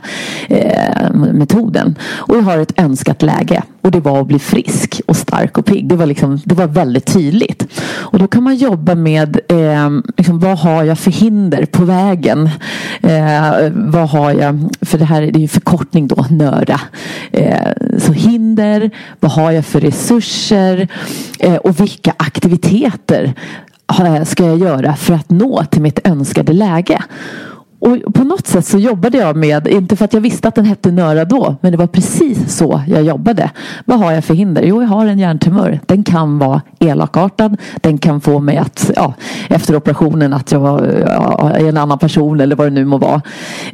eh, 0.49 1.13
metoden. 1.13 1.95
Och 2.03 2.35
jag 2.35 2.41
har 2.41 2.57
ett 2.57 2.79
önskat 2.79 3.21
läge. 3.21 3.63
Och 3.81 3.91
det 3.91 3.99
var 3.99 4.21
att 4.21 4.27
bli 4.27 4.39
frisk 4.39 5.01
och 5.05 5.15
stark 5.15 5.57
och 5.57 5.65
pigg. 5.65 5.87
Det 5.87 5.95
var, 5.95 6.05
liksom, 6.05 6.41
det 6.45 6.55
var 6.55 6.67
väldigt 6.67 7.05
tydligt. 7.05 7.81
Och 7.89 8.19
då 8.19 8.27
kan 8.27 8.43
man 8.43 8.55
jobba 8.55 8.95
med 8.95 9.39
eh, 9.47 9.89
liksom, 10.17 10.39
vad 10.39 10.57
har 10.57 10.83
jag 10.83 10.99
för 10.99 11.11
hinder 11.11 11.65
på 11.65 11.83
vägen? 11.83 12.49
Eh, 13.01 13.71
vad 13.73 14.09
har 14.09 14.31
jag, 14.31 14.69
för 14.81 14.97
det 14.97 15.05
här 15.05 15.21
det 15.21 15.39
är 15.39 15.41
ju 15.41 15.47
förkortning 15.47 16.07
då, 16.07 16.25
NÖRA. 16.29 16.81
Eh, 17.31 17.71
så 17.97 18.11
hinder, 18.11 18.91
vad 19.19 19.31
har 19.31 19.51
jag 19.51 19.65
för 19.65 19.79
resurser 19.79 20.87
eh, 21.39 21.55
och 21.55 21.79
vilka 21.79 22.13
aktiviteter 22.17 23.33
ska 24.25 24.45
jag 24.45 24.57
göra 24.57 24.95
för 24.95 25.13
att 25.13 25.29
nå 25.29 25.63
till 25.63 25.81
mitt 25.81 26.07
önskade 26.07 26.53
läge? 26.53 27.03
Och 27.79 28.13
på 28.13 28.23
något 28.23 28.47
sätt 28.47 28.65
så 28.65 28.77
jobbade 28.77 29.17
jag 29.17 29.35
med, 29.35 29.67
inte 29.67 29.95
för 29.95 30.05
att 30.05 30.13
jag 30.13 30.21
visste 30.21 30.47
att 30.47 30.55
den 30.55 30.65
hette 30.65 30.91
Nöra 30.91 31.25
då, 31.25 31.55
men 31.61 31.71
det 31.71 31.77
var 31.77 31.87
precis 31.87 32.57
så 32.57 32.81
jag 32.87 33.03
jobbade. 33.03 33.51
Vad 33.85 33.99
har 33.99 34.11
jag 34.11 34.23
för 34.23 34.33
hinder? 34.33 34.63
Jo, 34.63 34.81
jag 34.81 34.89
har 34.89 35.05
en 35.05 35.19
hjärntumör. 35.19 35.79
Den 35.85 36.03
kan 36.03 36.39
vara 36.39 36.61
elakartad. 36.79 37.57
Den 37.81 37.97
kan 37.97 38.21
få 38.21 38.39
mig 38.39 38.57
att, 38.57 38.91
ja, 38.95 39.13
efter 39.49 39.75
operationen 39.75 40.33
att 40.33 40.51
jag 40.51 40.85
är 40.85 41.69
en 41.69 41.77
annan 41.77 41.99
person 41.99 42.39
eller 42.39 42.55
vad 42.55 42.67
det 42.67 42.71
nu 42.71 42.85
må 42.85 42.97
vara. 42.97 43.21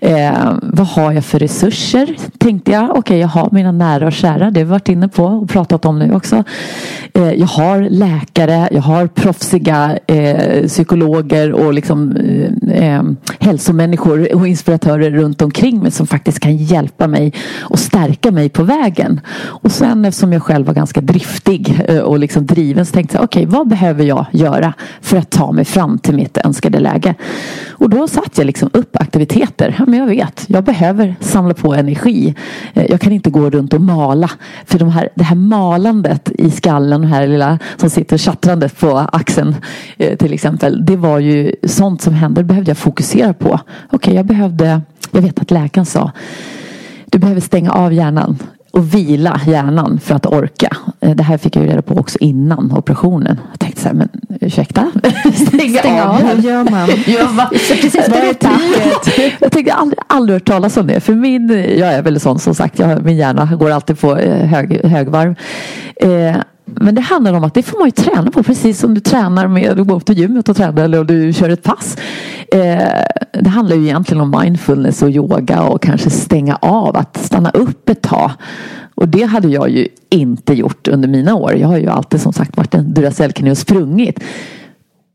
Eh, 0.02 0.34
vad 0.62 0.88
har 0.88 1.12
jag 1.12 1.26
för 1.26 1.40
resurser? 1.40 2.16
Tänkte 2.38 2.72
jag. 2.72 2.84
Okej, 2.84 3.00
okay, 3.00 3.18
jag 3.18 3.28
har 3.28 3.50
mina 3.52 3.72
nära 3.72 4.08
och 4.08 4.14
kära. 4.14 4.52
Det 4.52 4.60
har 4.60 4.66
vi 4.66 4.72
varit 4.72 4.90
inne 4.90 5.08
på 5.08 5.26
och 5.26 5.50
pratat 5.50 5.86
om 5.86 6.00
nu 6.00 6.14
också. 6.14 6.44
Eh, 7.14 7.34
jag 7.34 7.48
har 7.48 7.82
läkare. 7.90 8.70
Jag 8.72 8.82
har 8.82 9.08
proffsiga 9.08 9.98
eh, 10.08 10.68
psykologer 10.68 11.52
och 11.52 11.74
liksom 11.74 12.16
eh, 12.68 12.98
eh 12.98 13.04
hälsomänniskor 13.40 13.93
människor 13.94 14.36
och 14.36 14.48
inspiratörer 14.48 15.12
runt 15.12 15.42
omkring 15.42 15.80
mig 15.80 15.92
som 15.92 16.08
faktiskt 16.08 16.40
kan 16.40 16.58
hjälpa 16.58 17.08
mig 17.08 17.34
och 17.62 17.80
stärka 17.80 18.32
mig 18.32 18.50
på 18.50 18.64
vägen. 18.64 19.22
Och 19.64 19.72
sen 19.72 20.06
eftersom 20.06 20.34
jag 20.34 20.44
själv 20.44 20.66
var 20.66 20.74
ganska 20.74 21.02
driftig 21.02 21.82
eh, 21.88 22.00
och 22.00 22.20
liksom 22.20 22.46
driven 22.46 22.86
så 22.86 22.94
tänkte 22.94 23.18
jag 23.18 23.24
okej, 23.24 23.48
okay, 23.48 23.58
vad 23.58 23.68
behöver 23.68 24.04
jag 24.04 24.26
göra 24.32 24.74
för 25.02 25.18
att 25.18 25.30
ta 25.30 25.52
mig 25.52 25.66
fram 25.66 26.00
till 26.00 26.16
mitt 26.16 26.38
önskade 26.38 26.80
läge? 26.80 27.16
Och 27.70 27.90
då 27.90 28.08
satte 28.08 28.42
jag 28.42 28.46
liksom 28.46 28.70
upp 28.74 28.96
aktiviteter. 28.96 29.76
Ja, 29.80 29.86
men 29.88 30.00
jag 30.00 30.08
vet, 30.08 30.46
jag 30.48 30.64
behöver 30.64 31.16
samla 31.20 31.54
på 31.54 31.74
energi. 31.74 32.36
Eh, 32.74 32.86
jag 32.90 33.02
kan 33.02 33.12
inte 33.12 33.30
gå 33.30 33.50
runt 33.50 33.74
och 33.74 33.82
mala. 33.82 34.30
För 34.66 34.80
de 34.80 34.90
här, 34.90 35.10
det 35.16 35.24
här 35.24 35.36
malandet 35.36 36.32
i 36.32 36.52
skallen, 36.52 37.02
det 37.02 37.08
här 37.08 37.28
lilla 37.28 37.60
som 37.78 37.90
sitter 37.90 38.18
tjattrande 38.18 38.70
på 38.70 38.98
axeln 38.98 39.56
eh, 39.98 40.18
till 40.18 40.34
exempel. 40.34 40.86
Det 40.86 40.96
var 40.96 41.20
ju 41.20 41.52
sånt 41.64 42.02
som 42.02 42.14
hände. 42.14 42.42
Det 42.42 42.46
behövde 42.46 42.70
jag 42.70 42.78
fokusera 42.78 43.34
på. 43.34 43.60
Okej, 43.86 43.98
okay, 43.98 44.14
jag 44.14 44.26
behövde, 44.26 44.82
jag 45.12 45.22
vet 45.22 45.40
att 45.40 45.52
läkaren 45.52 45.86
sa, 45.86 46.12
du 47.06 47.20
behöver 47.20 47.42
stänga 47.42 47.72
av 47.72 47.94
hjärnan 47.94 48.38
och 48.74 48.94
vila 48.94 49.42
hjärnan 49.48 50.00
för 50.04 50.16
att 50.16 50.26
orka. 50.26 50.78
Eh, 51.00 51.16
det 51.16 51.24
här 51.24 51.38
fick 51.38 51.56
jag 51.56 51.66
ju 51.66 51.72
reda 51.72 51.82
på 51.82 51.94
också 51.94 52.18
innan 52.20 52.72
operationen. 52.78 53.40
Jag 53.52 53.60
tänkte 53.60 53.82
så 53.82 53.88
här, 53.88 53.96
men 53.96 54.10
ursäkta? 54.42 54.92
Stänga, 55.48 55.80
Stänga 55.80 56.06
av, 56.06 56.22
hur 56.22 56.50
gör 56.50 56.64
man? 56.64 56.90
Ja, 57.06 57.50
precis, 57.52 57.94
berätta. 57.94 58.52
jag 59.40 59.52
tänkte 59.52 59.74
aldrig, 59.74 60.00
aldrig 60.08 60.36
hört 60.36 60.48
talas 60.48 60.78
om 60.78 60.88
det. 60.88 61.00
För 61.00 61.14
min, 61.14 61.50
jag 61.78 61.94
är 61.94 62.02
väl 62.02 62.20
sån 62.20 62.40
som 62.40 62.56
sagt, 62.56 62.80
jag, 62.80 63.04
min 63.04 63.18
hjärna 63.18 63.46
går 63.46 63.70
alltid 63.70 64.00
på 64.00 64.18
eh, 64.18 64.46
hög, 64.46 64.86
högvarv. 64.86 65.36
Eh, 65.96 66.36
men 66.66 66.96
det 66.96 67.02
handlar 67.02 67.34
om 67.34 67.44
att 67.44 67.54
det 67.54 67.64
får 67.64 67.80
man 67.80 67.88
ju 67.88 67.92
träna 67.92 68.32
på 68.32 68.44
precis 68.44 68.80
som 68.80 68.94
du 68.94 69.02
tränar 69.02 69.48
med 69.48 69.80
att 69.80 69.88
gå 69.88 70.00
till 70.00 70.18
gymmet 70.18 70.50
och 70.50 70.58
träna 70.58 70.82
eller 70.84 71.04
du 71.04 71.34
kör 71.34 71.50
ett 71.50 71.64
pass. 71.64 71.98
Eh, 72.54 73.04
det 73.32 73.50
handlar 73.50 73.76
ju 73.76 73.84
egentligen 73.84 74.22
om 74.22 74.42
mindfulness 74.42 75.02
och 75.02 75.10
yoga 75.10 75.64
och 75.64 75.82
kanske 75.82 76.10
stänga 76.10 76.56
av, 76.56 76.98
att 76.98 77.18
stanna 77.18 77.50
upp 77.50 77.90
ett 77.90 78.02
tag. 78.02 78.32
Och 78.96 79.10
det 79.10 79.24
hade 79.24 79.48
jag 79.48 79.70
ju 79.70 79.88
inte 80.10 80.54
gjort 80.54 80.88
under 80.88 81.08
mina 81.08 81.36
år. 81.36 81.56
Jag 81.56 81.68
har 81.68 81.78
ju 81.78 81.90
alltid 81.90 82.22
som 82.22 82.34
sagt 82.34 82.58
varit 82.58 82.76
en 82.76 82.94
Duracellkanin 82.94 83.52
och 83.52 83.58
sprungit 83.58 84.20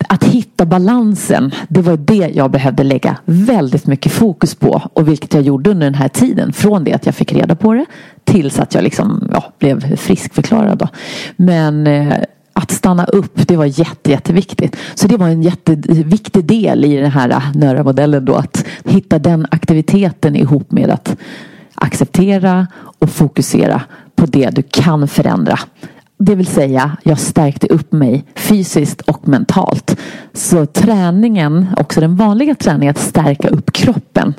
att 0.09 0.25
hitta 0.25 0.67
balansen, 0.67 1.51
det 1.69 1.81
var 1.81 1.97
det 1.97 2.31
jag 2.35 2.51
behövde 2.51 2.83
lägga 2.83 3.17
väldigt 3.25 3.87
mycket 3.87 4.13
fokus 4.13 4.55
på 4.55 4.83
och 4.93 5.09
vilket 5.09 5.35
jag 5.35 5.43
gjorde 5.43 5.71
under 5.71 5.87
den 5.87 5.95
här 5.95 6.09
tiden. 6.09 6.53
Från 6.53 6.85
det 6.85 6.93
att 6.93 7.07
jag 7.07 7.15
fick 7.15 7.33
reda 7.33 7.57
på 7.57 7.73
det 7.73 7.87
tills 8.25 8.59
att 8.59 8.75
jag 8.75 8.85
liksom, 8.85 9.31
ja, 9.33 9.53
blev 9.59 9.97
friskförklarad. 9.97 10.79
Då. 10.79 10.89
Men 11.37 11.87
eh, 11.87 12.15
att 12.59 12.71
stanna 12.71 13.05
upp, 13.05 13.33
det 13.35 13.57
var 13.57 13.65
jätte, 13.65 14.11
jätteviktigt. 14.11 14.77
Så 14.95 15.09
det 15.09 15.17
var 15.17 15.29
en 15.29 15.43
jätteviktig 15.43 16.45
del 16.45 16.85
i 16.85 16.97
den 16.97 17.11
här 17.11 17.31
äh, 17.31 17.53
NÖRA-modellen 17.55 18.25
då. 18.25 18.35
Att 18.35 18.67
hitta 18.85 19.19
den 19.19 19.47
aktiviteten 19.51 20.37
ihop 20.37 20.73
med 20.73 20.91
att 20.91 21.17
acceptera 21.75 22.67
och 22.99 23.11
fokusera 23.11 23.83
på 24.17 24.27
det 24.27 24.51
du 24.51 24.63
kan 24.63 25.09
förändra. 25.09 25.59
Det 26.21 26.35
vill 26.35 26.47
säga, 26.47 26.97
jag 27.03 27.19
stärkte 27.19 27.67
upp 27.67 27.93
mig 27.93 28.25
fysiskt 28.37 29.01
och 29.01 29.29
mentalt. 29.29 29.97
Så 30.33 30.67
träningen, 30.67 31.67
också 31.77 32.01
den 32.01 32.17
vanliga 32.17 32.55
träningen, 32.55 32.91
att 32.91 32.99
stärka 32.99 33.49
upp 33.49 33.73
kroppen. 33.73 34.35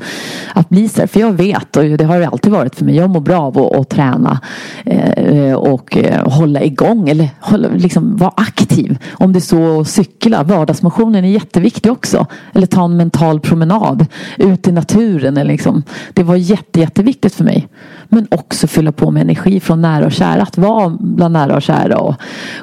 Att 0.54 0.70
bli 0.70 0.90
så 0.90 1.08
för 1.08 1.20
jag 1.20 1.34
vet, 1.34 1.78
och 1.78 1.84
det 1.84 2.04
har 2.04 2.20
det 2.20 2.28
alltid 2.28 2.52
varit 2.52 2.76
för 2.76 2.86
mig, 2.86 2.96
jag 2.96 3.10
mår 3.10 3.22
bra 3.22 3.42
av 3.42 3.58
att, 3.58 3.76
att 3.76 3.90
träna 3.90 4.40
eh, 4.86 5.54
och 5.54 5.98
eh, 5.98 6.30
hålla 6.30 6.64
igång 6.64 7.10
eller 7.10 7.30
hålla, 7.40 7.68
liksom 7.68 8.18
vara 8.18 8.34
aktiv. 8.36 8.98
Om 9.12 9.34
det 9.34 9.40
är 9.40 9.42
så 9.42 9.82
att 9.82 9.88
cykla, 9.88 10.44
vardagsmotionen 10.44 11.26
är 11.26 11.30
jätteviktig 11.30 11.92
också. 11.92 12.26
Eller 12.54 12.68
ta 12.68 12.86
en 12.86 12.98
mental 12.98 13.40
promenad 13.40 14.06
ut 14.38 14.68
i 14.68 14.72
naturen. 14.72 15.38
Eller 15.38 15.52
liksom. 15.52 15.84
Det 16.14 16.24
var 16.24 16.36
jätte, 16.36 16.80
jätteviktigt 16.80 17.36
för 17.36 17.44
mig. 17.44 17.68
Men 18.10 18.28
också 18.32 18.68
fylla 18.68 18.92
på 18.92 19.12
med 19.12 19.22
energi 19.22 19.60
från 19.60 19.82
nära 19.82 20.06
och 20.06 20.12
kära. 20.12 20.42
Att 20.42 20.58
vara 20.58 20.98
bland 21.00 21.34
nära 21.34 21.56
och 21.56 21.62
kära 21.62 21.98
och 21.98 22.16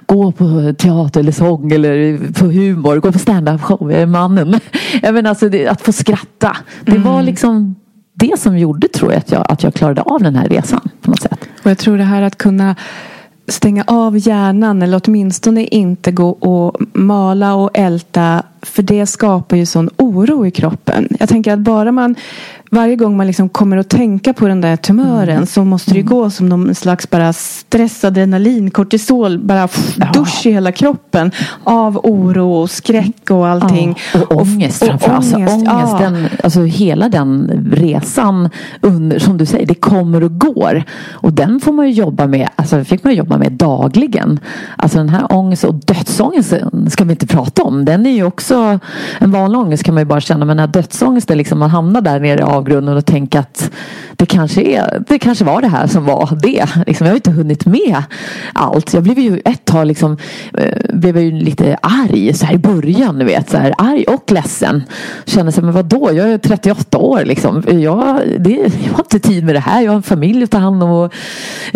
gå 0.06 0.32
på 0.32 0.74
teater 0.78 1.20
eller 1.20 1.32
sång 1.32 1.72
eller 1.72 2.18
på 2.32 2.46
humor. 2.46 2.96
Gå 2.96 3.12
på 3.12 3.18
stand-up 3.18 3.62
show. 3.62 3.92
Jag 3.92 4.02
är 4.02 4.06
mannen. 4.06 4.60
Jag 5.02 5.14
menar, 5.14 5.30
alltså, 5.30 5.48
det, 5.48 5.66
att 5.66 5.80
få 5.80 5.92
skratta. 5.92 6.56
Det 6.84 6.90
mm. 6.90 7.02
var 7.02 7.22
liksom 7.22 7.74
det 8.12 8.40
som 8.40 8.58
gjorde 8.58 8.88
tror 8.88 9.12
jag 9.12 9.18
att, 9.18 9.30
jag 9.30 9.46
att 9.48 9.62
jag 9.62 9.74
klarade 9.74 10.02
av 10.02 10.22
den 10.22 10.36
här 10.36 10.48
resan 10.48 10.88
på 11.00 11.10
något 11.10 11.22
sätt. 11.22 11.40
Och 11.62 11.70
jag 11.70 11.78
tror 11.78 11.98
det 11.98 12.04
här 12.04 12.22
att 12.22 12.38
kunna 12.38 12.76
stänga 13.48 13.84
av 13.86 14.18
hjärnan 14.18 14.82
eller 14.82 15.00
åtminstone 15.04 15.64
inte 15.64 16.12
gå 16.12 16.28
och 16.28 16.76
mala 16.92 17.54
och 17.54 17.70
älta 17.74 18.42
för 18.62 18.82
det 18.82 19.06
skapar 19.06 19.56
ju 19.56 19.66
sån 19.66 19.90
oro 19.96 20.46
i 20.46 20.50
kroppen. 20.50 21.08
Jag 21.20 21.28
tänker 21.28 21.52
att 21.52 21.58
bara 21.58 21.92
man 21.92 22.14
varje 22.76 22.96
gång 22.96 23.16
man 23.16 23.26
liksom 23.26 23.48
kommer 23.48 23.76
att 23.76 23.88
tänka 23.88 24.32
på 24.32 24.48
den 24.48 24.60
där 24.60 24.76
tumören 24.76 25.36
mm. 25.36 25.46
så 25.46 25.64
måste 25.64 25.90
det 25.90 26.00
mm. 26.00 26.12
gå 26.12 26.30
som 26.30 26.48
någon 26.48 26.74
slags 26.74 27.10
bara 27.10 27.32
stress, 27.32 28.04
adrenalin, 28.04 28.70
kortisol, 28.70 29.38
bara 29.38 29.68
pff, 29.68 29.96
ja. 29.98 30.10
dusch 30.12 30.46
i 30.46 30.50
hela 30.50 30.72
kroppen 30.72 31.30
av 31.64 32.00
oro 32.02 32.52
och 32.52 32.70
skräck 32.70 33.30
och 33.30 33.48
allting. 33.48 33.98
Ja. 34.14 34.20
Och 34.20 34.36
ångest 34.36 34.84
framförallt. 34.84 35.34
Alltså, 35.34 35.36
ångest, 35.36 35.64
ja. 35.66 35.98
den, 36.00 36.28
alltså 36.44 36.62
hela 36.62 37.08
den 37.08 37.50
resan 37.72 38.50
under, 38.80 39.18
som 39.18 39.38
du 39.38 39.46
säger, 39.46 39.66
det 39.66 39.74
kommer 39.74 40.24
och 40.24 40.38
går. 40.38 40.84
Och 41.12 41.32
den 41.32 41.60
får 41.60 41.72
man 41.72 41.86
ju 41.86 41.92
jobba 41.92 42.26
med, 42.26 42.48
alltså 42.56 42.84
fick 42.84 43.04
man 43.04 43.14
jobba 43.14 43.38
med 43.38 43.52
dagligen. 43.52 44.40
Alltså 44.76 44.98
den 44.98 45.08
här 45.08 45.32
ångest 45.32 45.64
och 45.64 45.74
dödsångesten 45.74 46.90
ska 46.90 47.04
vi 47.04 47.10
inte 47.10 47.26
prata 47.26 47.62
om. 47.62 47.84
Den 47.84 48.06
är 48.06 48.10
ju 48.10 48.24
också, 48.24 48.78
en 49.18 49.30
vanlig 49.30 49.60
ångest 49.60 49.82
kan 49.82 49.94
man 49.94 50.00
ju 50.00 50.06
bara 50.06 50.20
känna, 50.20 50.44
men 50.44 50.56
när 50.56 50.66
dödsångesten 50.66 51.38
liksom, 51.38 51.58
man 51.58 51.70
hamnar 51.70 52.00
där 52.00 52.20
nere 52.20 52.44
bakgrunden 52.66 52.96
och 52.96 53.06
tänka 53.06 53.40
att 53.40 53.70
det 54.16 54.26
kanske, 54.26 54.62
är, 54.62 55.02
det 55.08 55.18
kanske 55.18 55.44
var 55.44 55.60
det 55.60 55.68
här 55.68 55.86
som 55.86 56.04
var 56.04 56.38
det. 56.42 56.66
Liksom, 56.86 57.06
jag 57.06 57.12
har 57.12 57.16
inte 57.16 57.30
hunnit 57.30 57.66
med 57.66 58.02
allt. 58.52 58.94
Jag 58.94 59.02
blev 59.02 59.18
ju 59.18 59.40
ett 59.44 59.64
tag 59.64 59.86
liksom, 59.86 60.16
eh, 60.54 60.96
blev 60.96 61.18
ju 61.18 61.30
lite 61.30 61.76
arg 61.82 62.34
så 62.34 62.46
här 62.46 62.54
i 62.54 62.58
början. 62.58 63.18
Du 63.18 63.24
vet, 63.24 63.50
så 63.50 63.58
här, 63.58 63.74
arg 63.78 64.04
och 64.04 64.32
ledsen. 64.32 64.82
Kände 65.24 65.52
så 65.52 65.60
här, 65.60 65.64
men 65.64 65.74
vadå, 65.74 66.10
jag 66.12 66.32
är 66.32 66.38
38 66.38 66.98
år 66.98 67.24
liksom. 67.24 67.62
Jag, 67.66 68.20
det, 68.38 68.50
jag 68.50 68.92
har 68.92 69.04
inte 69.04 69.18
tid 69.18 69.44
med 69.44 69.54
det 69.54 69.60
här. 69.60 69.82
Jag 69.82 69.90
har 69.90 69.96
en 69.96 70.02
familj 70.02 70.44
att 70.44 70.50
ta 70.50 70.58
hand 70.58 70.82
om. 70.82 70.90
Och, 70.90 71.14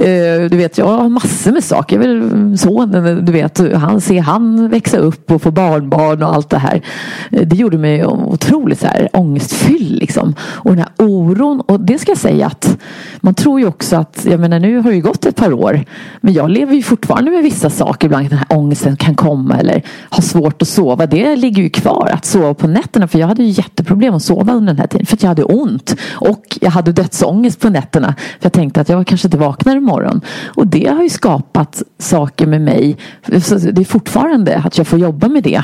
eh, 0.04 0.50
du 0.50 0.56
vet, 0.56 0.78
jag 0.78 0.86
har 0.86 1.08
massor 1.08 1.52
med 1.52 1.64
saker. 1.64 1.96
Jag 1.96 2.08
vill 2.08 2.58
sonen, 2.58 3.24
du 3.24 3.32
vet, 3.32 3.74
han, 3.74 4.00
se 4.00 4.18
han 4.18 4.68
växa 4.68 4.98
upp 4.98 5.30
och 5.30 5.42
få 5.42 5.50
barnbarn 5.50 6.22
och 6.22 6.34
allt 6.34 6.50
det 6.50 6.58
här. 6.58 6.82
Det 7.30 7.56
gjorde 7.56 7.78
mig 7.78 8.06
otroligt 8.06 8.80
så 8.80 8.86
här, 8.86 9.08
ångestfylld. 9.12 10.00
Liksom. 10.00 10.34
Och 10.70 10.76
den 10.76 10.84
här 10.84 11.06
oron. 11.06 11.60
Och 11.60 11.80
det 11.80 11.98
ska 11.98 12.10
jag 12.10 12.18
säga 12.18 12.46
att 12.46 12.78
man 13.20 13.34
tror 13.34 13.60
ju 13.60 13.66
också 13.66 13.96
att, 13.96 14.26
jag 14.30 14.40
menar 14.40 14.60
nu 14.60 14.78
har 14.78 14.90
det 14.90 14.96
ju 14.96 15.02
gått 15.02 15.26
ett 15.26 15.36
par 15.36 15.52
år. 15.52 15.84
Men 16.20 16.34
jag 16.34 16.50
lever 16.50 16.74
ju 16.74 16.82
fortfarande 16.82 17.30
med 17.30 17.42
vissa 17.42 17.70
saker. 17.70 18.06
Ibland 18.06 18.28
den 18.28 18.38
här 18.38 18.46
ångesten 18.58 18.96
kan 18.96 19.14
komma 19.14 19.58
eller 19.58 19.82
ha 20.10 20.22
svårt 20.22 20.62
att 20.62 20.68
sova. 20.68 21.06
Det 21.06 21.36
ligger 21.36 21.62
ju 21.62 21.70
kvar 21.70 22.10
att 22.12 22.24
sova 22.24 22.54
på 22.54 22.66
nätterna. 22.66 23.08
För 23.08 23.18
jag 23.18 23.26
hade 23.26 23.42
ju 23.42 23.48
jätteproblem 23.48 24.14
att 24.14 24.22
sova 24.22 24.52
under 24.52 24.72
den 24.72 24.80
här 24.80 24.86
tiden. 24.86 25.06
För 25.06 25.16
att 25.16 25.22
jag 25.22 25.28
hade 25.28 25.44
ont. 25.44 25.96
Och 26.10 26.58
jag 26.60 26.70
hade 26.70 26.92
dödsångest 26.92 27.60
på 27.60 27.68
nätterna. 27.68 28.14
För 28.18 28.46
jag 28.46 28.52
tänkte 28.52 28.80
att 28.80 28.88
jag 28.88 29.06
kanske 29.06 29.26
inte 29.26 29.38
vaknar 29.38 29.76
imorgon. 29.76 30.20
Och 30.46 30.66
det 30.66 30.86
har 30.86 31.02
ju 31.02 31.08
skapat 31.08 31.82
saker 31.98 32.46
med 32.46 32.60
mig. 32.60 32.96
Så 33.42 33.54
det 33.54 33.80
är 33.80 33.84
fortfarande 33.84 34.56
att 34.56 34.78
jag 34.78 34.86
får 34.86 34.98
jobba 34.98 35.28
med 35.28 35.42
det. 35.42 35.62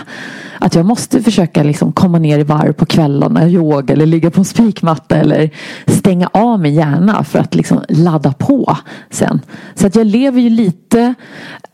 Att 0.58 0.74
jag 0.74 0.86
måste 0.86 1.22
försöka 1.22 1.62
liksom 1.62 1.92
komma 1.92 2.18
ner 2.18 2.38
i 2.38 2.42
varv 2.42 2.72
på 2.72 2.86
kvällarna, 2.86 3.48
yoga 3.48 3.94
eller 3.94 4.06
ligga 4.06 4.30
på 4.30 4.40
en 4.40 4.44
spikmatta 4.44 4.95
eller 5.12 5.50
stänga 5.86 6.30
av 6.32 6.60
min 6.60 6.74
hjärna 6.74 7.24
för 7.24 7.38
att 7.38 7.54
liksom 7.54 7.80
ladda 7.88 8.32
på 8.32 8.76
sen. 9.10 9.40
Så 9.74 9.86
att 9.86 9.96
jag 9.96 10.06
lever 10.06 10.40
ju 10.40 10.50
lite 10.50 11.14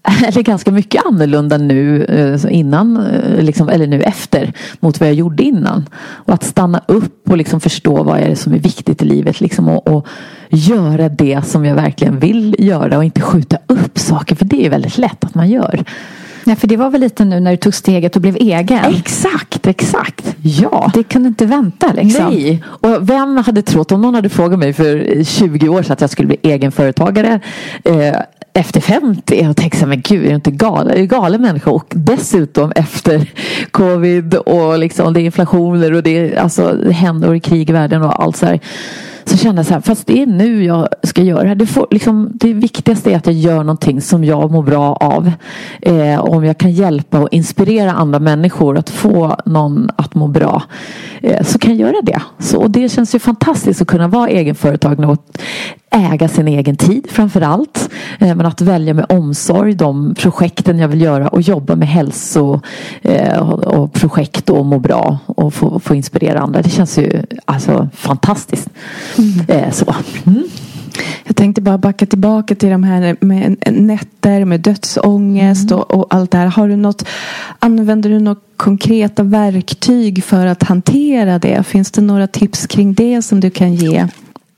eller 0.27 0.43
ganska 0.43 0.71
mycket 0.71 1.07
annorlunda 1.07 1.59
nu 1.59 2.05
eh, 2.05 2.55
innan 2.59 2.97
eh, 2.97 3.43
liksom, 3.43 3.69
eller 3.69 3.87
nu 3.87 4.03
efter 4.03 4.53
mot 4.81 5.01
vad 5.01 5.09
jag 5.09 5.17
gjorde 5.17 5.43
innan. 5.43 5.89
Och 6.03 6.35
att 6.35 6.45
stanna 6.45 6.83
upp 6.87 7.31
och 7.31 7.37
liksom 7.37 7.61
förstå 7.61 8.03
vad 8.03 8.21
är 8.21 8.29
det 8.29 8.37
som 8.37 8.55
är 8.55 8.59
viktigt 8.59 9.03
i 9.03 9.05
livet 9.05 9.41
liksom, 9.41 9.69
och, 9.69 9.89
och 9.89 10.07
göra 10.51 11.09
det 11.09 11.47
som 11.47 11.65
jag 11.65 11.75
verkligen 11.75 12.19
vill 12.19 12.57
göra 12.59 12.97
och 12.97 13.05
inte 13.05 13.21
skjuta 13.21 13.59
upp 13.67 13.99
saker 13.99 14.35
för 14.35 14.45
det 14.45 14.67
är 14.67 14.71
väldigt 14.71 14.99
lätt 14.99 15.25
att 15.25 15.35
man 15.35 15.51
gör. 15.51 15.85
Ja, 16.45 16.57
för 16.57 16.67
det 16.67 16.77
var 16.77 16.91
väl 16.91 17.01
lite 17.01 17.25
nu 17.25 17.41
när 17.41 17.51
du 17.51 17.57
tog 17.57 17.75
steget 17.75 18.17
och 18.17 18.23
blev 18.23 18.37
egen? 18.37 18.95
Exakt, 18.95 19.67
exakt. 19.67 20.37
Ja. 20.43 20.91
Det 20.95 21.03
kunde 21.03 21.29
inte 21.29 21.47
vänta 21.47 21.93
liksom. 21.93 22.25
Nej. 22.25 22.65
Och 22.67 23.11
vem 23.11 23.37
hade 23.37 23.63
trott, 23.63 23.93
om 23.93 24.03
någon 24.03 24.15
hade 24.15 24.29
frågat 24.29 24.59
mig 24.59 24.73
för 24.73 25.25
20 25.25 25.69
år 25.69 25.83
sedan 25.83 25.93
att 25.93 26.01
jag 26.01 26.11
skulle 26.11 26.29
bli 26.29 26.37
egenföretagare 26.43 27.41
eh, 27.85 28.17
efter 28.55 28.81
50 28.81 29.49
och 29.49 29.57
tänkte 29.57 29.79
så 29.79 29.85
här, 29.85 29.89
men 29.89 30.01
gud, 30.01 30.25
är 30.25 30.29
du 30.29 30.35
inte 30.35 30.51
galen? 30.51 30.97
Är 30.97 31.01
du 31.01 31.07
galen 31.07 31.43
människa? 31.43 31.71
Och 31.71 31.87
dessutom 31.89 32.73
efter 32.77 33.31
covid 33.71 34.35
och 34.35 34.79
liksom 34.79 35.13
det 35.13 35.21
är 35.21 35.25
inflationer 35.25 35.93
och 35.93 36.03
det, 36.03 36.19
är, 36.19 36.37
alltså, 36.39 36.91
händer 36.91 37.39
krig 37.39 37.71
i 37.71 37.73
världen 37.73 38.03
och 38.03 38.23
allt 38.23 38.37
så 38.37 38.47
här. 38.47 38.61
Så 39.25 39.37
kände 39.37 39.59
jag 39.59 39.67
så 39.67 39.75
här, 39.75 39.81
fast 39.81 40.07
det 40.07 40.23
är 40.23 40.27
nu 40.27 40.65
jag 40.65 40.89
ska 41.03 41.23
göra 41.23 41.55
det. 41.55 41.67
Får, 41.67 41.87
liksom, 41.91 42.31
det 42.35 42.53
viktigaste 42.53 43.13
är 43.13 43.17
att 43.17 43.27
jag 43.27 43.35
gör 43.35 43.59
någonting 43.59 44.01
som 44.01 44.25
jag 44.25 44.51
mår 44.51 44.63
bra 44.63 44.95
av. 44.95 45.33
Eh, 45.83 46.21
om 46.21 46.45
jag 46.45 46.59
kan 46.59 46.73
hjälpa 46.73 47.21
och 47.21 47.29
inspirera 47.33 47.93
andra 47.93 48.19
människor 48.19 48.79
att 48.79 48.91
få 48.91 49.37
någon 49.47 49.91
att 49.97 50.15
må 50.15 50.29
bra. 50.29 50.63
Eh, 51.21 51.45
så 51.45 51.59
kan 51.59 51.77
jag 51.77 51.81
göra 51.89 52.03
det. 52.03 52.23
Så, 52.39 52.59
och 52.59 52.71
det 52.71 52.89
känns 52.89 53.15
ju 53.15 53.19
fantastiskt 53.19 53.83
att 53.83 53.89
kunna 53.89 54.09
vara 54.09 54.29
egenföretagare 54.29 55.07
och 55.07 55.19
äga 55.93 56.29
sin 56.29 56.49
egen 56.49 56.77
tid 56.77 57.07
framför 57.11 57.41
allt. 57.41 57.91
Eh, 58.19 58.35
men 58.35 58.47
att 58.47 58.61
välja 58.61 58.95
med 58.95 59.07
omsorg 59.09 59.75
de 59.75 60.15
projekten 60.15 60.79
jag 60.79 60.89
vill 60.89 61.01
göra 61.01 61.29
och 61.29 61.41
jobba 61.41 61.77
med 61.77 61.89
hälso 61.89 62.61
eh, 63.03 63.39
och 63.53 63.93
projekt 63.93 64.51
och 64.51 64.67
må 64.67 64.79
bra 64.79 65.19
och 65.27 65.55
få, 65.55 65.81
få 65.81 65.95
inspirera 65.95 66.41
andra. 66.41 66.63
Det 66.63 66.71
känns 66.71 66.99
ju 66.99 67.23
alltså 67.45 67.89
fantastiskt. 67.95 68.69
Mm. 69.19 69.73
Så. 69.73 69.95
Mm. 70.27 70.43
Jag 71.25 71.37
tänkte 71.37 71.63
bara 71.63 71.79
backa 71.79 72.07
tillbaka 72.07 72.55
till 72.55 72.71
de 72.71 72.85
här 72.85 73.17
med 73.21 73.57
nätter, 73.73 74.45
med 74.45 74.61
dödsångest 74.61 75.71
mm. 75.71 75.83
och, 75.83 75.95
och, 75.95 76.07
allt 76.11 76.31
det 76.31 76.39
här. 76.39 76.47
Har 76.47 76.69
du 76.69 76.77
något, 76.77 77.09
använder 77.59 78.11
du 78.11 78.19
några 78.19 78.41
konkreta 78.57 79.23
verktyg 79.23 80.25
för 80.25 80.47
att 80.47 80.63
hantera 80.63 81.39
det? 81.39 81.67
Finns 81.67 81.91
det 81.91 82.01
några 82.01 82.27
tips 82.27 82.67
kring 82.67 82.95
det 82.95 83.23
som 83.23 83.41
du 83.41 83.51
kan 83.51 83.75
ge? 83.75 84.07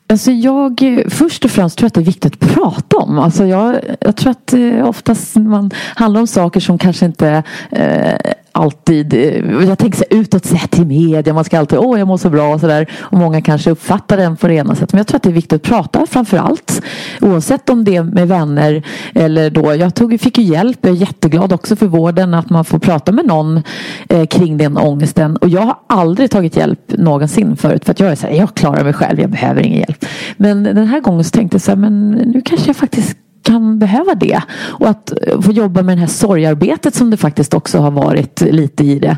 Alltså 0.07 0.33
jag, 0.33 1.03
först 1.09 1.45
och 1.45 1.51
främst 1.51 1.79
tror 1.79 1.85
jag 1.85 1.89
att 1.89 1.95
det 1.95 2.01
är 2.01 2.05
viktigt 2.05 2.33
att 2.33 2.55
prata 2.55 2.97
om. 2.97 3.19
Alltså 3.19 3.45
jag, 3.47 3.77
jag 4.01 4.17
tror 4.17 4.31
att 4.31 4.53
eh, 4.53 4.89
oftast 4.89 5.37
man 5.37 5.71
handlar 5.77 6.21
om 6.21 6.27
saker 6.27 6.61
som 6.61 6.79
kanske 6.79 7.07
inte 7.07 7.43
eh, 7.71 8.33
alltid, 8.55 9.15
eh, 9.15 9.65
jag 9.69 9.79
tänker 9.79 9.99
så 9.99 10.05
här 10.11 10.19
utåt 10.21 10.45
sett 10.45 10.79
i 10.79 10.85
media, 10.85 11.35
man 11.35 11.45
ska 11.45 11.59
alltid, 11.59 11.79
åh 11.79 11.99
jag 11.99 12.09
mår 12.09 12.17
så 12.17 12.31
bra 12.31 12.55
och 12.55 12.61
sådär. 12.61 12.91
Och 13.01 13.19
många 13.19 13.43
kanske 13.43 13.71
uppfattar 13.71 14.17
den 14.17 14.37
på 14.37 14.49
det 14.49 14.55
ena 14.55 14.75
sättet. 14.75 14.93
Men 14.93 14.99
jag 14.99 15.07
tror 15.07 15.17
att 15.17 15.23
det 15.23 15.29
är 15.29 15.33
viktigt 15.33 15.53
att 15.53 15.63
prata 15.63 16.07
framför 16.07 16.37
allt. 16.37 16.83
Oavsett 17.21 17.71
om 17.71 17.85
det 17.85 17.97
är 17.97 18.03
med 18.03 18.29
vänner 18.29 18.83
eller 19.15 19.51
då, 19.51 19.75
jag 19.75 19.95
tog, 19.95 20.21
fick 20.21 20.39
ju 20.39 20.45
hjälp, 20.45 20.79
jag 20.81 20.91
är 20.91 20.97
jätteglad 20.97 21.53
också 21.53 21.77
för 21.77 21.87
vården 21.87 22.35
att 22.35 22.51
man 22.51 22.65
får 22.65 22.79
prata 22.79 23.13
med 23.13 23.27
någon 23.27 23.63
eh, 24.09 24.27
kring 24.27 24.57
den 24.57 24.79
ångesten. 24.79 25.37
Och 25.37 25.49
jag 25.49 25.61
har 25.61 25.77
aldrig 25.87 26.31
tagit 26.31 26.57
hjälp 26.57 26.81
någonsin 26.89 27.57
förut 27.57 27.85
för 27.85 27.93
att 27.93 28.01
jag 28.01 28.11
är 28.11 28.15
så 28.15 28.27
här, 28.27 28.35
jag 28.35 28.55
klarar 28.55 28.85
mig 28.85 28.93
själv, 28.93 29.21
jag 29.21 29.31
behöver 29.31 29.61
ingen 29.63 29.79
hjälp. 29.79 30.05
Men 30.37 30.63
den 30.63 30.87
här 30.87 31.01
gången 31.01 31.25
så 31.25 31.31
tänkte 31.31 31.55
jag 31.55 31.63
så 31.63 31.71
här, 31.71 31.77
men 31.77 32.11
nu 32.11 32.43
kanske 32.45 32.69
jag 32.69 32.77
faktiskt 32.77 33.17
kan 33.45 33.79
behöva 33.79 34.15
det. 34.15 34.41
Och 34.51 34.89
att 34.89 35.13
eh, 35.27 35.41
få 35.41 35.53
jobba 35.53 35.83
med 35.83 35.97
det 35.97 36.01
här 36.01 36.09
sorgarbetet 36.09 36.95
som 36.95 37.11
det 37.11 37.17
faktiskt 37.17 37.55
också 37.55 37.79
har 37.79 37.91
varit 37.91 38.41
lite 38.41 38.85
i 38.85 38.99
det. 38.99 39.17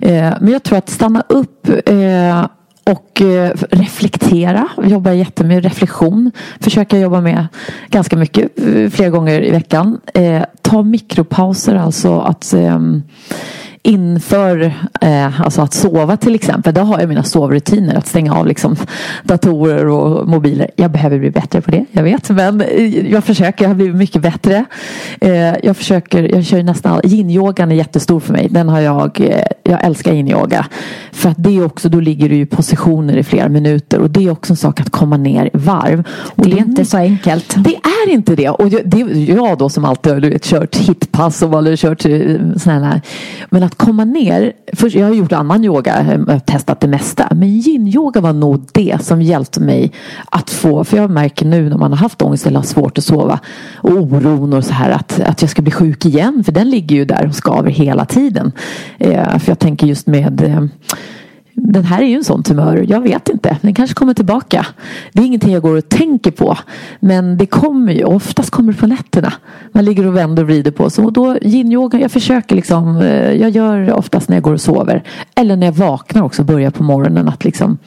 Eh, 0.00 0.32
men 0.40 0.48
jag 0.48 0.62
tror 0.62 0.78
att 0.78 0.88
stanna 0.88 1.24
upp 1.28 1.68
eh, 1.68 2.46
och 2.86 3.20
reflektera. 3.20 3.52
reflektera. 3.70 4.68
Jobbar 4.84 5.12
jättemycket 5.12 5.46
med 5.46 5.64
reflektion. 5.64 6.30
Försöka 6.60 6.98
jobba 6.98 7.20
med 7.20 7.46
ganska 7.88 8.16
mycket 8.16 8.48
flera 8.90 9.10
gånger 9.10 9.44
i 9.44 9.50
veckan. 9.50 10.00
Ta 10.62 10.82
mikropauser, 10.82 11.74
alltså 11.74 12.20
att 12.20 12.52
ehm, 12.52 13.02
inför 13.86 14.72
eh, 15.00 15.40
alltså 15.40 15.62
att 15.62 15.74
sova 15.74 16.16
till 16.16 16.34
exempel. 16.34 16.74
Där 16.74 16.82
har 16.82 17.00
jag 17.00 17.08
mina 17.08 17.22
sovrutiner. 17.22 17.94
Att 17.94 18.06
stänga 18.06 18.34
av 18.34 18.46
liksom, 18.46 18.76
datorer 19.22 19.86
och 19.86 20.28
mobiler. 20.28 20.70
Jag 20.76 20.90
behöver 20.90 21.18
bli 21.18 21.30
bättre 21.30 21.60
på 21.60 21.70
det. 21.70 21.84
Jag 21.92 22.02
vet. 22.02 22.30
Men 22.30 22.60
eh, 22.60 23.10
jag 23.12 23.24
försöker. 23.24 23.64
Jag 23.64 23.70
har 23.70 23.74
blivit 23.74 23.96
mycket 23.96 24.22
bättre. 24.22 24.64
Eh, 25.20 25.54
jag 25.62 25.76
försöker. 25.76 26.34
Jag 26.34 26.44
kör 26.44 26.62
nästan 26.62 27.00
yin-yogan 27.00 27.72
är 27.72 27.76
jättestor 27.76 28.20
för 28.20 28.32
mig. 28.32 28.48
Den 28.50 28.68
har 28.68 28.80
jag. 28.80 29.20
Eh, 29.20 29.42
jag 29.62 29.84
älskar 29.84 30.12
yin-yoga. 30.12 30.66
För 31.12 31.28
att 31.28 31.36
det 31.38 31.56
är 31.56 31.64
också. 31.64 31.88
Då 31.88 32.00
ligger 32.00 32.28
du 32.28 32.36
i 32.36 32.46
positioner 32.46 33.16
i 33.16 33.22
flera 33.22 33.48
minuter. 33.48 33.98
Och 33.98 34.10
det 34.10 34.26
är 34.26 34.30
också 34.30 34.52
en 34.52 34.56
sak 34.56 34.80
att 34.80 34.90
komma 34.90 35.16
ner 35.16 35.46
i 35.46 35.50
varv. 35.52 36.04
Och 36.08 36.44
det 36.46 36.52
är 36.52 36.58
inte 36.58 36.84
så 36.84 36.96
enkelt. 36.96 37.54
Det 37.56 37.76
är 37.76 38.10
inte 38.10 38.36
det. 38.36 38.48
Och 38.48 38.70
det, 38.70 38.98
jag 39.28 39.58
då 39.58 39.68
som 39.68 39.84
alltid 39.84 40.12
har 40.12 40.38
kört 40.38 40.76
hitpass 40.76 41.42
och 41.42 41.76
kört 41.76 42.04
eh, 42.04 42.20
sådana 42.56 42.86
här. 42.86 43.00
Men 43.50 43.62
att 43.62 43.73
komma 43.76 44.04
ner. 44.04 44.52
Först, 44.72 44.96
jag 44.96 45.06
har 45.06 45.14
gjort 45.14 45.32
annan 45.32 45.64
yoga, 45.64 46.40
testat 46.46 46.80
det 46.80 46.88
mesta. 46.88 47.28
Men 47.30 47.48
yin-yoga 47.48 48.20
var 48.20 48.32
nog 48.32 48.68
det 48.72 48.98
som 49.02 49.22
hjälpte 49.22 49.60
mig 49.60 49.92
att 50.30 50.50
få, 50.50 50.84
för 50.84 50.96
jag 50.96 51.10
märker 51.10 51.46
nu 51.46 51.68
när 51.68 51.78
man 51.78 51.92
har 51.92 51.98
haft 51.98 52.22
ångest 52.22 52.46
eller 52.46 52.58
har 52.58 52.64
svårt 52.64 52.98
att 52.98 53.04
sova 53.04 53.40
och 53.74 53.90
oron 53.90 54.52
och 54.52 54.64
så 54.64 54.72
här 54.72 54.90
att, 54.90 55.20
att 55.20 55.42
jag 55.42 55.50
ska 55.50 55.62
bli 55.62 55.72
sjuk 55.72 56.06
igen. 56.06 56.44
För 56.44 56.52
den 56.52 56.70
ligger 56.70 56.96
ju 56.96 57.04
där 57.04 57.26
och 57.26 57.34
skaver 57.34 57.70
hela 57.70 58.04
tiden. 58.04 58.52
Eh, 58.98 59.38
för 59.38 59.50
jag 59.50 59.58
tänker 59.58 59.86
just 59.86 60.06
med 60.06 60.44
eh, 60.44 60.64
den 61.54 61.84
här 61.84 62.02
är 62.02 62.06
ju 62.06 62.14
en 62.14 62.24
sån 62.24 62.42
tumör. 62.42 62.84
Jag 62.88 63.00
vet 63.00 63.28
inte. 63.28 63.56
Den 63.62 63.74
kanske 63.74 63.94
kommer 63.94 64.14
tillbaka. 64.14 64.66
Det 65.12 65.22
är 65.22 65.26
ingenting 65.26 65.52
jag 65.52 65.62
går 65.62 65.76
och 65.76 65.88
tänker 65.88 66.30
på. 66.30 66.58
Men 67.00 67.36
det 67.36 67.46
kommer 67.46 67.92
ju. 67.92 68.04
Oftast 68.04 68.50
kommer 68.50 68.72
det 68.72 68.78
på 68.78 68.86
nätterna. 68.86 69.32
Man 69.72 69.84
ligger 69.84 70.06
och 70.06 70.16
vänder 70.16 70.42
och 70.42 70.48
vrider 70.48 70.70
på 70.70 70.90
sig. 70.90 71.04
Och 71.04 71.12
då 71.12 71.36
yin-yoga. 71.36 72.00
Jag 72.00 72.10
försöker 72.10 72.56
liksom. 72.56 72.98
Eh, 72.98 73.32
jag 73.32 73.50
gör 73.50 73.78
det 73.78 73.92
oftast 73.92 74.28
när 74.28 74.36
jag 74.36 74.42
går 74.42 74.52
och 74.52 74.60
sover. 74.60 75.02
Eller 75.34 75.56
när 75.56 75.66
jag 75.66 75.72
vaknar 75.72 76.22
också. 76.22 76.44
Börjar 76.44 76.70
på 76.70 76.82
morgonen 76.82 77.28
att 77.28 77.44
liksom. 77.44 77.78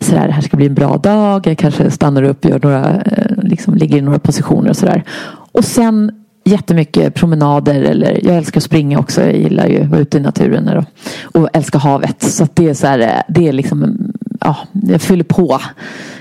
Sådär, 0.00 0.26
det 0.26 0.32
här 0.32 0.42
ska 0.42 0.56
bli 0.56 0.66
en 0.66 0.74
bra 0.74 0.96
dag. 0.96 1.46
Jag 1.46 1.58
kanske 1.58 1.90
stannar 1.90 2.22
upp. 2.22 2.44
Gör 2.44 2.60
några, 2.62 3.00
eh, 3.00 3.36
liksom 3.42 3.74
ligger 3.74 3.98
i 3.98 4.00
några 4.00 4.18
positioner 4.18 4.70
och 4.70 4.76
sådär. 4.76 5.04
Och 5.52 5.64
sen 5.64 6.21
jättemycket 6.44 7.14
promenader 7.14 7.82
eller 7.82 8.26
jag 8.26 8.36
älskar 8.36 8.60
att 8.60 8.64
springa 8.64 8.98
också. 8.98 9.20
Jag 9.20 9.36
gillar 9.36 9.66
ju 9.66 9.82
att 9.82 9.88
vara 9.88 10.00
ute 10.00 10.18
i 10.18 10.20
naturen 10.20 10.68
och, 10.68 10.84
och 11.40 11.48
älskar 11.52 11.78
havet. 11.78 12.22
Så 12.22 12.48
det 12.54 12.68
är 12.68 12.74
så 12.74 12.86
här, 12.86 13.22
det 13.28 13.48
är 13.48 13.52
liksom, 13.52 13.96
ja, 14.40 14.56
jag 14.72 15.02
fyller 15.02 15.24
på 15.24 15.60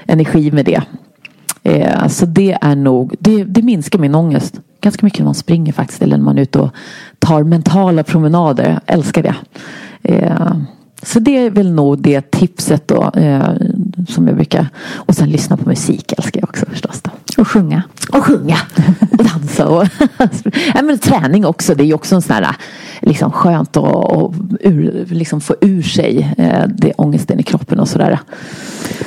energi 0.05 0.51
med 0.51 0.65
det. 0.65 0.81
Eh, 1.63 2.07
så 2.07 2.25
det 2.25 2.57
är 2.61 2.75
nog, 2.75 3.15
det, 3.19 3.43
det 3.43 3.61
minskar 3.61 3.99
min 3.99 4.15
ångest 4.15 4.59
ganska 4.81 5.05
mycket 5.05 5.19
när 5.19 5.25
man 5.25 5.35
springer 5.35 5.73
faktiskt. 5.73 6.01
Eller 6.01 6.17
när 6.17 6.23
man 6.23 6.37
är 6.37 6.41
ute 6.41 6.59
och 6.59 6.69
tar 7.19 7.43
mentala 7.43 8.03
promenader. 8.03 8.69
Jag 8.69 8.95
älskar 8.95 9.23
det. 9.23 9.35
Eh, 10.03 10.55
så 11.03 11.19
det 11.19 11.37
är 11.37 11.49
väl 11.49 11.71
nog 11.71 12.01
det 12.01 12.31
tipset 12.31 12.87
då. 12.87 13.11
Eh, 13.15 13.49
som 14.07 14.27
jag 14.27 14.35
brukar. 14.35 14.67
Och 14.93 15.15
sen 15.15 15.29
lyssna 15.29 15.57
på 15.57 15.69
musik 15.69 16.13
älskar 16.17 16.39
jag 16.39 16.49
också 16.49 16.65
förstås. 16.65 17.01
Då. 17.01 17.11
Och 17.37 17.47
sjunga. 17.47 17.83
Och 18.11 18.25
sjunga. 18.25 18.57
Och 19.11 19.25
dansa. 19.25 19.67
Och 19.67 19.87
ja, 20.75 20.81
men 20.81 20.99
träning 20.99 21.45
också. 21.45 21.75
Det 21.75 21.83
är 21.83 21.85
ju 21.87 21.93
också 21.93 22.15
en 22.15 22.21
sån 22.21 22.35
här 22.35 22.55
liksom 23.01 23.31
skönt 23.31 23.77
att 23.77 24.31
liksom 25.09 25.41
få 25.41 25.55
ur 25.61 25.81
sig 25.81 26.35
eh, 26.37 26.67
det 26.67 26.93
ångesten 26.97 27.39
i 27.39 27.43
kroppen 27.43 27.79
och 27.79 27.87
sådär. 27.87 28.19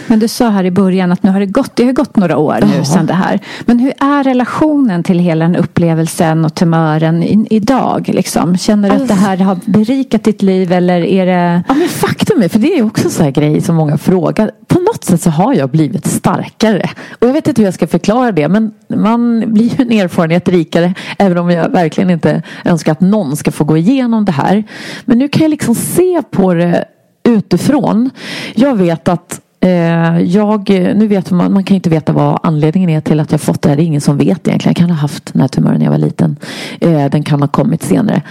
Men 0.07 0.19
du 0.19 0.29
sa 0.29 0.49
här 0.49 0.65
i 0.65 0.71
början 0.71 1.13
att 1.13 1.23
nu 1.23 1.31
har 1.31 1.41
det 1.41 1.47
gått, 1.47 1.77
det 1.77 1.85
har 1.85 1.93
gått 1.93 2.17
några 2.17 2.37
år 2.37 2.59
nu 2.61 2.73
Ja. 2.77 2.85
sedan 2.85 3.07
det 3.07 3.15
här. 3.15 3.41
Men 3.61 3.79
hur 3.79 3.93
är 4.01 4.25
relationen 4.25 5.03
till 5.03 5.19
hela 5.19 5.45
den 5.45 5.57
upplevelsen 5.57 6.45
och 6.45 6.55
tumören 6.55 7.23
i, 7.23 7.47
idag? 7.51 8.11
Liksom? 8.15 8.57
Känner 8.57 8.91
du 8.91 8.97
att 8.97 9.09
det 9.09 9.15
här 9.15 9.37
har 9.37 9.59
berikat 9.67 10.25
ditt 10.25 10.43
liv 10.43 10.73
eller 10.73 11.01
är 11.01 11.27
det 11.27 11.63
Ja 11.69 11.75
men 11.75 11.89
faktum 11.89 12.43
är, 12.43 12.49
för 12.49 12.59
det 12.59 12.73
är 12.73 12.77
ju 12.77 12.83
också 12.83 13.05
en 13.05 13.11
sån 13.11 13.25
här 13.25 13.33
grej 13.33 13.61
som 13.61 13.77
många 13.77 13.99
frågar. 13.99 14.51
På 14.67 14.81
något 14.81 15.05
sätt 15.05 15.23
så 15.23 15.31
har 15.31 15.55
jag 15.55 15.71
blivit 15.71 16.07
starkare. 16.07 16.91
Och 17.19 17.29
jag 17.29 17.33
vet 17.33 17.49
inte 17.49 17.61
hur 17.63 17.67
jag 17.67 17.75
ska 17.75 17.87
förklara 17.87 18.14
det. 18.33 18.49
Men 18.49 18.73
man 18.89 19.53
blir 19.53 19.65
ju 19.65 19.83
en 19.83 19.93
erfarenhet 19.93 20.49
rikare. 20.49 20.95
Även 21.19 21.39
om 21.39 21.51
jag 21.51 21.69
verkligen 21.69 22.11
inte 22.11 22.43
önskar 22.65 22.93
att 22.93 23.01
någon 23.01 23.37
ska 23.37 23.51
få 23.53 23.65
gå 23.65 23.77
igenom 23.77 24.25
det 24.25 24.33
här. 24.33 24.65
Men 25.05 25.19
nu 25.19 25.29
kan 25.29 25.43
jag 25.43 25.51
liksom 25.51 25.75
se 25.75 26.23
på 26.31 26.55
det 26.55 26.85
utifrån. 27.23 28.11
Jag 28.55 28.77
vet 28.77 29.09
att 29.09 29.41
eh, 29.61 30.21
jag, 30.21 30.71
nu 30.71 31.07
vet 31.07 31.31
man, 31.31 31.53
man 31.53 31.65
kan 31.65 31.75
inte 31.75 31.91
veta 31.91 32.13
vad 32.13 32.41
anledningen 32.43 32.91
är 32.91 33.01
till 33.01 33.21
att 33.21 33.33
jag 33.33 33.41
fått 33.41 33.63
det 33.63 33.69
här. 33.69 33.77
Det 33.77 33.83
är 33.83 33.87
ingen 33.87 34.01
som 34.01 34.19
vet 34.19 34.49
egentligen. 34.49 34.59
Jag 34.71 34.77
kan 34.77 34.91
ha 34.91 34.97
haft 34.97 35.33
den 35.33 35.41
här 35.41 35.49
tumören 35.49 35.79
när 35.79 35.85
jag 35.85 35.93
var 35.93 35.99
liten. 35.99 36.37
Eh, 36.81 37.11
den 37.11 37.23
kan 37.23 37.41
ha 37.41 37.49
kommit 37.49 37.83
senare. 37.83 38.23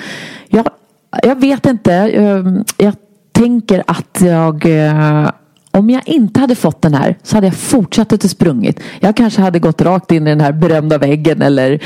Jag, 0.49 0.67
jag 1.23 1.41
vet 1.41 1.65
inte. 1.65 1.91
Jag 2.77 2.93
tänker 3.31 3.83
att 3.87 4.21
jag 4.21 4.65
eh, 4.65 5.29
om 5.77 5.89
jag 5.89 6.01
inte 6.05 6.39
hade 6.39 6.55
fått 6.55 6.81
den 6.81 6.93
här 6.93 7.17
så 7.23 7.37
hade 7.37 7.47
jag 7.47 7.55
fortsatt 7.55 8.13
att 8.13 8.23
sprungit. 8.29 8.79
Jag 8.99 9.17
kanske 9.17 9.41
hade 9.41 9.59
gått 9.59 9.81
rakt 9.81 10.11
in 10.11 10.27
i 10.27 10.29
den 10.29 10.41
här 10.41 10.51
berömda 10.51 10.97
väggen 10.97 11.41
eller 11.41 11.79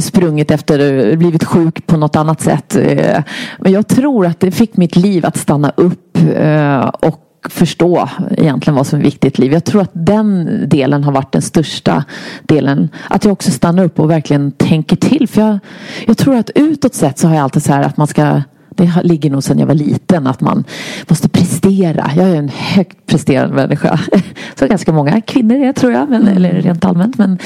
sprungit 0.00 0.50
efter 0.50 1.16
blivit 1.16 1.44
sjuk 1.44 1.86
på 1.86 1.96
något 1.96 2.16
annat 2.16 2.40
sätt. 2.40 2.76
Eh, 2.76 3.22
men 3.58 3.72
jag 3.72 3.88
tror 3.88 4.26
att 4.26 4.40
det 4.40 4.50
fick 4.50 4.76
mitt 4.76 4.96
liv 4.96 5.26
att 5.26 5.36
stanna 5.36 5.72
upp 5.76 6.18
eh, 6.34 6.80
och 6.80 7.26
förstå 7.48 8.08
egentligen 8.30 8.74
vad 8.76 8.86
som 8.86 8.98
är 8.98 9.02
viktigt 9.04 9.38
i 9.38 9.42
livet. 9.42 9.54
Jag 9.54 9.64
tror 9.64 9.82
att 9.82 9.90
den 9.92 10.48
delen 10.68 11.04
har 11.04 11.12
varit 11.12 11.32
den 11.32 11.42
största 11.42 12.04
delen. 12.42 12.88
Att 13.08 13.24
jag 13.24 13.32
också 13.32 13.50
stannar 13.50 13.84
upp 13.84 14.00
och 14.00 14.10
verkligen 14.10 14.52
tänker 14.52 14.96
till. 14.96 15.28
För 15.28 15.40
jag, 15.40 15.58
jag 16.06 16.18
tror 16.18 16.36
att 16.36 16.50
utåt 16.54 16.94
sett 16.94 17.18
så 17.18 17.28
har 17.28 17.34
jag 17.34 17.42
alltid 17.42 17.62
så 17.62 17.72
här 17.72 17.82
att 17.82 17.96
man 17.96 18.06
ska 18.06 18.42
det 18.80 19.02
ligger 19.02 19.30
nog 19.30 19.42
sedan 19.42 19.58
jag 19.58 19.66
var 19.66 19.74
liten 19.74 20.26
att 20.26 20.40
man 20.40 20.64
måste 21.08 21.28
prestera. 21.28 22.10
Jag 22.16 22.28
är 22.28 22.36
en 22.36 22.48
högt 22.48 23.06
presterande 23.06 23.54
människa. 23.54 24.00
Så 24.58 24.66
ganska 24.66 24.92
många 24.92 25.20
kvinnor 25.20 25.56
är 25.56 25.72
tror 25.72 25.92
jag. 25.92 26.10
Men, 26.10 26.28
eller 26.28 26.52
rent 26.52 26.84
allmänt. 26.84 27.18
Men 27.18 27.38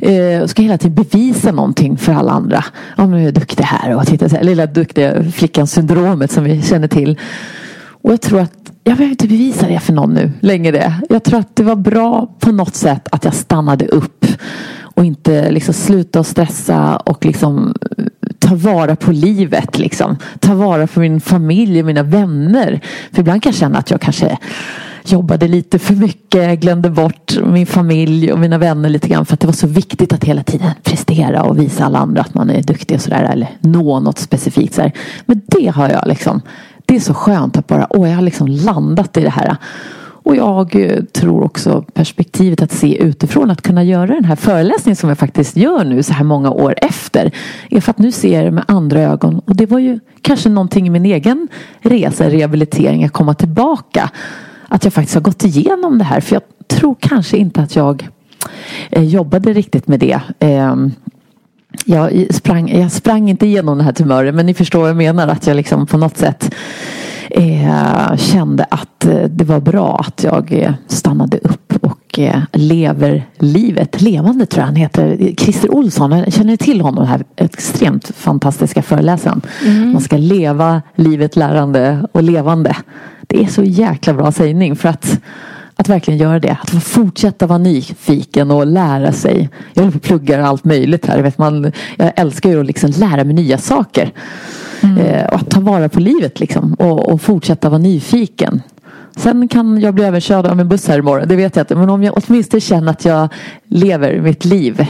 eh, 0.00 0.46
ska 0.46 0.62
hela 0.62 0.78
tiden 0.78 0.94
bevisa 0.94 1.52
någonting 1.52 1.96
för 1.96 2.12
alla 2.12 2.32
andra. 2.32 2.64
Men 2.96 3.12
jag 3.12 3.22
är 3.22 3.32
duktig 3.32 3.64
här. 3.64 3.96
Och 3.96 4.06
titta 4.06 4.28
så 4.28 4.36
här, 4.36 4.44
lilla 4.44 4.66
duktiga 4.66 5.24
flickan 5.32 5.66
syndromet 5.66 6.32
som 6.32 6.44
vi 6.44 6.62
känner 6.62 6.88
till. 6.88 7.18
Och 8.02 8.12
jag 8.12 8.20
tror 8.20 8.40
att 8.40 8.72
jag 8.84 8.96
behöver 8.96 9.10
inte 9.10 9.28
bevisa 9.28 9.68
det 9.68 9.80
för 9.80 9.92
någon 9.92 10.14
nu 10.14 10.32
längre. 10.40 10.94
Jag 11.08 11.24
tror 11.24 11.40
att 11.40 11.56
det 11.56 11.62
var 11.62 11.76
bra 11.76 12.34
på 12.38 12.52
något 12.52 12.74
sätt 12.74 13.08
att 13.12 13.24
jag 13.24 13.34
stannade 13.34 13.86
upp. 13.86 14.26
Och 14.98 15.04
inte 15.04 15.50
liksom 15.50 15.74
sluta 15.74 16.20
att 16.20 16.26
stressa 16.26 16.96
och 16.96 17.26
liksom 17.26 17.74
eh, 17.98 18.04
ta 18.48 18.54
vara 18.54 18.96
på 18.96 19.12
livet. 19.12 19.78
Liksom. 19.78 20.16
Ta 20.40 20.54
vara 20.54 20.86
på 20.86 21.00
min 21.00 21.20
familj 21.20 21.80
och 21.80 21.86
mina 21.86 22.02
vänner. 22.02 22.80
För 23.12 23.20
ibland 23.20 23.42
kan 23.42 23.50
jag 23.50 23.58
känna 23.58 23.78
att 23.78 23.90
jag 23.90 24.00
kanske 24.00 24.38
jobbade 25.04 25.48
lite 25.48 25.78
för 25.78 25.94
mycket. 25.94 26.60
Glömde 26.60 26.90
bort 26.90 27.38
min 27.44 27.66
familj 27.66 28.32
och 28.32 28.38
mina 28.38 28.58
vänner 28.58 28.88
lite 28.88 29.08
grann. 29.08 29.26
För 29.26 29.34
att 29.34 29.40
det 29.40 29.46
var 29.46 29.54
så 29.54 29.66
viktigt 29.66 30.12
att 30.12 30.24
hela 30.24 30.42
tiden 30.42 30.70
prestera 30.82 31.42
och 31.42 31.58
visa 31.58 31.84
alla 31.84 31.98
andra 31.98 32.20
att 32.20 32.34
man 32.34 32.50
är 32.50 32.62
duktig 32.62 32.96
och 32.96 33.02
sådär. 33.02 33.30
Eller 33.32 33.48
nå 33.60 34.00
något 34.00 34.18
specifikt. 34.18 34.74
sådär. 34.74 34.92
Men 35.26 35.40
det 35.46 35.66
har 35.66 35.88
jag 35.88 36.06
liksom. 36.06 36.40
Det 36.86 36.96
är 36.96 37.00
så 37.00 37.14
skönt 37.14 37.56
att 37.56 37.66
bara, 37.66 37.86
åh 37.90 38.08
jag 38.08 38.16
har 38.16 38.22
liksom 38.22 38.46
landat 38.46 39.16
i 39.16 39.20
det 39.20 39.30
här. 39.30 39.56
Och 40.22 40.36
jag 40.36 40.76
eh, 40.76 41.02
tror 41.04 41.44
också 41.44 41.82
perspektivet 41.82 42.62
att 42.62 42.72
se 42.72 43.02
utifrån 43.02 43.50
att 43.50 43.62
kunna 43.62 43.84
göra 43.84 44.06
den 44.06 44.24
här 44.24 44.36
föreläsningen 44.36 44.96
som 44.96 45.08
jag 45.08 45.18
faktiskt 45.18 45.56
gör 45.56 45.84
nu 45.84 46.02
så 46.02 46.12
här 46.12 46.24
många 46.24 46.50
år 46.50 46.74
efter. 46.76 47.32
Är 47.70 47.80
för 47.80 47.90
att 47.90 47.98
nu 47.98 48.12
ser 48.12 48.36
jag 48.36 48.44
det 48.44 48.50
med 48.50 48.64
andra 48.68 49.00
ögon. 49.00 49.38
Och 49.38 49.56
det 49.56 49.66
var 49.66 49.78
ju 49.78 50.00
kanske 50.22 50.48
någonting 50.48 50.86
i 50.86 50.90
min 50.90 51.06
egen 51.06 51.48
resa, 51.80 52.30
rehabilitering, 52.30 53.04
att 53.04 53.12
komma 53.12 53.34
tillbaka. 53.34 54.10
Att 54.68 54.84
jag 54.84 54.92
faktiskt 54.92 55.14
har 55.14 55.22
gått 55.22 55.44
igenom 55.44 55.98
det 55.98 56.04
här. 56.04 56.20
För 56.20 56.34
jag 56.34 56.42
tror 56.68 56.96
kanske 57.00 57.36
inte 57.36 57.60
att 57.60 57.76
jag 57.76 58.08
eh, 58.90 59.04
jobbade 59.04 59.52
riktigt 59.52 59.88
med 59.88 60.00
det. 60.00 60.20
Ehm, 60.38 60.92
jag 61.84 62.26
sprang, 62.30 62.70
jag 62.70 62.92
sprang 62.92 63.30
inte 63.30 63.46
igenom 63.46 63.78
den 63.78 63.84
här 63.84 63.92
tumören 63.92 64.36
men 64.36 64.46
ni 64.46 64.54
förstår 64.54 64.80
vad 64.80 64.88
jag 64.88 64.96
menar. 64.96 65.28
Att 65.28 65.46
jag 65.46 65.56
liksom 65.56 65.86
på 65.86 65.98
något 65.98 66.16
sätt 66.16 66.54
eh, 67.30 68.16
kände 68.16 68.66
att 68.70 69.04
eh, 69.04 69.22
det 69.22 69.44
var 69.44 69.60
bra 69.60 69.96
att 69.96 70.24
jag 70.24 70.52
eh, 70.52 70.72
stannade 70.86 71.38
upp 71.38 71.72
och 71.80 72.18
eh, 72.18 72.40
lever 72.52 73.26
livet. 73.38 74.00
Levande 74.00 74.46
tror 74.46 74.60
jag 74.60 74.66
han 74.66 74.76
heter. 74.76 75.34
Christer 75.36 75.74
Olsson, 75.74 76.30
känner 76.30 76.56
till 76.56 76.80
honom, 76.80 77.04
den 77.04 77.12
här 77.12 77.24
extremt 77.36 78.10
fantastiska 78.16 78.82
föreläsaren. 78.82 79.40
Man 79.92 80.00
ska 80.00 80.16
leva 80.16 80.82
livet 80.94 81.36
lärande 81.36 82.06
och 82.12 82.22
levande. 82.22 82.76
Det 83.26 83.42
är 83.42 83.46
så 83.46 83.62
jäkla 83.62 84.14
bra 84.14 84.32
sägning 84.32 84.76
för 84.76 84.88
att 84.88 85.20
att 85.78 85.88
verkligen 85.88 86.20
göra 86.20 86.38
det. 86.38 86.56
Att 86.62 86.82
fortsätta 86.82 87.46
vara 87.46 87.58
nyfiken 87.58 88.50
och 88.50 88.66
lära 88.66 89.12
sig. 89.12 89.48
Jag 89.74 89.82
håller 89.82 89.92
på 89.92 89.96
och 89.96 90.02
pluggar 90.02 90.40
allt 90.40 90.64
möjligt 90.64 91.06
här. 91.06 91.22
Vet 91.22 91.38
man, 91.38 91.72
jag 91.96 92.12
älskar 92.16 92.50
ju 92.50 92.60
att 92.60 92.66
liksom 92.66 92.90
lära 92.90 93.24
mig 93.24 93.34
nya 93.34 93.58
saker. 93.58 94.12
Eh, 94.82 95.26
och 95.26 95.34
att 95.34 95.50
ta 95.50 95.60
vara 95.60 95.88
på 95.88 96.00
livet 96.00 96.40
liksom. 96.40 96.74
Och, 96.74 97.12
och 97.12 97.20
fortsätta 97.20 97.68
vara 97.68 97.78
nyfiken. 97.78 98.62
Sen 99.16 99.48
kan 99.48 99.80
jag 99.80 99.94
bli 99.94 100.04
överkörd 100.04 100.46
av 100.46 100.60
en 100.60 100.68
buss 100.68 100.88
här 100.88 100.98
imorgon. 100.98 101.28
Det 101.28 101.36
vet 101.36 101.56
jag 101.56 101.62
inte. 101.62 101.74
Men 101.74 101.90
om 101.90 102.02
jag 102.02 102.14
åtminstone 102.16 102.60
känner 102.60 102.92
att 102.92 103.04
jag 103.04 103.28
lever 103.68 104.20
mitt 104.20 104.44
liv 104.44 104.86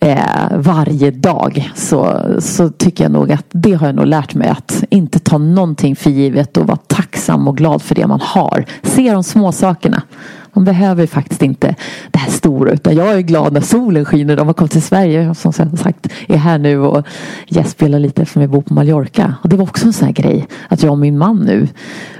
eh, 0.00 0.18
varje 0.56 1.10
dag. 1.10 1.70
Så, 1.74 2.20
så 2.38 2.68
tycker 2.68 3.04
jag 3.04 3.12
nog 3.12 3.32
att 3.32 3.46
det 3.50 3.72
har 3.72 3.86
jag 3.86 3.96
nog 3.96 4.06
lärt 4.06 4.34
mig. 4.34 4.48
Att 4.48 4.84
inte 4.90 5.18
ta 5.18 5.38
någonting 5.38 5.96
för 5.96 6.10
givet 6.10 6.56
och 6.56 6.66
vara 6.66 6.76
tacksam 6.76 7.01
och 7.30 7.56
glad 7.56 7.82
för 7.82 7.94
det 7.94 8.06
man 8.06 8.20
har. 8.20 8.64
Se 8.82 9.12
de 9.12 9.22
små 9.22 9.52
sakerna. 9.52 10.02
Man 10.52 10.64
behöver 10.64 11.06
faktiskt 11.06 11.42
inte 11.42 11.74
det 12.10 12.18
här 12.18 12.30
stora. 12.30 12.72
Utan 12.72 12.94
jag 12.94 13.12
är 13.12 13.20
glad 13.20 13.52
när 13.52 13.60
solen 13.60 14.04
skiner. 14.04 14.36
De 14.36 14.46
har 14.46 14.54
kommit 14.54 14.72
till 14.72 14.82
Sverige. 14.82 15.34
Som 15.34 15.52
sagt 15.52 16.08
är 16.28 16.36
här 16.36 16.58
nu 16.58 16.78
och 16.78 17.06
gästspelar 17.46 17.98
lite 17.98 18.24
för 18.24 18.40
jag 18.40 18.50
bor 18.50 18.62
på 18.62 18.74
Mallorca. 18.74 19.34
Och 19.42 19.48
det 19.48 19.56
var 19.56 19.64
också 19.64 19.86
en 19.86 19.92
sån 19.92 20.06
här 20.06 20.14
grej. 20.14 20.46
Att 20.68 20.82
jag 20.82 20.92
och 20.92 20.98
min 20.98 21.18
man 21.18 21.38
nu 21.38 21.68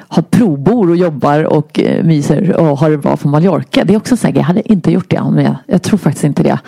har 0.08 0.22
provbor 0.22 0.90
och 0.90 0.96
jobbar 0.96 1.44
och 1.44 1.80
eh, 1.80 2.04
myser 2.04 2.56
och 2.56 2.78
har 2.78 2.90
det 2.90 2.98
bra 2.98 3.16
på 3.16 3.28
Mallorca. 3.28 3.84
Det 3.84 3.94
är 3.94 3.96
också 3.96 4.14
en 4.14 4.18
sån 4.18 4.28
här 4.28 4.32
grej. 4.32 4.40
Jag 4.40 4.46
hade 4.46 4.72
inte 4.72 4.92
gjort 4.92 5.10
det. 5.10 5.22
Men 5.30 5.44
jag, 5.44 5.56
jag 5.66 5.82
tror 5.82 5.98
faktiskt 5.98 6.24
inte 6.24 6.42
det. 6.42 6.58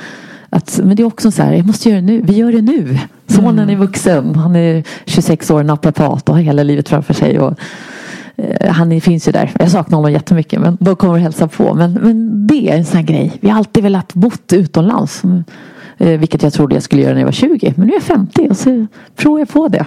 Att, 0.50 0.80
men 0.84 0.96
det 0.96 1.02
är 1.02 1.06
också 1.06 1.30
så 1.30 1.42
här, 1.42 1.52
jag 1.52 1.66
måste 1.66 1.88
göra 1.88 2.00
det 2.00 2.06
nu. 2.06 2.22
Vi 2.24 2.32
gör 2.32 2.52
det 2.52 2.62
nu. 2.62 2.98
Sonen 3.26 3.70
är 3.70 3.76
vuxen. 3.76 4.34
Han 4.34 4.56
är 4.56 4.84
26 5.06 5.50
år, 5.50 5.62
naprapat 5.62 6.28
och 6.28 6.34
har 6.34 6.42
hela 6.42 6.62
livet 6.62 6.88
framför 6.88 7.14
sig. 7.14 7.38
Och, 7.38 7.54
Eh, 8.36 8.70
han 8.72 9.00
finns 9.00 9.28
ju 9.28 9.32
där. 9.32 9.50
Jag 9.58 9.70
saknar 9.70 9.96
honom 9.96 10.12
jättemycket. 10.12 10.60
Men 10.60 10.76
de 10.80 10.96
kommer 10.96 11.14
och 11.14 11.20
hälsa 11.20 11.48
på. 11.48 11.74
Men, 11.74 11.92
men 11.92 12.46
det 12.46 12.70
är 12.70 12.76
en 12.76 12.84
sån 12.84 12.96
här 12.96 13.04
grej. 13.04 13.32
Vi 13.40 13.48
har 13.50 13.58
alltid 13.58 13.82
velat 13.82 14.14
bott 14.14 14.52
utomlands. 14.52 15.22
Eh, 15.98 16.08
vilket 16.18 16.42
jag 16.42 16.52
trodde 16.52 16.74
jag 16.76 16.82
skulle 16.82 17.02
göra 17.02 17.12
när 17.12 17.20
jag 17.20 17.26
var 17.26 17.32
20. 17.32 17.74
Men 17.76 17.86
nu 17.86 17.92
är 17.92 17.96
jag 17.96 18.02
50 18.02 18.48
och 18.50 18.56
så 18.56 18.86
provar 19.16 19.38
jag 19.38 19.48
på 19.48 19.68
det. 19.68 19.86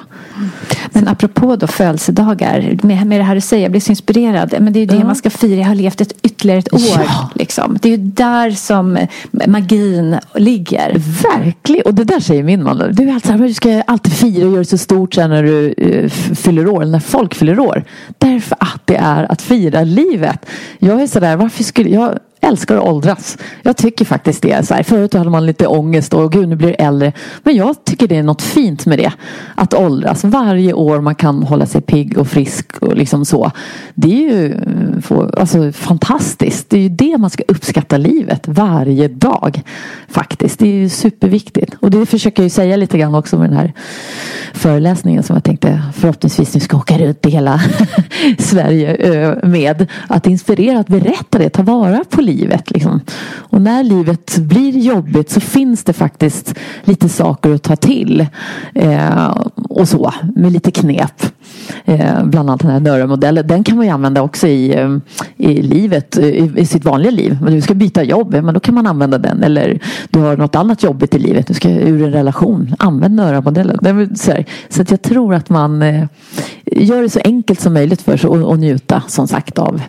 Men 0.91 1.07
apropå 1.07 1.55
då 1.55 1.67
födelsedagar. 1.67 2.77
Med, 2.83 3.07
med 3.07 3.19
det 3.19 3.23
här 3.23 3.35
du 3.35 3.41
säger, 3.41 3.63
jag 3.63 3.71
blir 3.71 3.81
så 3.81 3.91
inspirerad. 3.91 4.53
Men 4.59 4.73
det 4.73 4.79
är 4.79 4.81
ju 4.81 4.85
det 4.85 4.95
Ja. 4.95 5.03
man 5.05 5.15
ska 5.15 5.29
fira. 5.29 5.59
Jag 5.59 5.67
har 5.67 5.75
levt 5.75 6.01
ett 6.01 6.13
ytterligare 6.23 6.59
ett 6.59 6.73
år. 6.73 6.79
Ja. 7.07 7.29
Liksom. 7.35 7.77
Det 7.81 7.87
är 7.93 7.97
ju 7.97 8.03
där 8.03 8.51
som 8.51 8.97
magin 9.47 10.17
ligger. 10.35 11.01
Verkligen. 11.37 11.85
Och 11.85 11.93
det 11.93 12.03
där 12.03 12.19
säger 12.19 12.43
min 12.43 12.63
man. 12.63 12.77
Du 12.77 13.09
är 13.09 13.13
alltid 13.13 13.31
här, 13.31 13.37
du 13.47 13.53
ska 13.53 13.81
alltid 13.81 14.13
fira 14.13 14.45
och 14.45 14.51
göra 14.51 14.59
det 14.59 14.65
så 14.65 14.77
stort 14.77 15.13
sen 15.13 15.29
när 15.29 15.43
du 15.43 15.73
eh, 15.77 16.09
fyller 16.35 16.67
år. 16.67 16.85
När 16.85 16.99
folk 16.99 17.35
fyller 17.35 17.59
år. 17.59 17.83
Därför 18.17 18.57
att 18.59 18.81
det 18.85 18.95
är 18.95 19.31
att 19.31 19.41
fira 19.41 19.83
livet. 19.83 20.45
Jag 20.79 21.01
är 21.01 21.07
sådär, 21.07 21.35
varför 21.35 21.63
skulle 21.63 21.89
jag 21.89 22.19
älskar 22.41 22.77
att 22.77 22.83
åldras. 22.83 23.37
Jag 23.61 23.77
tycker 23.77 24.05
faktiskt 24.05 24.41
det. 24.41 24.67
Så 24.67 24.73
här, 24.73 24.83
förut 24.83 25.13
hade 25.13 25.29
man 25.29 25.45
lite 25.45 25.67
ångest 25.67 26.13
och 26.13 26.31
gud 26.31 26.49
nu 26.49 26.55
blir 26.55 26.69
jag 26.69 26.87
äldre. 26.87 27.13
Men 27.43 27.55
jag 27.55 27.85
tycker 27.85 28.07
det 28.07 28.15
är 28.15 28.23
något 28.23 28.41
fint 28.41 28.85
med 28.85 28.99
det. 28.99 29.11
Att 29.55 29.73
åldras. 29.73 30.23
Varje 30.23 30.73
år 30.73 31.01
man 31.01 31.15
kan 31.15 31.43
hålla 31.43 31.65
sig 31.65 31.81
pigg 31.81 32.17
och 32.17 32.27
frisk 32.27 32.77
och 32.77 32.95
liksom 32.95 33.25
så. 33.25 33.51
Det 33.93 34.07
är 34.07 34.31
ju 34.31 34.53
eh, 35.09 35.27
alltså, 35.37 35.71
fantastiskt. 35.71 36.69
Det 36.69 36.77
är 36.77 36.81
ju 36.81 36.89
det 36.89 37.17
man 37.17 37.29
ska 37.29 37.43
uppskatta 37.47 37.97
livet 37.97 38.47
varje 38.47 39.07
dag. 39.07 39.61
Faktiskt. 40.07 40.59
Det 40.59 40.67
är 40.67 40.73
ju 40.73 40.89
superviktigt. 40.89 41.73
Och 41.79 41.91
det 41.91 42.05
försöker 42.05 42.41
jag 42.41 42.45
ju 42.45 42.49
säga 42.49 42.75
lite 42.75 42.97
grann 42.97 43.15
också 43.15 43.37
med 43.37 43.49
den 43.49 43.57
här 43.57 43.73
föreläsningen 44.53 45.23
som 45.23 45.35
jag 45.35 45.43
tänkte 45.43 45.81
förhoppningsvis 45.95 46.53
nu 46.53 46.59
ska 46.59 46.77
åka 46.77 46.97
runt 46.97 47.25
i 47.25 47.29
hela 47.29 47.61
Sverige 48.39 48.95
eh, 48.95 49.47
med. 49.47 49.87
Att 50.07 50.27
inspirera, 50.27 50.79
att 50.79 50.87
berätta 50.87 51.37
det, 51.37 51.49
ta 51.49 51.63
vara 51.63 52.03
på 52.09 52.21
livet. 52.27 52.71
Liksom. 52.71 53.01
Och 53.29 53.61
när 53.61 53.83
livet 53.83 54.37
blir 54.37 54.77
jobbigt 54.77 55.29
så 55.29 55.39
finns 55.39 55.83
det 55.83 55.93
faktiskt 55.93 56.55
lite 56.83 57.09
saker 57.09 57.53
att 57.53 57.63
ta 57.63 57.75
till. 57.75 58.27
Eh, 58.73 59.37
och 59.69 59.89
så, 59.89 60.13
med 60.35 60.51
lite 60.51 60.71
knep. 60.71 61.23
Eh, 61.85 62.23
bland 62.23 62.49
annat 62.49 62.59
den 62.59 62.71
här 62.71 62.79
Nöra-modellen. 62.79 63.47
Den 63.47 63.63
kan 63.63 63.77
man 63.77 63.85
ju 63.85 63.91
använda 63.91 64.21
också 64.21 64.47
i, 64.47 64.75
eh, 64.75 64.97
i 65.37 65.61
livet, 65.61 66.17
i, 66.17 66.51
i 66.55 66.65
sitt 66.65 66.85
vanliga 66.85 67.11
liv. 67.11 67.37
Men 67.41 67.53
du 67.53 67.61
ska 67.61 67.73
byta 67.73 68.03
jobb, 68.03 68.33
men 68.43 68.53
då 68.53 68.59
kan 68.59 68.75
man 68.75 68.87
använda 68.87 69.17
den. 69.17 69.43
Eller 69.43 69.79
du 70.09 70.19
har 70.19 70.37
något 70.37 70.55
annat 70.55 70.83
jobbigt 70.83 71.15
i 71.15 71.19
livet, 71.19 71.47
du 71.47 71.53
ska 71.53 71.69
ur 71.69 72.03
en 72.03 72.11
relation. 72.11 72.75
Använd 72.79 73.15
Nöra-modellen. 73.15 74.15
Så, 74.15 74.31
här. 74.31 74.45
så 74.69 74.81
att 74.81 74.91
jag 74.91 75.01
tror 75.01 75.33
att 75.33 75.49
man 75.49 75.81
eh, 75.81 76.05
gör 76.65 77.01
det 77.01 77.09
så 77.09 77.19
enkelt 77.23 77.59
som 77.59 77.73
möjligt 77.73 78.01
för 78.01 78.17
sig 78.17 78.29
och, 78.29 78.49
och 78.49 78.59
njuta 78.59 79.03
som 79.07 79.27
sagt 79.27 79.59
av 79.59 79.81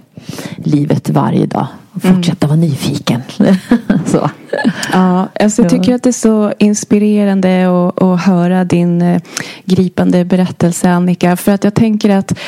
livet 0.56 1.10
varje 1.10 1.46
dag. 1.46 1.66
Och 1.92 2.02
fortsätta 2.02 2.46
vara 2.46 2.56
nyfiken. 2.56 3.22
så. 4.06 4.30
Ja, 4.92 5.28
alltså 5.40 5.62
jag 5.62 5.70
tycker 5.70 5.94
att 5.94 6.02
det 6.02 6.10
är 6.10 6.12
så 6.12 6.52
inspirerande 6.58 7.66
att, 7.66 8.02
att 8.02 8.20
höra 8.20 8.64
din 8.64 9.02
eh, 9.02 9.22
gripande 9.64 10.24
berättelse 10.24 10.90
Annika. 10.90 11.36
För 11.36 11.52
att 11.52 11.64
jag 11.64 11.74
tänker 11.74 12.10
att 12.10 12.38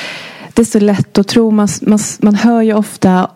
det 0.55 0.63
är 0.63 0.67
så 0.67 0.81
lätt 0.81 1.19
att 1.19 1.29
tro. 1.29 1.51
Man, 1.51 1.69
man, 1.83 1.99
man 2.21 2.35
hör 2.35 2.63
ju 2.63 2.75
ofta 2.75 3.29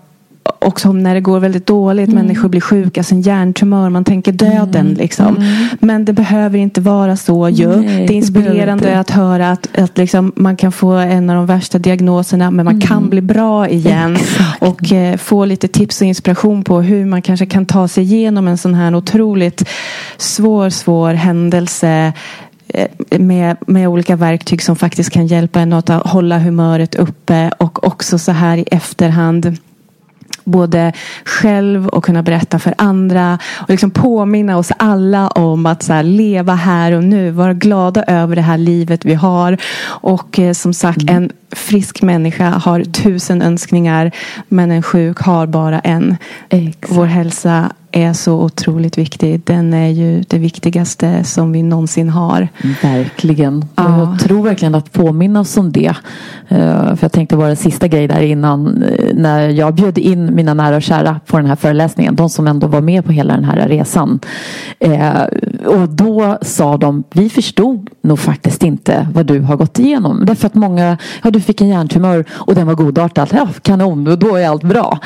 också 0.64 0.88
om 0.88 1.02
när 1.02 1.14
det 1.14 1.20
går 1.20 1.40
väldigt 1.40 1.66
dåligt. 1.66 2.10
Människor 2.12 2.48
blir 2.48 2.60
sjuka, 2.60 3.04
en 3.10 3.20
hjärntumör. 3.20 3.90
Man 3.90 4.04
tänker 4.04 4.32
döden 4.32 4.94
liksom. 4.94 5.44
Men 5.80 6.04
det 6.04 6.12
behöver 6.12 6.58
inte 6.58 6.80
vara 6.80 7.16
så 7.16 7.48
ju. 7.48 7.68
Nej, 7.68 7.96
det 7.96 8.04
är 8.04 8.08
det 8.08 8.14
inspirerande 8.14 8.84
inte. 8.84 8.98
att 8.98 9.10
höra 9.10 9.50
att, 9.50 9.78
att 9.78 9.98
liksom 9.98 10.32
man 10.36 10.56
kan 10.56 10.72
få 10.72 10.92
en 10.92 11.30
av 11.30 11.36
de 11.36 11.46
värsta 11.46 11.78
diagnoserna. 11.78 12.50
Men 12.50 12.64
man 12.64 12.80
kan 12.80 13.08
bli 13.08 13.20
bra 13.20 13.68
igen. 13.68 14.16
Exakt. 14.16 14.62
Och 14.62 14.92
eh, 14.92 15.16
få 15.16 15.44
lite 15.44 15.68
tips 15.68 16.00
och 16.00 16.06
inspiration 16.06 16.64
på 16.64 16.80
hur 16.80 17.04
man 17.06 17.22
kanske 17.22 17.46
kan 17.46 17.66
ta 17.66 17.88
sig 17.88 18.04
igenom 18.04 18.48
en 18.48 18.58
sån 18.58 18.74
här 18.74 18.94
otroligt 18.94 19.68
svår, 20.16 20.70
svår 20.70 21.14
händelse 21.14 22.12
eh, 22.68 23.18
med, 23.18 23.56
med 23.66 23.88
olika 23.88 24.16
verktyg 24.16 24.62
som 24.62 24.76
faktiskt 24.76 25.10
kan 25.10 25.26
hjälpa 25.26 25.60
en 25.60 25.72
att 25.72 25.88
hålla 25.88 26.38
humöret 26.38 26.94
uppe 26.94 27.50
och 27.58 27.86
också 27.86 28.18
så 28.18 28.32
här 28.32 28.56
i 28.56 28.64
efterhand 28.70 29.56
både 30.44 30.92
själv 31.24 31.88
och 31.88 32.04
kunna 32.04 32.22
berätta 32.22 32.58
för 32.58 32.74
andra 32.78 33.38
och 33.60 33.70
liksom 33.70 33.90
påminna 33.90 34.58
oss 34.58 34.72
alla 34.76 35.28
om 35.28 35.66
att 35.66 35.82
så 35.82 35.92
här, 35.92 36.02
leva 36.02 36.54
här 36.54 36.92
och 36.92 37.04
nu, 37.04 37.30
vara 37.30 37.54
glada 37.54 38.02
över 38.02 38.36
det 38.36 38.42
här 38.42 38.58
livet 38.58 39.04
vi 39.04 39.14
har 39.14 39.56
och 39.84 40.38
eh, 40.38 40.52
som 40.52 40.74
sagt 40.74 41.10
en 41.10 41.30
frisk 41.52 42.02
människa 42.02 42.48
har 42.48 42.84
tusen 42.84 43.42
önskningar 43.42 44.10
men 44.48 44.70
en 44.70 44.82
sjuk 44.82 45.18
har 45.18 45.46
bara 45.46 45.80
en. 45.80 46.16
Exakt. 46.48 46.92
Vår 46.96 47.06
hälsa 47.06 47.72
är 47.96 48.12
så 48.12 48.32
otroligt 48.42 48.98
viktig. 48.98 49.40
Den 49.44 49.74
är 49.74 49.88
ju 49.88 50.22
det 50.28 50.38
viktigaste 50.38 51.24
som 51.24 51.52
vi 51.52 51.62
någonsin 51.62 52.08
har. 52.08 52.48
Verkligen. 52.82 53.64
Ja. 53.74 53.98
Jag 53.98 54.20
tror 54.20 54.42
verkligen 54.42 54.74
att 54.74 54.92
påminna 54.92 55.40
oss 55.40 55.56
om 55.56 55.72
det. 55.72 55.94
Eh, 56.48 56.94
För 56.96 56.98
jag 57.00 57.12
tänkte 57.12 57.36
bara 57.36 57.48
en 57.50 57.56
sista 57.56 57.88
grej 57.88 58.08
där 58.08 58.20
innan. 58.20 58.82
eh, 58.82 59.14
När 59.14 59.48
jag 59.48 59.74
bjöd 59.74 59.98
in 59.98 60.34
mina 60.34 60.54
nära 60.54 60.76
och 60.76 60.82
kära 60.82 61.20
på 61.26 61.36
den 61.36 61.46
här 61.46 61.56
föreläsningen. 61.56 62.16
De 62.16 62.28
som 62.30 62.46
ändå 62.46 62.66
var 62.66 62.80
med 62.80 63.04
på 63.04 63.12
hela 63.12 63.34
den 63.34 63.44
här 63.44 63.68
resan. 63.68 64.20
Eh, 64.78 65.22
Och 65.66 65.88
då 65.88 66.38
sa 66.42 66.76
de, 66.76 67.04
vi 67.12 67.30
förstod 67.30 67.90
nog 68.02 68.18
faktiskt 68.18 68.62
inte 68.62 69.08
vad 69.14 69.26
du 69.26 69.40
har 69.40 69.56
gått 69.56 69.78
igenom. 69.78 70.24
Därför 70.26 70.46
att 70.46 70.54
många, 70.54 70.96
ja 71.22 71.30
du 71.30 71.40
fick 71.40 71.60
en 71.60 71.68
hjärntumör 71.68 72.24
och 72.32 72.54
den 72.54 72.66
var 72.66 72.74
godartad. 72.74 73.28
Ja, 73.32 73.48
kanon, 73.62 74.06
och 74.06 74.18
då 74.18 74.36
är 74.36 74.48
allt 74.48 74.62
bra. 74.62 74.98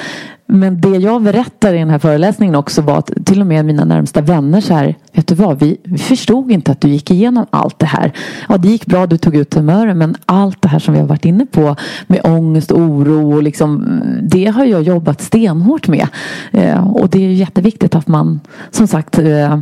Men 0.50 0.80
det 0.80 0.96
jag 0.96 1.22
berättar 1.22 1.74
i 1.74 1.78
den 1.78 1.90
här 1.90 1.98
föreläsningen 1.98 2.54
också 2.54 2.82
var 2.82 2.98
att 2.98 3.10
till 3.24 3.40
och 3.40 3.46
med 3.46 3.64
mina 3.64 3.84
närmsta 3.84 4.20
vänner 4.20 4.60
så 4.60 4.74
här, 4.74 4.94
vet 5.12 5.26
du 5.26 5.34
vad, 5.34 5.58
vi, 5.60 5.76
vi 5.84 5.98
förstod 5.98 6.50
inte 6.50 6.72
att 6.72 6.80
du 6.80 6.88
gick 6.88 7.10
igenom 7.10 7.46
allt 7.50 7.78
det 7.78 7.86
här. 7.86 8.12
Ja, 8.48 8.58
det 8.58 8.68
gick 8.68 8.86
bra, 8.86 9.06
du 9.06 9.18
tog 9.18 9.36
ut 9.36 9.50
tumören, 9.50 9.98
men 9.98 10.16
allt 10.26 10.62
det 10.62 10.68
här 10.68 10.78
som 10.78 10.94
vi 10.94 11.00
har 11.00 11.06
varit 11.06 11.24
inne 11.24 11.46
på 11.46 11.76
med 12.06 12.20
ångest, 12.24 12.72
oro 12.72 13.36
och 13.36 13.42
liksom, 13.42 14.00
det 14.22 14.46
har 14.46 14.64
jag 14.64 14.82
jobbat 14.82 15.20
stenhårt 15.20 15.88
med. 15.88 16.08
Eh, 16.52 16.86
och 16.86 17.08
det 17.08 17.18
är 17.18 17.22
ju 17.22 17.32
jätteviktigt 17.32 17.94
att 17.94 18.08
man, 18.08 18.40
som 18.70 18.86
sagt, 18.86 19.18
eh, 19.18 19.58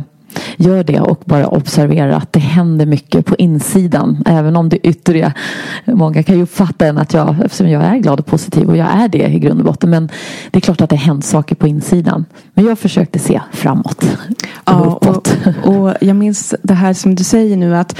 Gör 0.57 0.83
det 0.83 0.99
och 0.99 1.21
bara 1.25 1.47
observera 1.47 2.17
att 2.17 2.33
det 2.33 2.39
händer 2.39 2.85
mycket 2.85 3.25
på 3.25 3.35
insidan. 3.35 4.23
Även 4.25 4.55
om 4.55 4.69
det 4.69 4.87
yttre, 4.87 5.33
många 5.85 6.23
kan 6.23 6.35
ju 6.35 6.43
uppfatta 6.43 6.85
en 6.85 6.97
att 6.97 7.13
jag, 7.13 7.35
eftersom 7.45 7.69
jag 7.69 7.83
är 7.83 7.97
glad 7.97 8.19
och 8.19 8.25
positiv 8.25 8.69
och 8.69 8.77
jag 8.77 8.87
är 8.87 9.07
det 9.07 9.27
i 9.27 9.39
grund 9.39 9.59
och 9.59 9.65
botten. 9.65 9.89
Men 9.89 10.09
det 10.51 10.59
är 10.59 10.61
klart 10.61 10.81
att 10.81 10.89
det 10.89 10.95
hänt 10.95 11.25
saker 11.25 11.55
på 11.55 11.67
insidan. 11.67 12.25
Men 12.53 12.65
jag 12.65 12.79
försökte 12.79 13.19
se 13.19 13.41
framåt. 13.51 14.05
Ja, 14.65 14.81
och, 14.81 15.27
och 15.63 15.93
jag 16.01 16.15
minns 16.15 16.55
det 16.63 16.73
här 16.73 16.93
som 16.93 17.15
du 17.15 17.23
säger 17.23 17.57
nu 17.57 17.75
att 17.75 17.95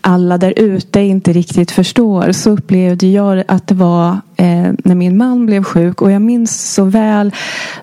alla 0.00 0.38
där 0.38 0.54
ute 0.56 1.00
inte 1.00 1.32
riktigt 1.32 1.70
förstår. 1.70 2.32
Så 2.32 2.50
upplevde 2.50 3.06
jag 3.06 3.44
att 3.48 3.66
det 3.66 3.74
var 3.74 4.10
eh, 4.36 4.72
när 4.84 4.94
min 4.94 5.16
man 5.16 5.46
blev 5.46 5.64
sjuk. 5.64 6.02
Och 6.02 6.12
jag 6.12 6.22
minns 6.22 6.74
så 6.74 6.84
väl 6.84 7.32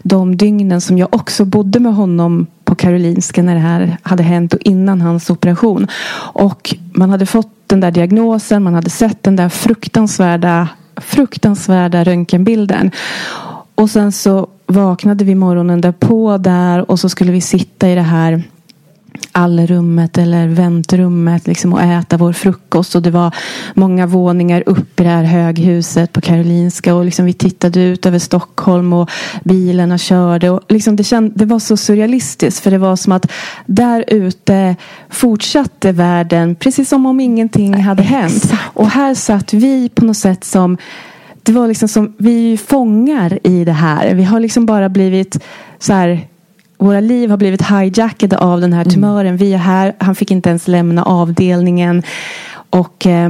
de 0.04 0.38
dygnen 0.38 0.82
som 0.82 0.98
jag 0.98 1.16
också 1.16 1.46
bodde 1.46 1.80
med 1.80 1.96
honom 1.96 2.48
på 2.64 2.76
Karolinska 2.76 3.44
när 3.44 3.54
det 3.54 3.62
här 3.62 3.98
hade 4.02 4.24
hänt 4.24 4.54
och 4.54 4.60
innan 4.62 5.02
hans 5.02 5.30
operation. 5.30 5.88
Och 6.34 6.76
man 6.94 7.10
hade 7.10 7.26
fått 7.26 7.50
den 7.68 7.80
där 7.80 7.92
diagnosen, 7.92 8.64
man 8.64 8.74
hade 8.74 8.90
sett 8.90 9.24
den 9.24 9.36
där 9.36 9.50
fruktansvärda, 9.50 10.70
fruktansvärda 10.96 12.04
röntgenbilden. 12.04 12.92
Och 13.76 13.90
sen 13.90 14.12
så 14.12 14.48
vaknade 14.66 15.26
vi 15.26 15.36
morgonen 15.36 15.82
därpå 15.82 16.38
där 16.38 16.92
och 16.92 17.00
så 17.00 17.10
skulle 17.10 17.32
vi 17.32 17.42
sitta 17.42 17.90
i 17.90 17.96
det 17.96 18.02
här 18.02 18.44
allrummet 19.34 20.18
eller 20.18 20.48
väntrummet 20.48 21.48
liksom, 21.48 21.74
och 21.74 21.82
äta 21.82 22.18
vår 22.18 22.34
frukost. 22.34 22.96
Och 22.96 23.02
det 23.02 23.12
var 23.12 23.36
många 23.74 24.06
våningar 24.08 24.64
upp 24.66 25.00
i 25.00 25.04
det 25.04 25.10
här 25.10 25.24
höghuset 25.24 26.14
på 26.14 26.22
Karolinska. 26.22 26.96
Och 26.96 27.06
liksom 27.06 27.26
vi 27.26 27.34
tittade 27.34 27.82
ut 27.82 28.06
över 28.06 28.20
Stockholm 28.20 28.94
och 28.94 29.10
bilarna 29.44 29.98
körde. 29.98 30.50
Och 30.50 30.62
liksom 30.70 30.96
det, 30.96 31.04
känd, 31.04 31.32
det 31.36 31.46
var 31.46 31.60
så 31.60 31.78
surrealistiskt. 31.78 32.64
För 32.64 32.72
det 32.72 32.78
var 32.78 32.96
som 32.96 33.12
att 33.12 33.32
där 33.66 34.06
ute 34.08 34.76
fortsatte 35.10 35.92
världen 35.92 36.56
precis 36.56 36.90
som 36.90 37.06
om 37.06 37.20
ingenting 37.20 37.74
hade 37.74 38.04
hänt. 38.04 38.54
Och 38.74 38.90
här 38.90 39.14
satt 39.14 39.54
vi 39.54 39.90
på 39.90 40.06
något 40.06 40.18
sätt 40.18 40.44
som 40.44 40.78
det 41.44 41.52
var 41.52 41.68
liksom 41.68 41.88
som 41.88 42.14
vi 42.18 42.58
fångar 42.58 43.40
i 43.44 43.66
det 43.66 43.72
här. 43.72 44.14
Vi 44.14 44.24
har 44.24 44.40
liksom 44.40 44.66
bara 44.66 44.90
blivit 44.90 45.40
så 45.80 45.94
här 45.94 46.28
våra 46.84 47.00
liv 47.00 47.30
har 47.30 47.38
blivit 47.38 47.70
hijackade 47.70 48.38
av 48.38 48.62
den 48.62 48.74
här 48.74 48.86
tumören. 48.86 49.38
Vi 49.38 49.54
är 49.54 49.58
här. 49.58 49.96
Han 50.00 50.16
fick 50.16 50.32
inte 50.32 50.50
ens 50.50 50.68
lämna 50.68 51.04
avdelningen. 51.04 52.04
Och 52.70 53.08
eh, 53.08 53.30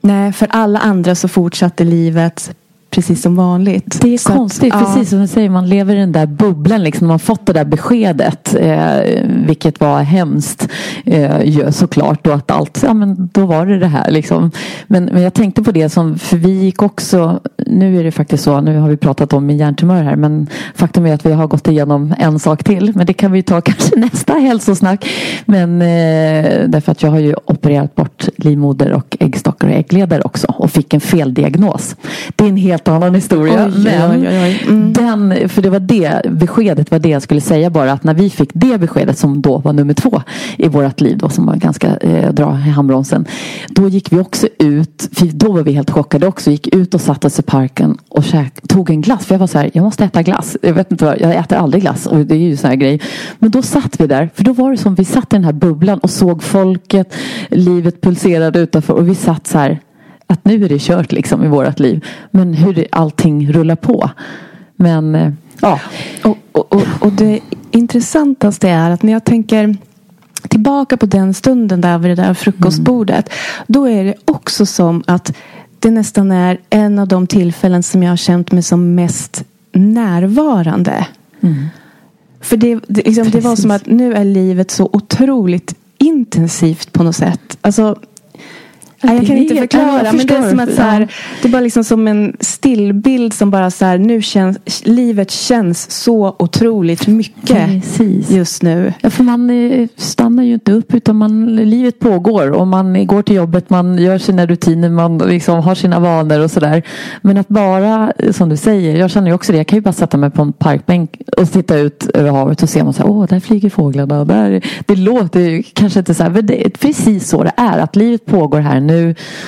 nej, 0.00 0.32
för 0.32 0.46
alla 0.50 0.78
andra 0.78 1.14
så 1.14 1.28
fortsatte 1.28 1.84
livet 1.84 2.54
precis 2.94 3.22
som 3.22 3.36
vanligt. 3.36 4.00
Det 4.00 4.14
är 4.14 4.18
Så 4.18 4.28
att, 4.28 4.36
konstigt, 4.36 4.74
ja. 4.74 4.80
precis 4.84 5.10
som 5.10 5.20
du 5.20 5.26
säger, 5.26 5.50
man 5.50 5.68
lever 5.68 5.96
i 5.96 5.98
den 5.98 6.12
där 6.12 6.26
bubblan 6.26 6.82
liksom. 6.82 7.06
Man 7.06 7.14
har 7.14 7.18
fått 7.18 7.46
det 7.46 7.52
där 7.52 7.64
beskedet, 7.64 8.54
eh, 8.54 8.98
vilket 9.46 9.80
var 9.80 10.02
hemskt 10.02 10.68
eh, 11.04 11.70
såklart. 11.70 12.26
Och 12.26 12.34
att 12.34 12.50
allt, 12.50 12.80
ja 12.82 12.94
men 12.94 13.28
då 13.32 13.46
var 13.46 13.66
det 13.66 13.78
det 13.78 13.86
här 13.86 14.10
liksom. 14.10 14.50
Men, 14.86 15.04
men 15.04 15.22
jag 15.22 15.34
tänkte 15.34 15.62
på 15.62 15.72
det 15.72 15.88
som, 15.88 16.18
för 16.18 16.36
vi 16.36 16.50
gick 16.50 16.82
också, 16.82 17.40
nu 17.66 18.00
är 18.00 18.04
det 18.04 18.12
faktiskt 18.12 18.44
så, 18.44 18.60
nu 18.60 18.78
har 18.78 18.88
vi 18.88 18.96
pratat 18.96 19.32
om 19.32 19.46
min 19.46 19.56
hjärntumör 19.56 20.02
här, 20.02 20.16
men 20.16 20.46
faktum 20.74 21.06
är 21.06 21.14
att 21.14 21.26
vi 21.26 21.32
har 21.32 21.46
gått 21.46 21.68
igenom 21.68 22.14
en 22.18 22.38
sak 22.38 22.64
till. 22.64 22.92
Men 22.94 23.06
det 23.06 23.12
kan 23.12 23.32
vi 23.32 23.42
ta 23.42 23.60
kanske 23.60 23.96
nästa 23.96 24.32
hälsosnack. 24.32 25.06
Men 25.44 25.82
eh, 25.82 26.68
därför 26.68 26.92
att 26.92 27.02
jag 27.02 27.10
har 27.10 27.18
ju 27.18 27.34
opererat 27.44 27.94
bort 27.94 28.28
livmoder 28.36 28.92
och 28.92 29.16
äggstockar 29.20 29.68
och 29.68 29.74
äggledare 29.74 30.22
också 30.22 30.46
och 30.58 30.70
fick 30.70 30.94
en 30.94 31.00
feldiagnos. 31.00 31.96
Det 32.36 32.44
är 32.44 32.48
en 32.48 32.56
helt 32.56 32.83
annan 32.88 33.14
historia. 33.14 33.66
Oj, 33.66 33.84
men 33.84 34.10
oj, 34.10 34.28
oj. 34.28 34.64
Mm. 34.66 34.92
den, 34.92 35.48
för 35.48 35.62
det 35.62 35.70
var 35.70 35.80
det 35.80 36.22
beskedet 36.30 36.90
var 36.90 36.98
det 36.98 37.08
jag 37.08 37.22
skulle 37.22 37.40
säga 37.40 37.70
bara 37.70 37.92
att 37.92 38.04
när 38.04 38.14
vi 38.14 38.30
fick 38.30 38.50
det 38.52 38.78
beskedet 38.78 39.18
som 39.18 39.42
då 39.42 39.58
var 39.58 39.72
nummer 39.72 39.94
två 39.94 40.22
i 40.56 40.68
vårt 40.68 41.00
liv 41.00 41.18
då 41.18 41.28
som 41.28 41.46
var 41.46 41.56
ganska 41.56 41.96
eh, 41.96 42.32
dra 42.32 42.58
i 42.66 42.70
handbromsen. 42.70 43.26
Då 43.68 43.88
gick 43.88 44.12
vi 44.12 44.20
också 44.20 44.48
ut, 44.58 45.08
för 45.12 45.26
då 45.26 45.52
var 45.52 45.62
vi 45.62 45.72
helt 45.72 45.90
chockade 45.90 46.26
också, 46.26 46.50
gick 46.50 46.74
ut 46.74 46.94
och 46.94 47.00
satte 47.00 47.26
oss 47.26 47.38
i 47.38 47.42
parken 47.42 47.98
och 48.08 48.24
käk, 48.24 48.68
tog 48.68 48.90
en 48.90 49.00
glass. 49.00 49.26
För 49.26 49.34
jag 49.34 49.40
var 49.40 49.46
så 49.46 49.58
här, 49.58 49.70
jag 49.74 49.82
måste 49.82 50.04
äta 50.04 50.22
glass. 50.22 50.56
Jag 50.62 50.74
vet 50.74 50.92
inte 50.92 51.04
vad, 51.04 51.20
jag 51.20 51.34
äter 51.34 51.58
aldrig 51.58 51.82
glass 51.82 52.06
och 52.06 52.18
det 52.18 52.34
är 52.34 52.38
ju 52.38 52.56
sån 52.56 52.70
här 52.70 52.76
grej. 52.76 53.00
Men 53.38 53.50
då 53.50 53.62
satt 53.62 54.00
vi 54.00 54.06
där, 54.06 54.30
för 54.34 54.44
då 54.44 54.52
var 54.52 54.70
det 54.70 54.76
som 54.76 54.94
vi 54.94 55.04
satt 55.04 55.32
i 55.32 55.36
den 55.36 55.44
här 55.44 55.52
bubblan 55.52 55.98
och 55.98 56.10
såg 56.10 56.42
folket, 56.42 57.14
livet 57.48 58.00
pulserade 58.00 58.58
utanför 58.58 58.94
och 58.94 59.08
vi 59.08 59.14
satt 59.14 59.46
så 59.46 59.58
här 59.58 59.80
att 60.26 60.44
nu 60.44 60.64
är 60.64 60.68
det 60.68 60.80
kört 60.80 61.12
liksom 61.12 61.44
i 61.44 61.48
vårt 61.48 61.80
liv. 61.80 62.04
Men 62.30 62.54
hur 62.54 62.86
allting 62.92 63.52
rullar 63.52 63.76
på. 63.76 64.10
Men 64.76 65.14
eh, 65.14 65.32
ja. 65.60 65.80
Och, 66.22 66.38
och, 66.52 66.72
och, 66.72 66.82
och 67.00 67.12
det 67.12 67.40
intressantaste 67.70 68.68
är 68.68 68.90
att 68.90 69.02
när 69.02 69.12
jag 69.12 69.24
tänker 69.24 69.76
tillbaka 70.48 70.96
på 70.96 71.06
den 71.06 71.34
stunden 71.34 71.80
där 71.80 71.98
vid 71.98 72.10
det 72.10 72.22
där 72.22 72.34
frukostbordet. 72.34 73.28
Då 73.66 73.88
är 73.88 74.04
det 74.04 74.14
också 74.24 74.66
som 74.66 75.02
att 75.06 75.36
det 75.78 75.90
nästan 75.90 76.32
är 76.32 76.58
en 76.70 76.98
av 76.98 77.08
de 77.08 77.26
tillfällen 77.26 77.82
som 77.82 78.02
jag 78.02 78.10
har 78.10 78.16
känt 78.16 78.52
mig 78.52 78.62
som 78.62 78.94
mest 78.94 79.44
närvarande. 79.72 81.06
För 82.40 82.56
det, 82.56 82.80
det, 82.88 83.06
liksom, 83.06 83.30
det 83.30 83.40
var 83.40 83.56
som 83.56 83.70
att 83.70 83.86
nu 83.86 84.14
är 84.14 84.24
livet 84.24 84.70
så 84.70 84.90
otroligt 84.92 85.74
intensivt 85.98 86.92
på 86.92 87.02
något 87.02 87.16
sätt. 87.16 87.58
Alltså, 87.60 87.98
Nej, 89.04 89.16
jag 89.16 89.26
kan 89.26 89.36
inte 89.36 89.54
förklara. 89.54 89.86
ja, 89.86 90.04
jag 90.04 90.14
men 90.14 90.26
det 90.26 90.34
är 90.36 90.50
som 90.50 90.60
att 90.60 90.74
så 90.74 90.82
här, 90.82 91.08
det 91.42 91.48
är 91.48 91.52
bara 91.52 91.60
liksom 91.60 91.84
som 91.84 92.08
en 92.08 92.36
stillbild 92.40 93.32
som 93.32 93.50
bara 93.50 93.70
så 93.70 93.84
här, 93.84 93.98
nu 93.98 94.22
känns, 94.22 94.58
livet 94.84 95.30
känns 95.30 95.90
så 95.90 96.36
otroligt 96.38 97.06
mycket 97.06 97.66
Precis. 97.66 98.30
just 98.30 98.62
nu. 98.62 98.92
Ja, 99.00 99.10
för 99.10 99.24
man 99.24 99.50
stannar 99.96 100.42
ju 100.42 100.54
inte 100.54 100.72
upp 100.72 100.94
utan 100.94 101.16
man, 101.16 101.56
livet 101.56 101.98
pågår 101.98 102.50
och 102.50 102.66
man 102.66 103.06
går 103.06 103.22
till 103.22 103.36
jobbet, 103.36 103.70
man 103.70 103.98
gör 103.98 104.18
sina 104.18 104.46
rutiner, 104.46 104.88
man 104.90 105.18
liksom 105.18 105.62
har 105.62 105.74
sina 105.74 106.00
vanor 106.00 106.40
och 106.40 106.50
sådär. 106.50 106.82
Men 107.22 107.36
att 107.36 107.48
bara, 107.48 108.12
som 108.30 108.48
du 108.48 108.56
säger, 108.56 108.96
jag 108.96 109.10
känner 109.10 109.28
ju 109.28 109.34
också 109.34 109.52
det, 109.52 109.58
jag 109.58 109.66
kan 109.66 109.76
ju 109.76 109.82
bara 109.82 109.92
sätta 109.92 110.16
mig 110.16 110.30
på 110.30 110.42
en 110.42 110.52
parkbänk 110.52 111.20
och 111.36 111.52
titta 111.52 111.78
ut 111.78 112.10
över 112.14 112.30
havet 112.30 112.62
och 112.62 112.68
se 112.68 112.84
man 112.84 112.92
så 112.92 113.02
här, 113.02 113.10
åh, 113.10 113.26
där 113.26 113.40
flyger 113.40 113.70
fåglarna. 113.70 114.24
Där, 114.24 114.64
det 114.86 114.96
låter 114.96 115.40
ju 115.40 115.62
kanske 115.62 115.98
inte 115.98 116.14
så 116.14 116.22
här, 116.22 116.30
men 116.30 116.46
det 116.46 116.66
är 116.66 116.70
precis 116.70 117.28
så 117.28 117.42
det 117.42 117.52
är, 117.56 117.78
att 117.78 117.96
livet 117.96 118.26
pågår 118.26 118.60
här 118.60 118.80
nu. 118.80 118.93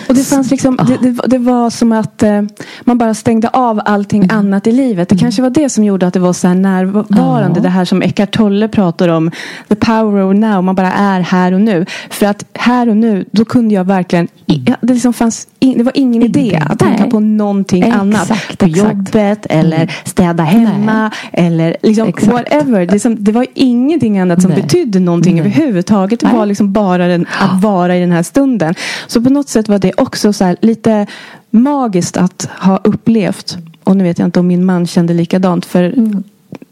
Och 0.09 0.15
det 0.15 0.23
fanns 0.23 0.51
liksom, 0.51 0.79
det, 0.87 1.11
det, 1.11 1.21
det 1.27 1.39
var 1.39 1.71
som 1.71 1.93
att 1.93 2.23
eh, 2.23 2.43
man 2.81 2.99
bara 2.99 3.15
stängde 3.15 3.49
av 3.49 3.81
allting 3.85 4.17
Mm. 4.27 4.39
annat 4.39 4.67
i 4.67 4.73
livet. 4.73 5.09
Det 5.09 5.17
kanske 5.19 5.43
var 5.43 5.51
det 5.51 5.69
som 5.69 5.85
gjorde 5.85 6.07
att 6.07 6.15
det 6.15 6.21
var 6.21 6.33
så 6.33 6.49
här 6.49 6.55
närvarande. 6.55 7.59
Ja. 7.59 7.63
Det 7.63 7.69
här 7.69 7.85
som 7.85 8.03
Eckart 8.03 8.37
Tolle 8.37 8.69
pratar 8.69 9.09
om. 9.09 9.31
The 9.69 9.75
power 9.75 10.23
of 10.23 10.37
now. 10.37 10.65
Man 10.65 10.75
bara 10.75 10.93
är 10.93 11.21
här 11.21 11.53
och 11.53 11.61
nu. 11.61 11.87
För 12.11 12.27
att 12.27 12.45
här 12.55 12.89
och 12.89 12.97
nu, 12.97 13.25
då 13.31 13.45
kunde 13.45 13.75
jag 13.75 13.85
verkligen, 13.85 14.29
i, 14.47 14.63
ja, 14.67 14.77
det, 14.81 14.93
liksom 14.95 15.13
fanns 15.13 15.49
in, 15.67 15.79
det 15.79 15.85
var 15.85 15.93
ingen 15.97 16.23
idé 16.23 16.63
att 16.69 16.79
tänka 16.79 17.03
Nej. 17.03 17.11
på 17.11 17.21
någonting 17.21 17.83
Exakt, 17.83 18.01
annat. 18.01 18.29
På. 18.59 18.65
Mm. 18.67 18.79
jobbet 18.79 19.47
eller 19.51 19.95
städa 20.05 20.43
hemma. 20.43 21.11
Eller 21.33 21.77
liksom 21.83 22.09
Exakt. 22.09 22.33
whatever. 22.33 22.87
Det, 22.87 23.01
som, 23.01 23.25
det 23.25 23.33
var 23.33 23.47
ingenting 23.55 24.19
annat 24.19 24.43
som 24.43 24.51
Nej. 24.51 24.63
betydde 24.63 25.01
någonting 25.01 25.37
Nej. 25.37 25.41
överhuvudtaget. 25.41 26.21
Det 26.21 26.27
Nej. 26.27 26.37
var 26.37 26.47
liksom 26.47 26.73
bara 26.73 27.07
den, 27.09 27.27
att 27.41 27.63
vara 27.63 27.97
i 27.97 28.01
den 28.01 28.13
här 28.13 28.23
stunden. 28.23 28.75
Så 29.07 29.23
på 29.23 29.31
något 29.31 29.49
sätt 29.49 29.69
var 29.69 29.79
det 29.79 29.93
också 29.97 30.33
så 30.33 30.57
lite 30.61 31.07
magiskt 31.51 32.17
att 32.17 32.49
ha 32.61 32.81
upplevt. 32.85 33.59
Och 33.85 33.97
nu 33.97 34.05
vet 34.05 34.19
jag 34.19 34.27
inte 34.29 34.41
om 34.41 34.47
min 34.47 34.65
man 34.65 34.87
kände 34.87 35.15
likadant. 35.15 35.65
För 35.67 35.85
Mm. 35.85 36.23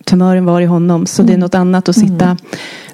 Tumören 0.04 0.44
var 0.44 0.60
i 0.60 0.64
honom. 0.64 1.06
Så 1.06 1.22
det 1.22 1.32
är 1.32 1.38
något 1.38 1.54
annat 1.54 1.88
att 1.88 1.96
sitta 1.96 2.36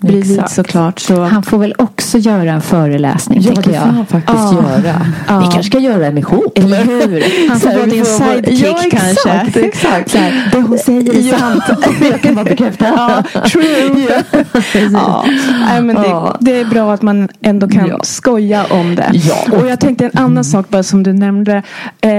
bredvid 0.01 0.31
Exakt. 0.39 0.53
såklart. 0.55 0.99
Så. 0.99 1.23
Han 1.25 1.43
får 1.43 1.59
väl 1.59 1.75
också 1.79 2.19
göra 2.19 2.53
en 2.53 2.61
föreläsning, 2.63 3.41
Ja, 3.43 3.53
det 3.55 3.63
får 3.63 3.73
han 3.75 4.07
faktiskt 4.07 4.39
Ja. 4.39 4.55
göra. 4.55 5.07
Ja. 5.29 5.39
Vi 5.39 5.45
kanske 5.45 5.63
ska 5.63 5.79
göra 5.79 6.07
en 6.07 6.19
ihop. 6.19 6.59
Eller 6.59 6.85
hur? 6.85 7.49
Han 7.49 7.61
får 7.61 7.69
vara 7.73 7.87
din 7.87 8.05
sidekick 8.05 8.65
ja, 8.65 8.81
exakt, 8.87 9.23
kanske. 9.23 9.61
Exakt. 9.61 10.11
Så 10.11 10.19
här, 10.19 10.49
det 10.53 10.61
hon 10.61 10.79
säger 10.79 11.17
är 11.35 11.39
sant. 11.39 11.63
jag 12.11 12.21
kan 12.23 12.35
bara 12.35 12.45
bekräfta. 12.45 12.87
Ja, 13.35 13.41
true. 13.49 14.23
Ja, 14.93 15.25
nej, 15.69 15.83
men 15.83 15.97
det, 15.97 16.09
Ja. 16.09 16.37
det 16.41 16.61
är 16.61 16.65
bra 16.65 16.93
att 16.95 17.03
man 17.03 17.29
ändå 17.43 17.69
kan 17.69 17.87
Ja. 17.89 17.99
skoja 18.03 18.65
om 18.71 18.95
det. 18.95 19.11
Ja. 19.15 19.59
Och 19.59 19.69
jag 19.69 19.81
tänkte 19.81 20.05
en 20.05 20.19
annan 20.23 20.45
sak 20.45 20.69
bara 20.69 20.83
som 20.83 21.03
du 21.03 21.13
nämnde. 21.13 21.63
Eh, 22.01 22.11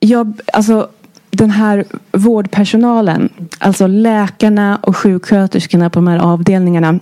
jag, 0.00 0.40
alltså, 0.52 0.88
den 1.38 1.50
här 1.50 1.84
vårdpersonalen, 2.12 3.28
alltså 3.58 3.86
läkarna 3.86 4.78
och 4.82 4.96
sjuksköterskorna 4.96 5.90
på 5.90 5.98
de 5.98 6.08
här 6.08 6.18
avdelningarna. 6.18 6.98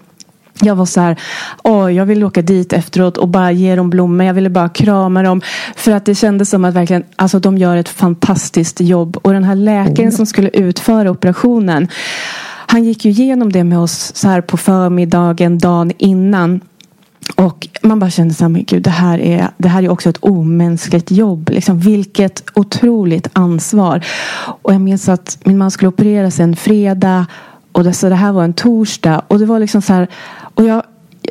Jag 0.61 0.75
var 0.75 0.87
så 0.87 1.01
här, 1.01 1.17
åh, 1.63 1.93
jag 1.95 2.07
vill 2.07 2.25
åka 2.25 2.43
dit 2.43 2.73
efteråt 2.73 3.17
och 3.17 3.29
bara 3.29 3.53
ge 3.53 3.77
dem 3.77 3.91
blommor. 3.91 4.27
Jag 4.27 4.35
ville 4.35 4.51
bara 4.51 4.69
krama 4.69 5.23
dem. 5.23 5.41
För 5.77 5.93
att 5.93 6.05
det 6.05 6.15
kändes 6.15 6.51
som 6.51 6.65
att 6.65 6.75
verkligen, 6.75 7.05
alltså 7.17 7.39
de 7.39 7.59
gör 7.59 7.77
ett 7.77 7.89
fantastiskt 7.89 8.81
jobb. 8.81 9.17
Och 9.23 9.33
den 9.33 9.45
här 9.45 9.55
läkaren 9.55 10.13
som 10.13 10.27
skulle 10.27 10.49
utföra 10.49 11.11
operationen. 11.11 11.89
Han 12.67 12.85
gick 12.85 13.05
ju 13.05 13.11
igenom 13.11 13.53
det 13.53 13.65
med 13.65 13.79
oss 13.79 14.13
så 14.15 14.29
här 14.29 14.41
på 14.41 14.57
förmiddagen, 14.57 15.59
dagen 15.59 15.93
innan. 15.99 16.61
Och 17.35 17.69
man 17.83 17.99
bara 17.99 18.11
kände 18.11 18.35
så 18.35 18.45
här, 18.45 18.49
men 18.49 18.65
gud, 18.65 18.83
det 18.83 18.91
här 18.91 19.19
är, 19.19 19.49
det 19.59 19.69
här 19.69 19.83
är 19.83 19.89
också 19.89 20.09
ett 20.09 20.19
omänskligt 20.21 21.11
jobb. 21.11 21.51
Liksom, 21.51 21.79
vilket 21.79 22.45
otroligt 22.55 23.29
ansvar. 23.33 24.05
Och 24.63 24.75
jag 24.75 24.81
minns 24.81 25.09
att 25.09 25.39
min 25.45 25.59
man 25.59 25.71
skulle 25.71 25.89
opereras 25.89 26.41
en 26.41 26.57
fredag. 26.57 27.27
Och 27.73 27.85
det, 27.85 27.93
så 27.93 28.09
det 28.09 28.15
här 28.15 28.33
var 28.33 28.45
en 28.45 28.55
torsdag. 28.55 29.23
Och 29.29 29.39
det 29.39 29.47
var 29.47 29.59
liksom 29.59 29.83
så 29.83 29.93
här. 29.93 30.09
Och 30.55 30.65
jag, 30.65 30.83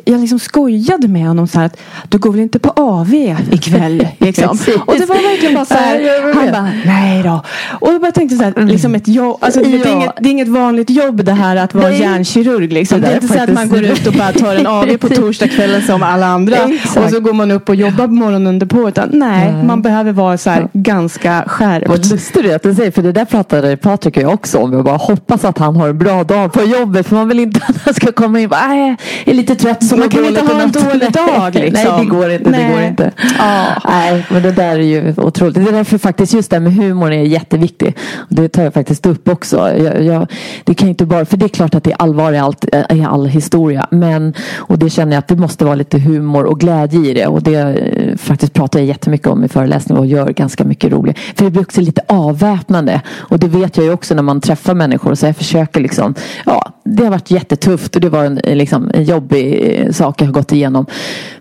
jag 0.04 0.20
liksom 0.20 0.38
skojade 0.38 1.08
med 1.08 1.26
honom 1.26 1.46
så 1.48 1.58
här 1.58 1.66
att 1.66 1.76
du 2.08 2.18
går 2.18 2.30
väl 2.32 2.40
inte 2.40 2.58
på 2.58 2.70
AV 2.70 3.14
ikväll? 3.50 4.08
Liksom. 4.18 4.58
Och 4.86 4.94
det 4.98 5.06
var 5.06 5.30
verkligen 5.30 5.54
bara 5.54 5.64
så 5.64 5.74
här. 5.74 6.34
Han 6.34 6.52
bara, 6.52 6.70
nej 6.86 7.22
då. 7.22 7.42
Och 7.80 7.92
jag 7.92 8.00
bara 8.00 8.12
tänkte 8.12 8.36
så 8.36 8.42
här, 8.42 8.66
liksom 8.66 8.94
ett 8.94 9.08
jobb. 9.08 9.38
Alltså, 9.40 9.60
det, 9.60 9.66
är 9.66 9.86
Ja. 9.86 9.92
inget, 9.92 10.10
det 10.20 10.28
är 10.28 10.30
inget 10.30 10.48
vanligt 10.48 10.90
jobb 10.90 11.24
det 11.24 11.32
här 11.32 11.56
att 11.56 11.74
vara 11.74 11.88
Nej. 11.88 12.00
hjärnkirurg. 12.00 12.72
Liksom. 12.72 13.00
Det 13.00 13.06
Det 13.06 13.12
är 13.12 13.14
inte 13.22 13.28
så 13.28 13.42
att 13.42 13.52
man 13.52 13.68
går 13.68 13.82
ut 13.82 14.06
och 14.06 14.12
bara 14.12 14.32
tar 14.32 14.54
en 14.54 14.66
AV 14.66 14.96
på 14.96 15.08
torsdagskvällen 15.14 15.82
som 15.82 16.02
alla 16.02 16.26
andra. 16.26 16.56
Exakt. 16.56 16.96
Och 16.96 17.10
så 17.10 17.20
går 17.20 17.32
man 17.32 17.50
upp 17.50 17.68
och 17.68 17.74
jobbar 17.74 18.06
morgonen 18.06 18.46
under 18.46 18.66
på. 18.66 18.88
Utan, 18.88 19.08
nej, 19.12 19.52
Nej. 19.52 19.64
man 19.64 19.82
behöver 19.82 20.12
vara 20.12 20.38
så 20.38 20.50
här 20.50 20.68
ganska 20.72 21.32
Vad 21.38 21.50
skärpt. 21.50 22.10
lustigt 22.10 22.42
det 22.42 22.50
är 22.50 22.56
att 22.56 22.62
du 22.62 22.74
säger, 22.74 22.90
för 22.90 23.02
det 23.02 23.12
där 23.12 23.24
pratade 23.24 23.76
Patrik 23.76 24.16
och 24.16 24.22
jag 24.22 24.34
också 24.34 24.58
om. 24.58 24.72
Jag 24.72 24.84
bara 24.84 24.96
hoppas 24.96 25.44
att 25.44 25.58
han 25.58 25.76
har 25.76 25.88
en 25.88 25.98
bra 25.98 26.24
dag 26.24 26.52
på 26.52 26.62
jobbet. 26.64 27.06
För 27.06 27.16
man 27.16 27.28
vill 27.28 27.40
inte 27.40 27.60
att 27.68 27.76
han 27.84 27.94
ska 27.94 28.12
komma 28.12 28.38
in 28.40 28.44
och 28.44 28.50
bara, 28.50 28.66
nej, 28.68 28.96
jag 29.24 29.32
är 29.32 29.36
lite 29.36 29.54
trött. 29.54 29.84
Så 29.88 29.96
man 29.96 30.08
kan 30.08 30.24
inte 30.24 30.40
ha 30.40 30.50
en 30.50 30.60
i 30.60 30.64
natt." 30.64 30.72
dålig 30.72 31.12
dag, 31.12 31.54
liksom. 31.54 31.72
Nej, 31.96 32.04
det 32.04 32.10
går 32.10 32.30
inte. 32.30 32.44
Det 32.44 32.50
Nej. 32.50 32.72
går 32.72 32.82
inte. 32.82 33.12
Ja. 33.38 33.64
Nej, 33.84 34.26
men 34.30 34.42
det 34.42 34.52
där 34.52 34.78
är 34.78 34.78
ju 34.78 35.14
otroligt. 35.16 35.54
Det 35.54 35.60
är 35.60 35.72
därför 35.72 35.98
faktiskt 35.98 36.34
just 36.34 36.50
det 36.50 36.56
här 36.56 36.60
med 36.60 36.74
humorn 36.74 37.12
är 37.12 37.22
jätteviktig. 37.22 37.96
Det 38.28 38.48
tar 38.48 38.62
jag 38.62 38.74
faktiskt 38.74 39.06
upp 39.06 39.28
också. 39.28 39.56
Jag, 39.78 40.04
jag, 40.04 40.26
det 40.64 40.74
kan 40.74 40.88
inte 40.88 41.06
bara, 41.06 41.24
för 41.24 41.36
det 41.36 41.46
är 41.46 41.48
klart 41.48 41.74
att 41.74 41.84
det 41.84 41.92
är 41.92 42.02
allvar 42.02 42.32
i, 42.32 42.38
allt, 42.38 42.64
i 42.90 43.04
all 43.04 43.26
historia. 43.26 43.86
Men, 43.90 44.34
och 44.56 44.78
det 44.78 44.90
känner 44.90 45.12
jag 45.12 45.18
att 45.18 45.28
det 45.28 45.36
måste 45.36 45.64
vara 45.64 45.74
lite 45.74 45.98
humor 45.98 46.44
och 46.44 46.60
glädje 46.60 47.10
i 47.10 47.14
det. 47.14 47.26
Och 47.26 47.42
det 47.42 47.54
eh, 47.56 48.16
faktiskt 48.16 48.52
pratar 48.52 48.78
jag 48.78 48.86
jättemycket 48.86 49.26
om 49.26 49.44
i 49.44 49.48
föreläsningar 49.48 50.00
och 50.00 50.06
gör 50.06 50.30
ganska 50.32 50.64
mycket 50.64 50.92
roligt. 50.92 51.18
För 51.34 51.44
det 51.44 51.50
blir 51.50 51.62
också 51.62 51.80
lite 51.80 52.02
avväpnande. 52.08 53.00
Och 53.08 53.38
det 53.38 53.48
vet 53.48 53.76
jag 53.76 53.86
ju 53.86 53.92
också 53.92 54.14
när 54.14 54.22
man 54.22 54.40
träffar 54.40 54.74
människor. 54.74 55.14
Så 55.14 55.26
jag 55.26 55.36
försöker 55.36 55.80
liksom, 55.80 56.14
ja, 56.44 56.72
det 56.84 57.04
har 57.04 57.10
varit 57.10 57.30
jättetufft 57.30 57.94
och 57.94 58.00
det 58.00 58.08
var 58.08 58.24
en, 58.24 58.34
liksom, 58.34 58.90
en 58.94 59.04
jobbig 59.04 59.75
saker 59.90 60.24
jag 60.24 60.28
har 60.28 60.34
gått 60.34 60.52
igenom. 60.52 60.86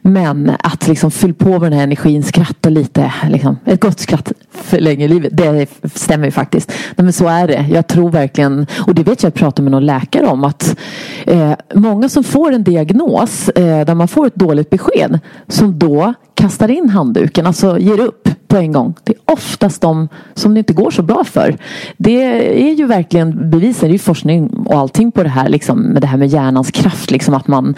Men 0.01 0.51
att 0.59 0.87
liksom 0.87 1.11
fylla 1.11 1.33
på 1.33 1.49
med 1.49 1.61
den 1.61 1.73
här 1.73 1.83
energin, 1.83 2.23
skratta 2.23 2.69
lite. 2.69 3.13
Liksom, 3.29 3.57
ett 3.65 3.81
gott 3.81 3.99
skratt 3.99 4.31
förlänger 4.51 5.07
livet. 5.07 5.37
Det 5.37 5.67
stämmer 5.93 6.25
ju 6.25 6.31
faktiskt. 6.31 6.71
Nej, 6.95 7.03
men 7.03 7.13
så 7.13 7.27
är 7.27 7.47
det. 7.47 7.65
Jag 7.71 7.87
tror 7.87 8.09
verkligen, 8.09 8.67
och 8.87 8.95
det 8.95 9.03
vet 9.03 9.07
jag, 9.07 9.13
att 9.13 9.23
jag 9.23 9.33
pratade 9.33 9.61
med 9.61 9.71
någon 9.71 9.85
läkare 9.85 10.25
om 10.25 10.43
att 10.43 10.77
eh, 11.25 11.51
många 11.73 12.09
som 12.09 12.23
får 12.23 12.51
en 12.51 12.63
diagnos 12.63 13.49
eh, 13.49 13.85
där 13.85 13.95
man 13.95 14.07
får 14.07 14.27
ett 14.27 14.35
dåligt 14.35 14.69
besked 14.69 15.19
som 15.47 15.79
då 15.79 16.13
kastar 16.35 16.71
in 16.71 16.89
handduken, 16.89 17.47
alltså 17.47 17.79
ger 17.79 17.99
upp 17.99 18.29
på 18.47 18.57
en 18.57 18.71
gång. 18.71 18.93
Det 19.03 19.13
är 19.13 19.33
oftast 19.33 19.81
de 19.81 20.09
som 20.33 20.53
det 20.53 20.59
inte 20.59 20.73
går 20.73 20.91
så 20.91 21.01
bra 21.01 21.23
för. 21.23 21.57
Det 21.97 22.23
är 22.69 22.73
ju 22.73 22.85
verkligen 22.85 23.49
bevisat, 23.49 23.81
det 23.81 23.87
är 23.87 23.91
ju 23.91 23.99
forskning 23.99 24.49
och 24.49 24.79
allting 24.79 25.11
på 25.11 25.23
det 25.23 25.29
här 25.29 25.49
liksom, 25.49 25.81
med 25.81 26.01
det 26.01 26.07
här 26.07 26.17
med 26.17 26.27
hjärnans 26.27 26.71
kraft. 26.71 27.11
Liksom, 27.11 27.33
att 27.33 27.47
man 27.47 27.75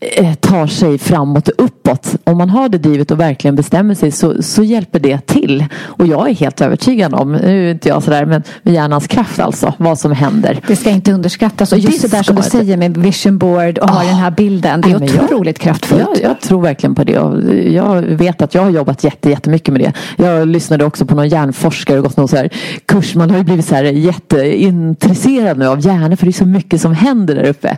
eh, 0.00 0.34
tar 0.34 0.66
sig 0.66 0.98
framåt 0.98 1.48
och 1.48 1.64
uppåt. 1.64 2.16
Om 2.24 2.38
man 2.38 2.50
har 2.50 2.68
det 2.68 2.78
drivet 2.78 3.10
och 3.10 3.20
verkligen 3.20 3.56
bestämmer 3.56 3.94
sig 3.94 4.10
så, 4.10 4.42
så 4.42 4.62
hjälper 4.62 4.98
det 4.98 5.26
till. 5.26 5.64
Och 5.82 6.06
jag 6.06 6.30
är 6.30 6.34
helt 6.34 6.60
övertygad 6.60 7.14
om, 7.14 7.32
nu 7.32 7.68
är 7.68 7.70
inte 7.70 7.88
jag 7.88 8.02
sådär, 8.02 8.26
men 8.26 8.42
med 8.62 8.74
hjärnans 8.74 9.06
kraft 9.06 9.40
alltså, 9.40 9.72
vad 9.78 9.98
som 9.98 10.12
händer. 10.12 10.60
Det 10.66 10.76
ska 10.76 10.90
inte 10.90 11.12
underskattas. 11.12 11.72
Och 11.72 11.78
just 11.78 12.02
det, 12.02 12.08
det 12.08 12.16
där 12.16 12.22
som 12.22 12.36
du 12.36 12.42
säger 12.42 12.76
med 12.76 12.96
vision 12.96 13.38
board 13.38 13.78
och 13.78 13.88
oh. 13.88 13.94
ha 13.94 14.04
den 14.04 14.14
här 14.14 14.30
bilden. 14.30 14.80
Det 14.80 14.90
är 14.90 15.24
otroligt 15.24 15.56
jag, 15.56 15.62
kraftfullt. 15.62 16.02
Jag, 16.22 16.30
jag, 16.30 16.40
tror 16.40 16.62
verkligen 16.62 16.94
på 16.94 17.04
det. 17.04 17.18
Och 17.18 17.54
jag 17.54 18.02
vet 18.02 18.42
att 18.42 18.54
jag 18.54 18.62
har 18.62 18.70
jobbat 18.70 19.04
jätte, 19.04 19.30
jättemycket 19.30 19.72
med 19.72 19.80
det. 19.80 19.92
Jag 20.16 20.48
lyssnade 20.48 20.84
också 20.84 21.06
på 21.06 21.14
någon 21.14 21.28
hjärnforskare 21.28 21.98
och 21.98 22.04
gått 22.04 22.16
någon 22.16 22.28
så 22.28 22.36
här 22.36 22.48
kurs. 22.86 23.14
Man 23.14 23.30
har 23.30 23.38
ju 23.38 23.44
blivit 23.44 23.66
så 23.66 23.74
här 23.74 23.84
jätteintresserad 23.84 25.58
nu 25.58 25.66
av 25.66 25.86
hjärnor 25.86 26.16
för 26.16 26.26
det 26.26 26.30
är 26.30 26.32
så 26.32 26.46
mycket 26.46 26.80
som 26.80 26.94
händer 26.94 27.34
där 27.34 27.44
uppe. 27.44 27.76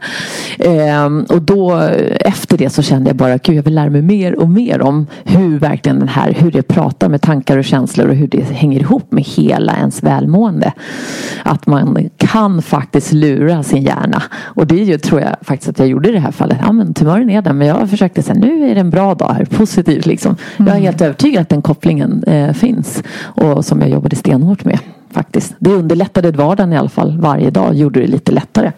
Ehm, 0.59 1.27
och 1.29 1.43
då 1.43 1.81
efter 2.21 2.59
det 2.59 2.71
så 2.71 2.83
kände 2.83 3.11
jag 3.11 3.17
bara 3.17 3.37
gud 3.37 3.57
jag 3.57 3.62
vill 3.62 3.75
lära 3.75 3.91
mig 3.91 4.03
mer 4.03 4.35
och 4.35 4.49
mer 4.49 4.83
om 4.83 5.07
hur 5.25 5.59
verkligen 5.59 5.99
den 5.99 6.09
här, 6.09 6.33
hur 6.33 6.51
det 6.51 6.62
pratar 6.62 7.09
med 7.09 7.23
tankar 7.23 7.59
och 7.59 7.64
känslor 7.64 8.09
och 8.09 8.14
hur 8.14 8.29
det 8.29 8.43
hänger 8.43 8.81
ihop 8.81 9.12
med 9.12 9.25
hela 9.25 9.77
ens 9.77 10.03
välmående. 10.03 10.73
Att 11.43 11.67
man 11.67 12.11
kan 12.17 12.62
faktiskt 12.62 13.12
lura 13.12 13.62
sin 13.62 13.83
hjärna. 13.83 14.23
Och 14.39 14.67
det 14.67 14.81
är 14.81 14.85
ju, 14.85 14.99
tror 14.99 15.21
jag 15.21 15.37
faktiskt 15.43 15.69
att 15.69 15.79
jag 15.79 15.89
gjorde 15.89 16.09
i 16.09 16.12
det 16.12 16.19
här 16.21 16.33
fallet. 16.33 16.59
Ja 16.62 16.73
men 16.73 16.95
tumören 16.95 17.31
är 17.31 17.43
där 17.43 17.53
men 17.53 17.67
jag 17.67 17.91
försökte 17.91 18.23
säga 18.23 18.39
nu 18.39 18.71
är 18.71 18.75
det 18.75 18.81
en 18.81 18.91
bra 18.91 19.14
dag 19.14 19.33
här, 19.33 19.45
positivt 19.45 20.07
liksom. 20.07 20.37
Jag 20.57 20.69
är 20.69 20.73
mm. 20.73 20.83
helt 20.83 21.01
övertygad 21.01 21.43
att 21.43 21.49
den 21.49 21.62
kopplingen 21.62 21.95
eh, 22.03 22.53
finns. 22.53 23.03
Och 23.18 23.64
som 23.64 23.80
jag 23.80 23.90
jobbade 23.90 24.16
stenhårt 24.16 24.64
med 24.64 24.78
faktiskt. 25.11 25.55
Det 25.59 25.70
underlättade 25.70 26.30
vardagen 26.30 26.72
i 26.72 26.76
alla 26.76 26.88
fall 26.88 27.20
varje 27.20 27.51
dag. 27.51 27.74
Gjorde 27.74 28.01
det 28.01 28.07
lite 28.07 28.32
lättare 28.32 28.72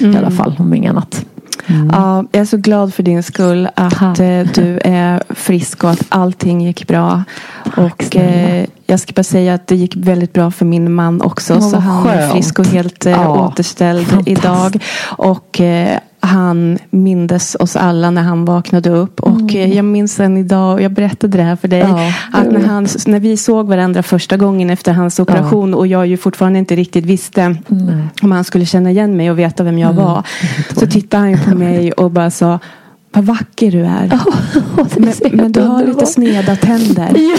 mm. 0.00 0.14
i 0.14 0.18
alla 0.18 0.30
fall 0.30 0.56
om 0.58 0.74
inget 0.74 0.90
annat. 0.90 1.26
Mm. 1.66 1.90
Ja, 1.92 2.24
jag 2.32 2.40
är 2.40 2.44
så 2.44 2.56
glad 2.56 2.94
för 2.94 3.02
din 3.02 3.22
skull 3.22 3.68
att 3.74 4.20
eh, 4.20 4.42
du 4.54 4.80
är 4.84 5.22
frisk 5.28 5.84
och 5.84 5.90
att 5.90 6.06
allting 6.08 6.60
gick 6.60 6.88
bra. 6.88 7.24
och 7.76 8.16
eh, 8.16 8.66
jag 8.86 9.00
ska 9.00 9.12
bara 9.12 9.22
säga 9.22 9.54
att 9.54 9.66
det 9.66 9.76
gick 9.76 9.96
väldigt 9.96 10.32
bra 10.32 10.50
för 10.50 10.64
min 10.64 10.92
man 10.92 11.22
också. 11.22 11.54
Oh, 11.54 11.70
så 11.70 11.76
han 11.76 12.06
är 12.06 12.30
frisk 12.30 12.58
och 12.58 12.66
helt 12.66 13.06
eh, 13.06 13.12
ja, 13.12 13.46
återställd 13.46 14.22
idag. 14.26 14.82
Och 15.18 15.60
eh, 15.60 15.98
han 16.24 16.78
mindes 16.90 17.56
oss 17.60 17.76
alla 17.76 18.10
när 18.10 18.22
han 18.22 18.44
vaknade 18.44 18.90
upp. 18.90 19.20
Och 19.20 19.40
mm. 19.40 19.56
Eh, 19.56 19.76
jag 19.76 19.84
minns 19.84 20.20
än 20.20 20.36
idag, 20.36 20.74
och 20.74 20.82
jag 20.82 20.92
berättade 20.92 21.38
det 21.38 21.42
här 21.42 21.56
för 21.56 21.68
dig. 21.68 21.80
Ja, 21.80 22.12
att 22.32 22.52
när, 22.52 22.60
han, 22.60 22.86
när 23.06 23.20
vi 23.20 23.36
såg 23.36 23.68
varandra 23.68 24.02
första 24.02 24.36
gången 24.36 24.70
efter 24.70 24.92
hans 24.92 25.20
operation 25.20 25.70
ja. 25.70 25.76
och 25.76 25.86
jag 25.86 26.06
ju 26.06 26.16
fortfarande 26.16 26.58
inte 26.58 26.76
riktigt 26.76 27.04
visste 27.04 27.42
mm. 27.42 28.08
om 28.22 28.32
han 28.32 28.44
skulle 28.44 28.66
känna 28.66 28.90
igen 28.90 29.16
mig 29.16 29.30
och 29.30 29.38
veta 29.38 29.64
vem 29.64 29.78
jag 29.78 29.90
mm. 29.90 30.04
var. 30.04 30.26
Så 30.74 30.86
tittade 30.86 31.22
han 31.24 31.52
på 31.52 31.58
mig 31.58 31.92
och 31.92 32.10
bara 32.10 32.30
sa 32.30 32.58
vad 33.12 33.24
vacker 33.24 33.70
du 33.70 33.80
är. 33.80 34.08
Oh, 34.76 34.86
men, 34.96 35.12
men, 35.32 35.52
du 35.52 35.60
har 35.60 35.84
lite 35.84 36.06
sneda 36.06 36.56
tänder. 36.56 37.10
Ja. 37.14 37.34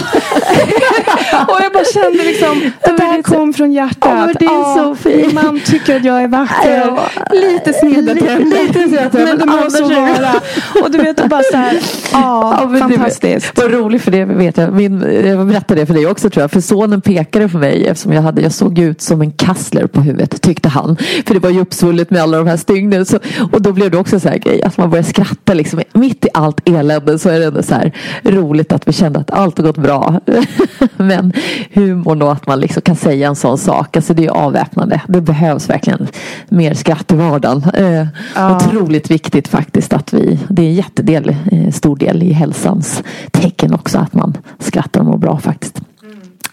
och 1.48 1.58
jag 1.62 1.72
bara 1.72 1.84
kände 1.84 2.24
liksom, 2.24 2.72
det 2.84 2.96
där 2.96 3.22
kom 3.22 3.52
från 3.52 3.72
hjärtat. 3.72 4.28
Oh, 4.28 4.32
det 4.38 4.44
är 4.44 4.76
så 4.76 4.94
fint. 4.94 5.26
Min 5.26 5.34
man 5.34 5.60
tycker 5.60 5.96
att 5.96 6.04
jag 6.04 6.22
är 6.22 6.28
vacker. 6.28 6.78
Ja. 6.78 7.08
Lite 7.32 7.72
sneda 7.72 8.14
tänder. 8.14 8.66
Lite 8.66 8.88
sneda 8.88 9.10
tänder. 9.10 9.26
Men 9.26 9.38
det 9.38 9.46
må 9.46 9.70
så 9.70 9.88
vara. 9.88 10.40
Och 10.84 10.90
du 10.90 10.98
vet, 10.98 11.28
bara 11.28 11.42
så 11.52 11.56
här, 11.56 11.78
ja, 12.12 12.68
ja 12.72 12.78
fantastiskt. 12.78 13.52
Vad 13.56 13.72
roligt 13.72 14.02
för 14.02 14.10
det 14.10 14.24
vet 14.24 14.56
jag. 14.56 14.72
Min, 14.72 15.00
jag 15.24 15.46
berättade 15.46 15.80
det 15.80 15.86
för 15.86 15.94
dig 15.94 16.06
också 16.06 16.30
tror 16.30 16.42
jag. 16.42 16.50
För 16.50 16.60
sonen 16.60 17.00
pekade 17.00 17.48
på 17.48 17.58
mig 17.58 17.86
eftersom 17.86 18.12
jag 18.12 18.22
hade, 18.22 18.42
jag 18.42 18.52
såg 18.52 18.78
ut 18.78 19.00
som 19.00 19.20
en 19.20 19.32
kassler 19.32 19.86
på 19.86 20.00
huvudet 20.00 20.42
tyckte 20.42 20.68
han. 20.68 20.96
För 21.26 21.34
det 21.34 21.40
var 21.40 21.50
ju 21.50 21.60
uppsvullet 21.60 22.10
med 22.10 22.22
alla 22.22 22.38
de 22.38 22.46
här 22.46 22.56
stygnen. 22.56 23.06
Så, 23.06 23.18
och 23.52 23.62
då 23.62 23.72
blev 23.72 23.90
det 23.90 23.98
också 23.98 24.20
så 24.20 24.28
här 24.28 24.38
grej 24.38 24.62
att 24.62 24.78
man 24.78 24.90
började 24.90 25.08
skratta 25.08 25.54
liksom, 25.54 25.63
mitt 25.92 26.24
i 26.24 26.28
allt 26.34 26.68
elände 26.68 27.18
så 27.18 27.28
är 27.28 27.40
det 27.40 27.46
ändå 27.46 27.62
så 27.62 27.74
här 27.74 27.92
roligt 28.22 28.72
att 28.72 28.88
vi 28.88 28.92
kände 28.92 29.18
att 29.18 29.30
allt 29.30 29.58
har 29.58 29.64
gått 29.64 29.78
bra. 29.78 30.20
Men 30.96 31.32
humorn 31.72 32.22
och 32.22 32.32
att 32.32 32.46
man 32.46 32.60
liksom 32.60 32.82
kan 32.82 32.96
säga 32.96 33.28
en 33.28 33.36
sån 33.36 33.58
sak. 33.58 33.96
Alltså 33.96 34.14
det 34.14 34.26
är 34.26 34.30
avväpnande. 34.30 35.00
Det 35.08 35.20
behövs 35.20 35.70
verkligen 35.70 36.08
mer 36.48 36.74
skratt 36.74 37.12
i 37.12 37.16
vardagen. 37.16 37.62
Eh, 37.74 38.06
ja. 38.34 38.56
Otroligt 38.56 39.10
viktigt 39.10 39.48
faktiskt 39.48 39.92
att 39.92 40.14
vi, 40.14 40.38
det 40.48 40.62
är 40.62 40.66
en 40.66 40.74
jättedel, 40.74 41.36
eh, 41.52 41.70
stor 41.70 41.96
del 41.96 42.22
i 42.22 42.32
hälsans 42.32 43.02
tecken 43.30 43.74
också 43.74 43.98
att 43.98 44.14
man 44.14 44.36
skrattar 44.58 45.00
och 45.00 45.06
mår 45.06 45.18
bra 45.18 45.38
faktiskt. 45.38 45.80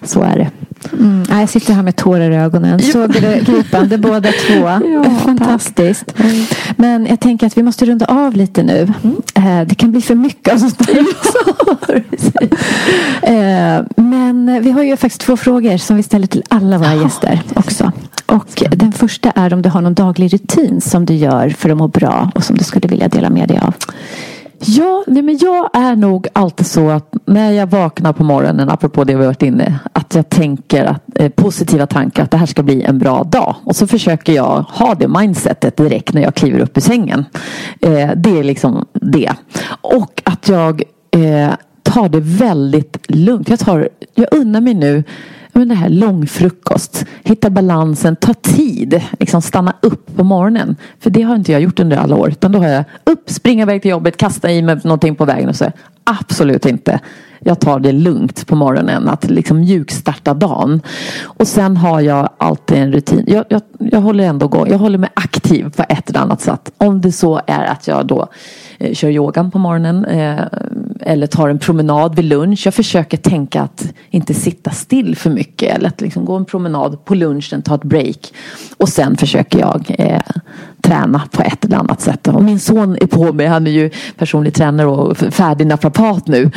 Så 0.03 0.21
är 0.21 0.35
det. 0.35 0.51
Mm. 0.93 1.23
Jag 1.29 1.49
sitter 1.49 1.73
här 1.73 1.83
med 1.83 1.95
tårar 1.95 2.31
i 2.31 2.35
ögonen. 2.35 2.79
Det 2.93 3.45
gripande 3.45 3.97
båda 3.97 4.31
två. 4.47 4.53
Ja, 4.53 5.03
Fantastiskt. 5.25 6.19
Mm. 6.19 6.45
Men 6.75 7.05
jag 7.05 7.19
tänker 7.19 7.47
att 7.47 7.57
vi 7.57 7.63
måste 7.63 7.85
runda 7.85 8.05
av 8.05 8.35
lite 8.35 8.63
nu. 8.63 8.93
Mm. 9.03 9.67
Det 9.67 9.75
kan 9.75 9.91
bli 9.91 10.01
för 10.01 10.15
mycket 10.15 10.53
av 10.53 10.57
sånt 10.57 10.87
där. 10.87 11.05
Eh, 13.21 13.83
men 13.95 14.63
vi 14.63 14.71
har 14.71 14.83
ju 14.83 14.97
faktiskt 14.97 15.21
två 15.21 15.37
frågor 15.37 15.77
som 15.77 15.97
vi 15.97 16.03
ställer 16.03 16.27
till 16.27 16.43
alla 16.49 16.77
våra 16.77 16.95
gäster 16.95 17.41
också. 17.53 17.91
Och 18.25 18.63
den 18.71 18.91
första 18.91 19.31
är 19.31 19.53
om 19.53 19.61
du 19.61 19.69
har 19.69 19.81
någon 19.81 19.93
daglig 19.93 20.33
rutin 20.33 20.81
som 20.81 21.05
du 21.05 21.13
gör 21.13 21.49
för 21.49 21.69
att 21.69 21.77
må 21.77 21.87
bra 21.87 22.31
och 22.35 22.43
som 22.43 22.57
du 22.57 22.63
skulle 22.63 22.87
vilja 22.87 23.07
dela 23.07 23.29
med 23.29 23.47
dig 23.47 23.59
av. 23.59 23.73
Ja, 24.65 25.03
nej 25.07 25.23
men 25.23 25.37
jag 25.37 25.69
är 25.73 25.95
nog 25.95 26.27
alltid 26.33 26.65
så 26.65 26.89
att 26.89 27.13
när 27.25 27.51
jag 27.51 27.67
vaknar 27.67 28.13
på 28.13 28.23
morgonen, 28.23 28.69
apropå 28.69 29.03
det 29.03 29.15
vi 29.15 29.25
varit 29.25 29.43
inne, 29.43 29.79
att 29.93 30.15
jag 30.15 30.29
tänker 30.29 30.85
att, 30.85 31.03
eh, 31.15 31.29
positiva 31.29 31.87
tankar 31.87 32.23
att 32.23 32.31
det 32.31 32.37
här 32.37 32.45
ska 32.45 32.63
bli 32.63 32.81
en 32.83 32.99
bra 32.99 33.23
dag. 33.23 33.55
Och 33.63 33.75
så 33.75 33.87
försöker 33.87 34.33
jag 34.33 34.65
ha 34.69 34.95
det 34.95 35.07
mindsetet 35.07 35.77
direkt 35.77 36.13
när 36.13 36.21
jag 36.21 36.35
kliver 36.35 36.59
upp 36.59 36.77
ur 36.77 36.81
sängen. 36.81 37.25
Eh, 37.79 38.09
det 38.15 38.39
är 38.39 38.43
liksom 38.43 38.85
det. 38.93 39.31
Och 39.81 40.21
att 40.25 40.49
jag 40.49 40.83
eh, 41.11 41.51
tar 41.83 42.09
det 42.09 42.19
väldigt 42.19 42.97
lugnt. 43.07 43.49
Jag, 43.49 43.59
tar, 43.59 43.89
jag 44.15 44.27
unnar 44.31 44.61
mig 44.61 44.73
nu 44.73 45.03
men 45.53 45.67
det 45.67 45.75
här 45.75 45.89
långfrukost, 45.89 47.05
hitta 47.23 47.49
balansen, 47.49 48.15
ta 48.15 48.33
tid, 48.33 49.01
liksom 49.19 49.41
stanna 49.41 49.73
upp 49.81 50.15
på 50.15 50.23
morgonen. 50.23 50.75
För 50.99 51.09
det 51.09 51.21
har 51.21 51.35
inte 51.35 51.51
jag 51.51 51.61
gjort 51.61 51.79
under 51.79 51.97
alla 51.97 52.15
år. 52.15 52.29
Utan 52.29 52.51
då 52.51 52.59
har 52.59 52.67
jag 52.67 52.83
upp, 53.03 53.29
springa 53.29 53.63
iväg 53.63 53.81
till 53.81 53.91
jobbet, 53.91 54.17
kasta 54.17 54.51
i 54.51 54.61
mig 54.61 54.79
någonting 54.83 55.15
på 55.15 55.25
vägen 55.25 55.49
och 55.49 55.55
så 55.55 55.71
absolut 56.03 56.65
inte. 56.65 56.99
Jag 57.43 57.59
tar 57.59 57.79
det 57.79 57.91
lugnt 57.91 58.47
på 58.47 58.55
morgonen, 58.55 59.09
att 59.09 59.29
liksom 59.29 59.59
mjukstarta 59.59 60.33
dagen. 60.33 60.81
Och 61.23 61.47
sen 61.47 61.77
har 61.77 62.01
jag 62.01 62.29
alltid 62.37 62.77
en 62.77 62.91
rutin. 62.91 63.23
Jag, 63.27 63.45
jag, 63.49 63.61
jag 63.79 64.01
håller 64.01 64.23
ändå 64.23 64.45
igång. 64.45 64.67
jag 64.69 64.77
håller 64.77 64.97
mig 64.97 65.09
aktiv 65.13 65.69
på 65.75 65.83
ett 65.89 66.09
eller 66.09 66.19
annat 66.19 66.41
sätt. 66.41 66.71
Om 66.77 67.01
det 67.01 67.11
så 67.11 67.41
är 67.47 67.63
att 67.65 67.87
jag 67.87 68.07
då 68.07 68.27
eh, 68.79 68.93
kör 68.93 69.09
yogan 69.09 69.51
på 69.51 69.59
morgonen 69.59 70.05
eh, 70.05 70.43
eller 71.01 71.27
tar 71.27 71.49
en 71.49 71.59
promenad 71.59 72.15
vid 72.15 72.25
lunch. 72.25 72.61
Jag 72.65 72.73
försöker 72.73 73.17
tänka 73.17 73.61
att 73.61 73.93
inte 74.09 74.33
sitta 74.33 74.71
still 74.71 75.15
för 75.15 75.29
mycket 75.29 75.75
eller 75.75 75.87
att 75.87 76.01
liksom 76.01 76.25
gå 76.25 76.35
en 76.35 76.45
promenad 76.45 77.05
på 77.05 77.15
lunchen, 77.15 77.61
ta 77.61 77.75
ett 77.75 77.83
break. 77.83 78.33
Och 78.77 78.89
sen 78.89 79.17
försöker 79.17 79.59
jag 79.59 79.95
eh, 79.99 80.21
träna 80.81 81.21
på 81.31 81.41
ett 81.41 81.65
eller 81.65 81.77
annat 81.77 82.01
sätt. 82.01 82.27
Och 82.27 82.43
min 82.43 82.59
son 82.59 82.97
är 83.01 83.07
på 83.07 83.33
mig. 83.33 83.47
Han 83.47 83.67
är 83.67 83.71
ju 83.71 83.89
personlig 84.17 84.53
tränare 84.53 84.87
och 84.87 85.17
färdig 85.17 85.67
naprapat 85.67 86.27
nu. 86.27 86.51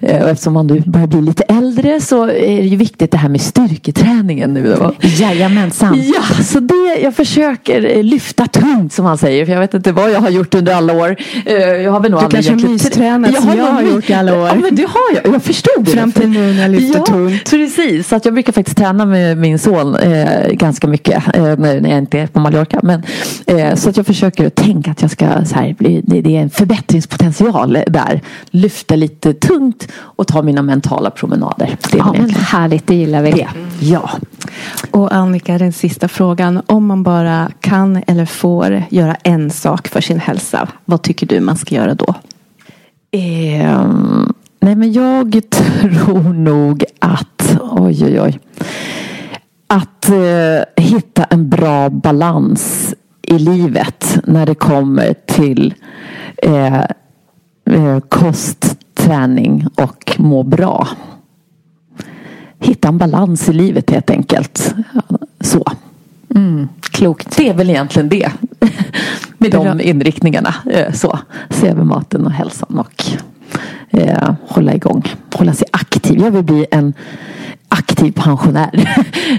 Eh, 0.00 0.22
och 0.22 0.28
eftersom 0.28 0.56
han 0.56 0.66
nu 0.66 0.82
börjar 0.86 1.06
bli 1.06 1.20
lite 1.20 1.42
äldre 1.42 2.00
så 2.00 2.22
är 2.22 2.62
det 2.62 2.68
ju 2.68 2.76
viktigt 2.76 3.10
det 3.10 3.18
här 3.18 3.28
med 3.28 3.40
styrketräningen 3.40 4.54
nu. 4.54 4.74
Då. 4.78 4.94
Jajamensan. 5.00 6.02
Ja, 6.14 6.44
så 6.44 6.60
det 6.60 6.98
jag 7.02 7.14
försöker 7.14 7.96
eh, 7.96 8.02
lyfta 8.02 8.46
tungt 8.46 8.92
som 8.92 9.04
han 9.04 9.18
säger. 9.18 9.46
För 9.46 9.52
jag 9.52 9.60
vet 9.60 9.74
inte 9.74 9.92
vad 9.92 10.10
jag 10.10 10.20
har 10.20 10.30
gjort 10.30 10.54
under 10.54 10.74
alla 10.74 10.92
år. 10.92 11.16
Eh, 11.46 11.54
jag 11.56 11.92
har 11.92 12.00
väl 12.00 12.10
nog 12.10 12.20
du 12.20 12.28
kanske 12.28 12.52
har 12.52 12.68
mystränat 12.68 13.42
som 13.42 13.58
jag 13.58 13.64
har 13.64 13.82
gjort 13.82 14.10
i 14.10 14.14
alla 14.14 14.34
år. 14.34 14.48
Ja, 14.48 14.54
men 14.54 14.76
det 14.76 14.82
har 14.82 15.14
jag. 15.14 15.34
Jag 15.34 15.42
förstod 15.42 15.84
det. 15.84 15.90
Fram 15.90 16.12
till 16.12 16.28
nu 16.28 16.52
när 16.52 16.62
jag 16.62 16.70
lyfter 16.70 16.98
ja, 16.98 17.04
tungt. 17.04 17.50
Precis, 17.50 18.08
så 18.08 18.16
att 18.16 18.24
jag 18.24 18.34
brukar 18.34 18.52
faktiskt 18.52 18.78
träna 18.78 19.06
med 19.06 19.38
min 19.38 19.58
son 19.58 19.96
eh, 19.96 20.50
ganska 20.52 20.86
mycket. 20.86 21.36
Eh, 21.36 21.56
när 21.56 21.88
jag 21.88 21.98
inte 21.98 22.18
är 22.18 22.26
på 22.26 22.40
Mallorca. 22.40 22.80
Men, 22.82 23.02
eh, 23.46 23.67
så 23.76 23.88
att 23.90 23.96
jag 23.96 24.06
försöker 24.06 24.50
tänka 24.50 24.90
att 24.90 25.02
jag 25.02 25.10
ska 25.10 25.44
så 25.44 25.54
här, 25.54 25.76
det, 26.02 26.36
är 26.36 26.42
en 26.42 26.50
förbättringspotential 26.50 27.78
där. 27.86 28.20
Lyfta 28.50 28.96
lite 28.96 29.34
tungt 29.34 29.88
och 29.94 30.26
ta 30.26 30.42
mina 30.42 30.62
mentala 30.62 31.10
promenader. 31.10 31.76
Det 31.92 31.98
ja, 31.98 32.14
men 32.18 32.30
härligt, 32.30 32.86
det 32.86 32.94
gillar 32.94 33.22
vi. 33.22 33.30
Det. 33.30 33.48
Ja. 33.80 34.10
Och 34.90 35.14
Annika, 35.14 35.58
den 35.58 35.72
sista 35.72 36.08
frågan. 36.08 36.62
Om 36.66 36.86
man 36.86 37.02
bara 37.02 37.50
kan 37.60 38.02
eller 38.06 38.26
får 38.26 38.82
göra 38.90 39.14
en 39.14 39.50
sak 39.50 39.88
för 39.88 40.00
sin 40.00 40.20
hälsa. 40.20 40.68
Vad 40.84 41.02
tycker 41.02 41.26
du 41.26 41.40
man 41.40 41.56
ska 41.56 41.74
göra 41.74 41.94
då? 41.94 42.14
Eh, 43.10 43.86
nej 44.60 44.76
men 44.76 44.92
jag 44.92 45.42
tror 45.50 46.32
nog 46.32 46.84
att, 46.98 47.58
oj 47.60 48.04
oj 48.04 48.20
oj. 48.20 48.40
Att 49.66 50.08
eh, 50.08 50.84
hitta 50.84 51.24
en 51.24 51.48
bra 51.48 51.90
balans 51.90 52.94
i 53.28 53.38
livet 53.38 54.20
när 54.24 54.46
det 54.46 54.54
kommer 54.54 55.14
till 55.26 55.74
eh, 56.36 56.80
eh, 57.70 58.00
kost, 58.08 58.76
träning 58.94 59.66
och 59.74 60.16
må 60.18 60.42
bra. 60.42 60.88
hitta 62.60 62.88
en 62.88 62.98
balans 62.98 63.48
i 63.48 63.52
livet 63.52 63.90
helt 63.90 64.10
enkelt. 64.10 64.74
Så. 65.40 65.64
Mm, 66.34 66.68
klokt. 66.80 67.36
Det 67.36 67.48
är 67.48 67.54
väl 67.54 67.70
egentligen 67.70 68.08
det. 68.08 68.32
Med 69.38 69.50
de 69.50 69.80
inriktningarna. 69.80 70.54
Eh, 70.70 70.92
så. 70.92 71.18
Se 71.50 71.68
över 71.68 71.84
maten 71.84 72.26
och 72.26 72.32
hälsan 72.32 72.78
och 72.78 73.04
eh, 73.90 74.34
hålla 74.48 74.74
igång. 74.74 75.02
Hålla 75.34 75.54
sig 75.54 75.68
aktiv. 75.72 76.20
Jag 76.20 76.30
vill 76.30 76.44
bli 76.44 76.66
en 76.70 76.92
aktiv 77.68 78.12
pensionär 78.12 78.70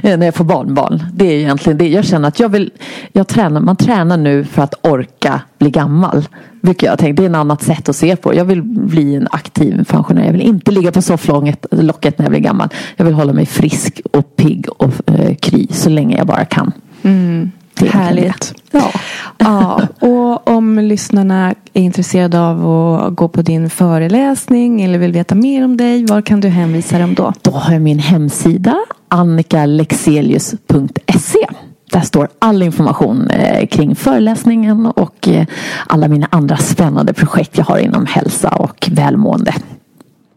när 0.17 0.25
jag 0.25 0.36
får 0.36 0.45
barnbarn. 0.45 1.03
Det 1.13 1.25
är 1.25 1.39
egentligen 1.39 1.77
det. 1.77 1.88
Jag 1.88 2.05
känner 2.05 2.27
att 2.27 2.39
jag 2.39 2.49
vill, 2.49 2.71
jag 3.13 3.27
tränar, 3.27 3.61
man 3.61 3.75
tränar 3.75 4.17
nu 4.17 4.43
för 4.43 4.61
att 4.61 4.73
orka 4.82 5.41
bli 5.57 5.69
gammal. 5.69 6.27
Vilket 6.61 6.84
jag 6.84 6.99
tänka. 6.99 7.21
Det 7.21 7.27
är 7.27 7.30
ett 7.30 7.36
annat 7.36 7.61
sätt 7.61 7.89
att 7.89 7.95
se 7.95 8.15
på. 8.15 8.36
Jag 8.36 8.45
vill 8.45 8.61
bli 8.63 9.15
en 9.15 9.27
aktiv 9.32 9.84
pensionär. 9.84 10.25
Jag 10.25 10.32
vill 10.32 10.41
inte 10.41 10.71
ligga 10.71 10.91
på 10.91 11.01
sofflocket 11.01 11.65
när 11.71 12.25
jag 12.25 12.30
blir 12.30 12.39
gammal. 12.39 12.69
Jag 12.95 13.05
vill 13.05 13.13
hålla 13.13 13.34
mig 13.34 13.45
frisk 13.45 14.01
och 14.13 14.36
pigg 14.36 14.69
och 14.77 14.93
eh, 15.05 15.36
kry 15.36 15.67
så 15.71 15.89
länge 15.89 16.17
jag 16.17 16.27
bara 16.27 16.45
kan. 16.45 16.71
Mm. 17.03 17.51
Härligt. 17.88 18.53
Ja. 18.71 18.91
ja. 19.38 19.82
Och 19.99 20.49
om 20.49 20.80
lyssnarna 20.80 21.55
är 21.73 21.82
intresserade 21.82 22.39
av 22.39 22.67
att 22.67 23.15
gå 23.15 23.27
på 23.27 23.41
din 23.41 23.69
föreläsning 23.69 24.82
eller 24.82 24.99
vill 24.99 25.11
veta 25.11 25.36
mer 25.36 25.65
om 25.65 25.77
dig, 25.77 26.05
var 26.05 26.21
kan 26.21 26.41
du 26.41 26.47
hänvisa 26.47 26.99
dem 26.99 27.13
då? 27.13 27.34
Då 27.41 27.51
har 27.51 27.73
jag 27.73 27.82
min 27.82 27.99
hemsida 27.99 28.77
annikalexelius.se. 29.07 31.47
Där 31.91 32.01
står 32.01 32.30
all 32.39 32.63
information 32.63 33.30
eh, 33.30 33.67
kring 33.67 33.95
föreläsningen 33.95 34.86
och 34.86 35.27
eh, 35.27 35.45
alla 35.88 36.07
mina 36.07 36.27
andra 36.32 36.57
spännande 36.57 37.13
projekt 37.13 37.57
jag 37.57 37.65
har 37.65 37.77
inom 37.77 38.05
hälsa 38.05 38.49
och 38.49 38.89
välmående. 38.91 39.53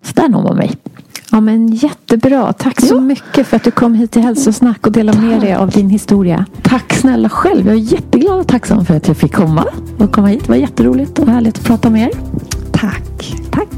Så 0.05 0.13
där 0.15 0.29
når 0.29 0.43
man 0.43 0.57
mig. 0.57 0.71
Ja 1.35 1.41
men 1.41 1.69
jättebra. 1.69 2.53
Tack 2.53 2.81
så 2.81 2.95
ja. 2.95 3.01
mycket 3.01 3.47
för 3.47 3.57
att 3.57 3.65
du 3.65 3.71
kom 3.71 3.95
hit 3.95 4.11
till 4.11 4.23
Hälsosnack 4.23 4.87
och 4.87 4.93
delade 4.93 5.21
med 5.21 5.41
dig 5.41 5.55
av 5.55 5.71
din 5.71 5.91
historia. 5.91 6.47
Tack 6.63 6.93
snälla 6.93 7.29
själv. 7.29 7.67
Jag 7.67 7.75
är 7.75 7.79
jätteglad 7.79 8.41
och 8.41 8.49
tacksam 8.49 8.85
för 8.85 8.95
att 8.97 9.09
jag 9.09 9.17
fick 9.17 9.35
komma 9.35 9.67
och 9.99 10.13
komma 10.13 10.27
hit. 10.27 10.43
Det 10.43 10.49
var 10.49 10.57
jätteroligt 10.57 11.19
och 11.19 11.29
härligt 11.29 11.59
att 11.59 11.65
prata 11.65 11.91
med 11.91 12.03
er. 12.03 12.11
Tack. 12.73 13.35
Tack. 13.51 13.69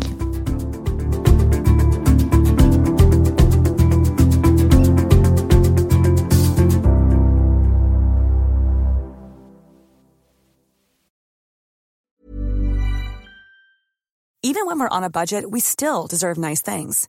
Even 14.42 14.66
when 14.66 14.78
we're 14.78 14.96
on 14.96 15.04
a 15.04 15.10
budget 15.10 15.50
we 15.50 15.60
still 15.60 16.06
deserve 16.06 16.36
nice 16.36 16.74
things. 16.74 17.08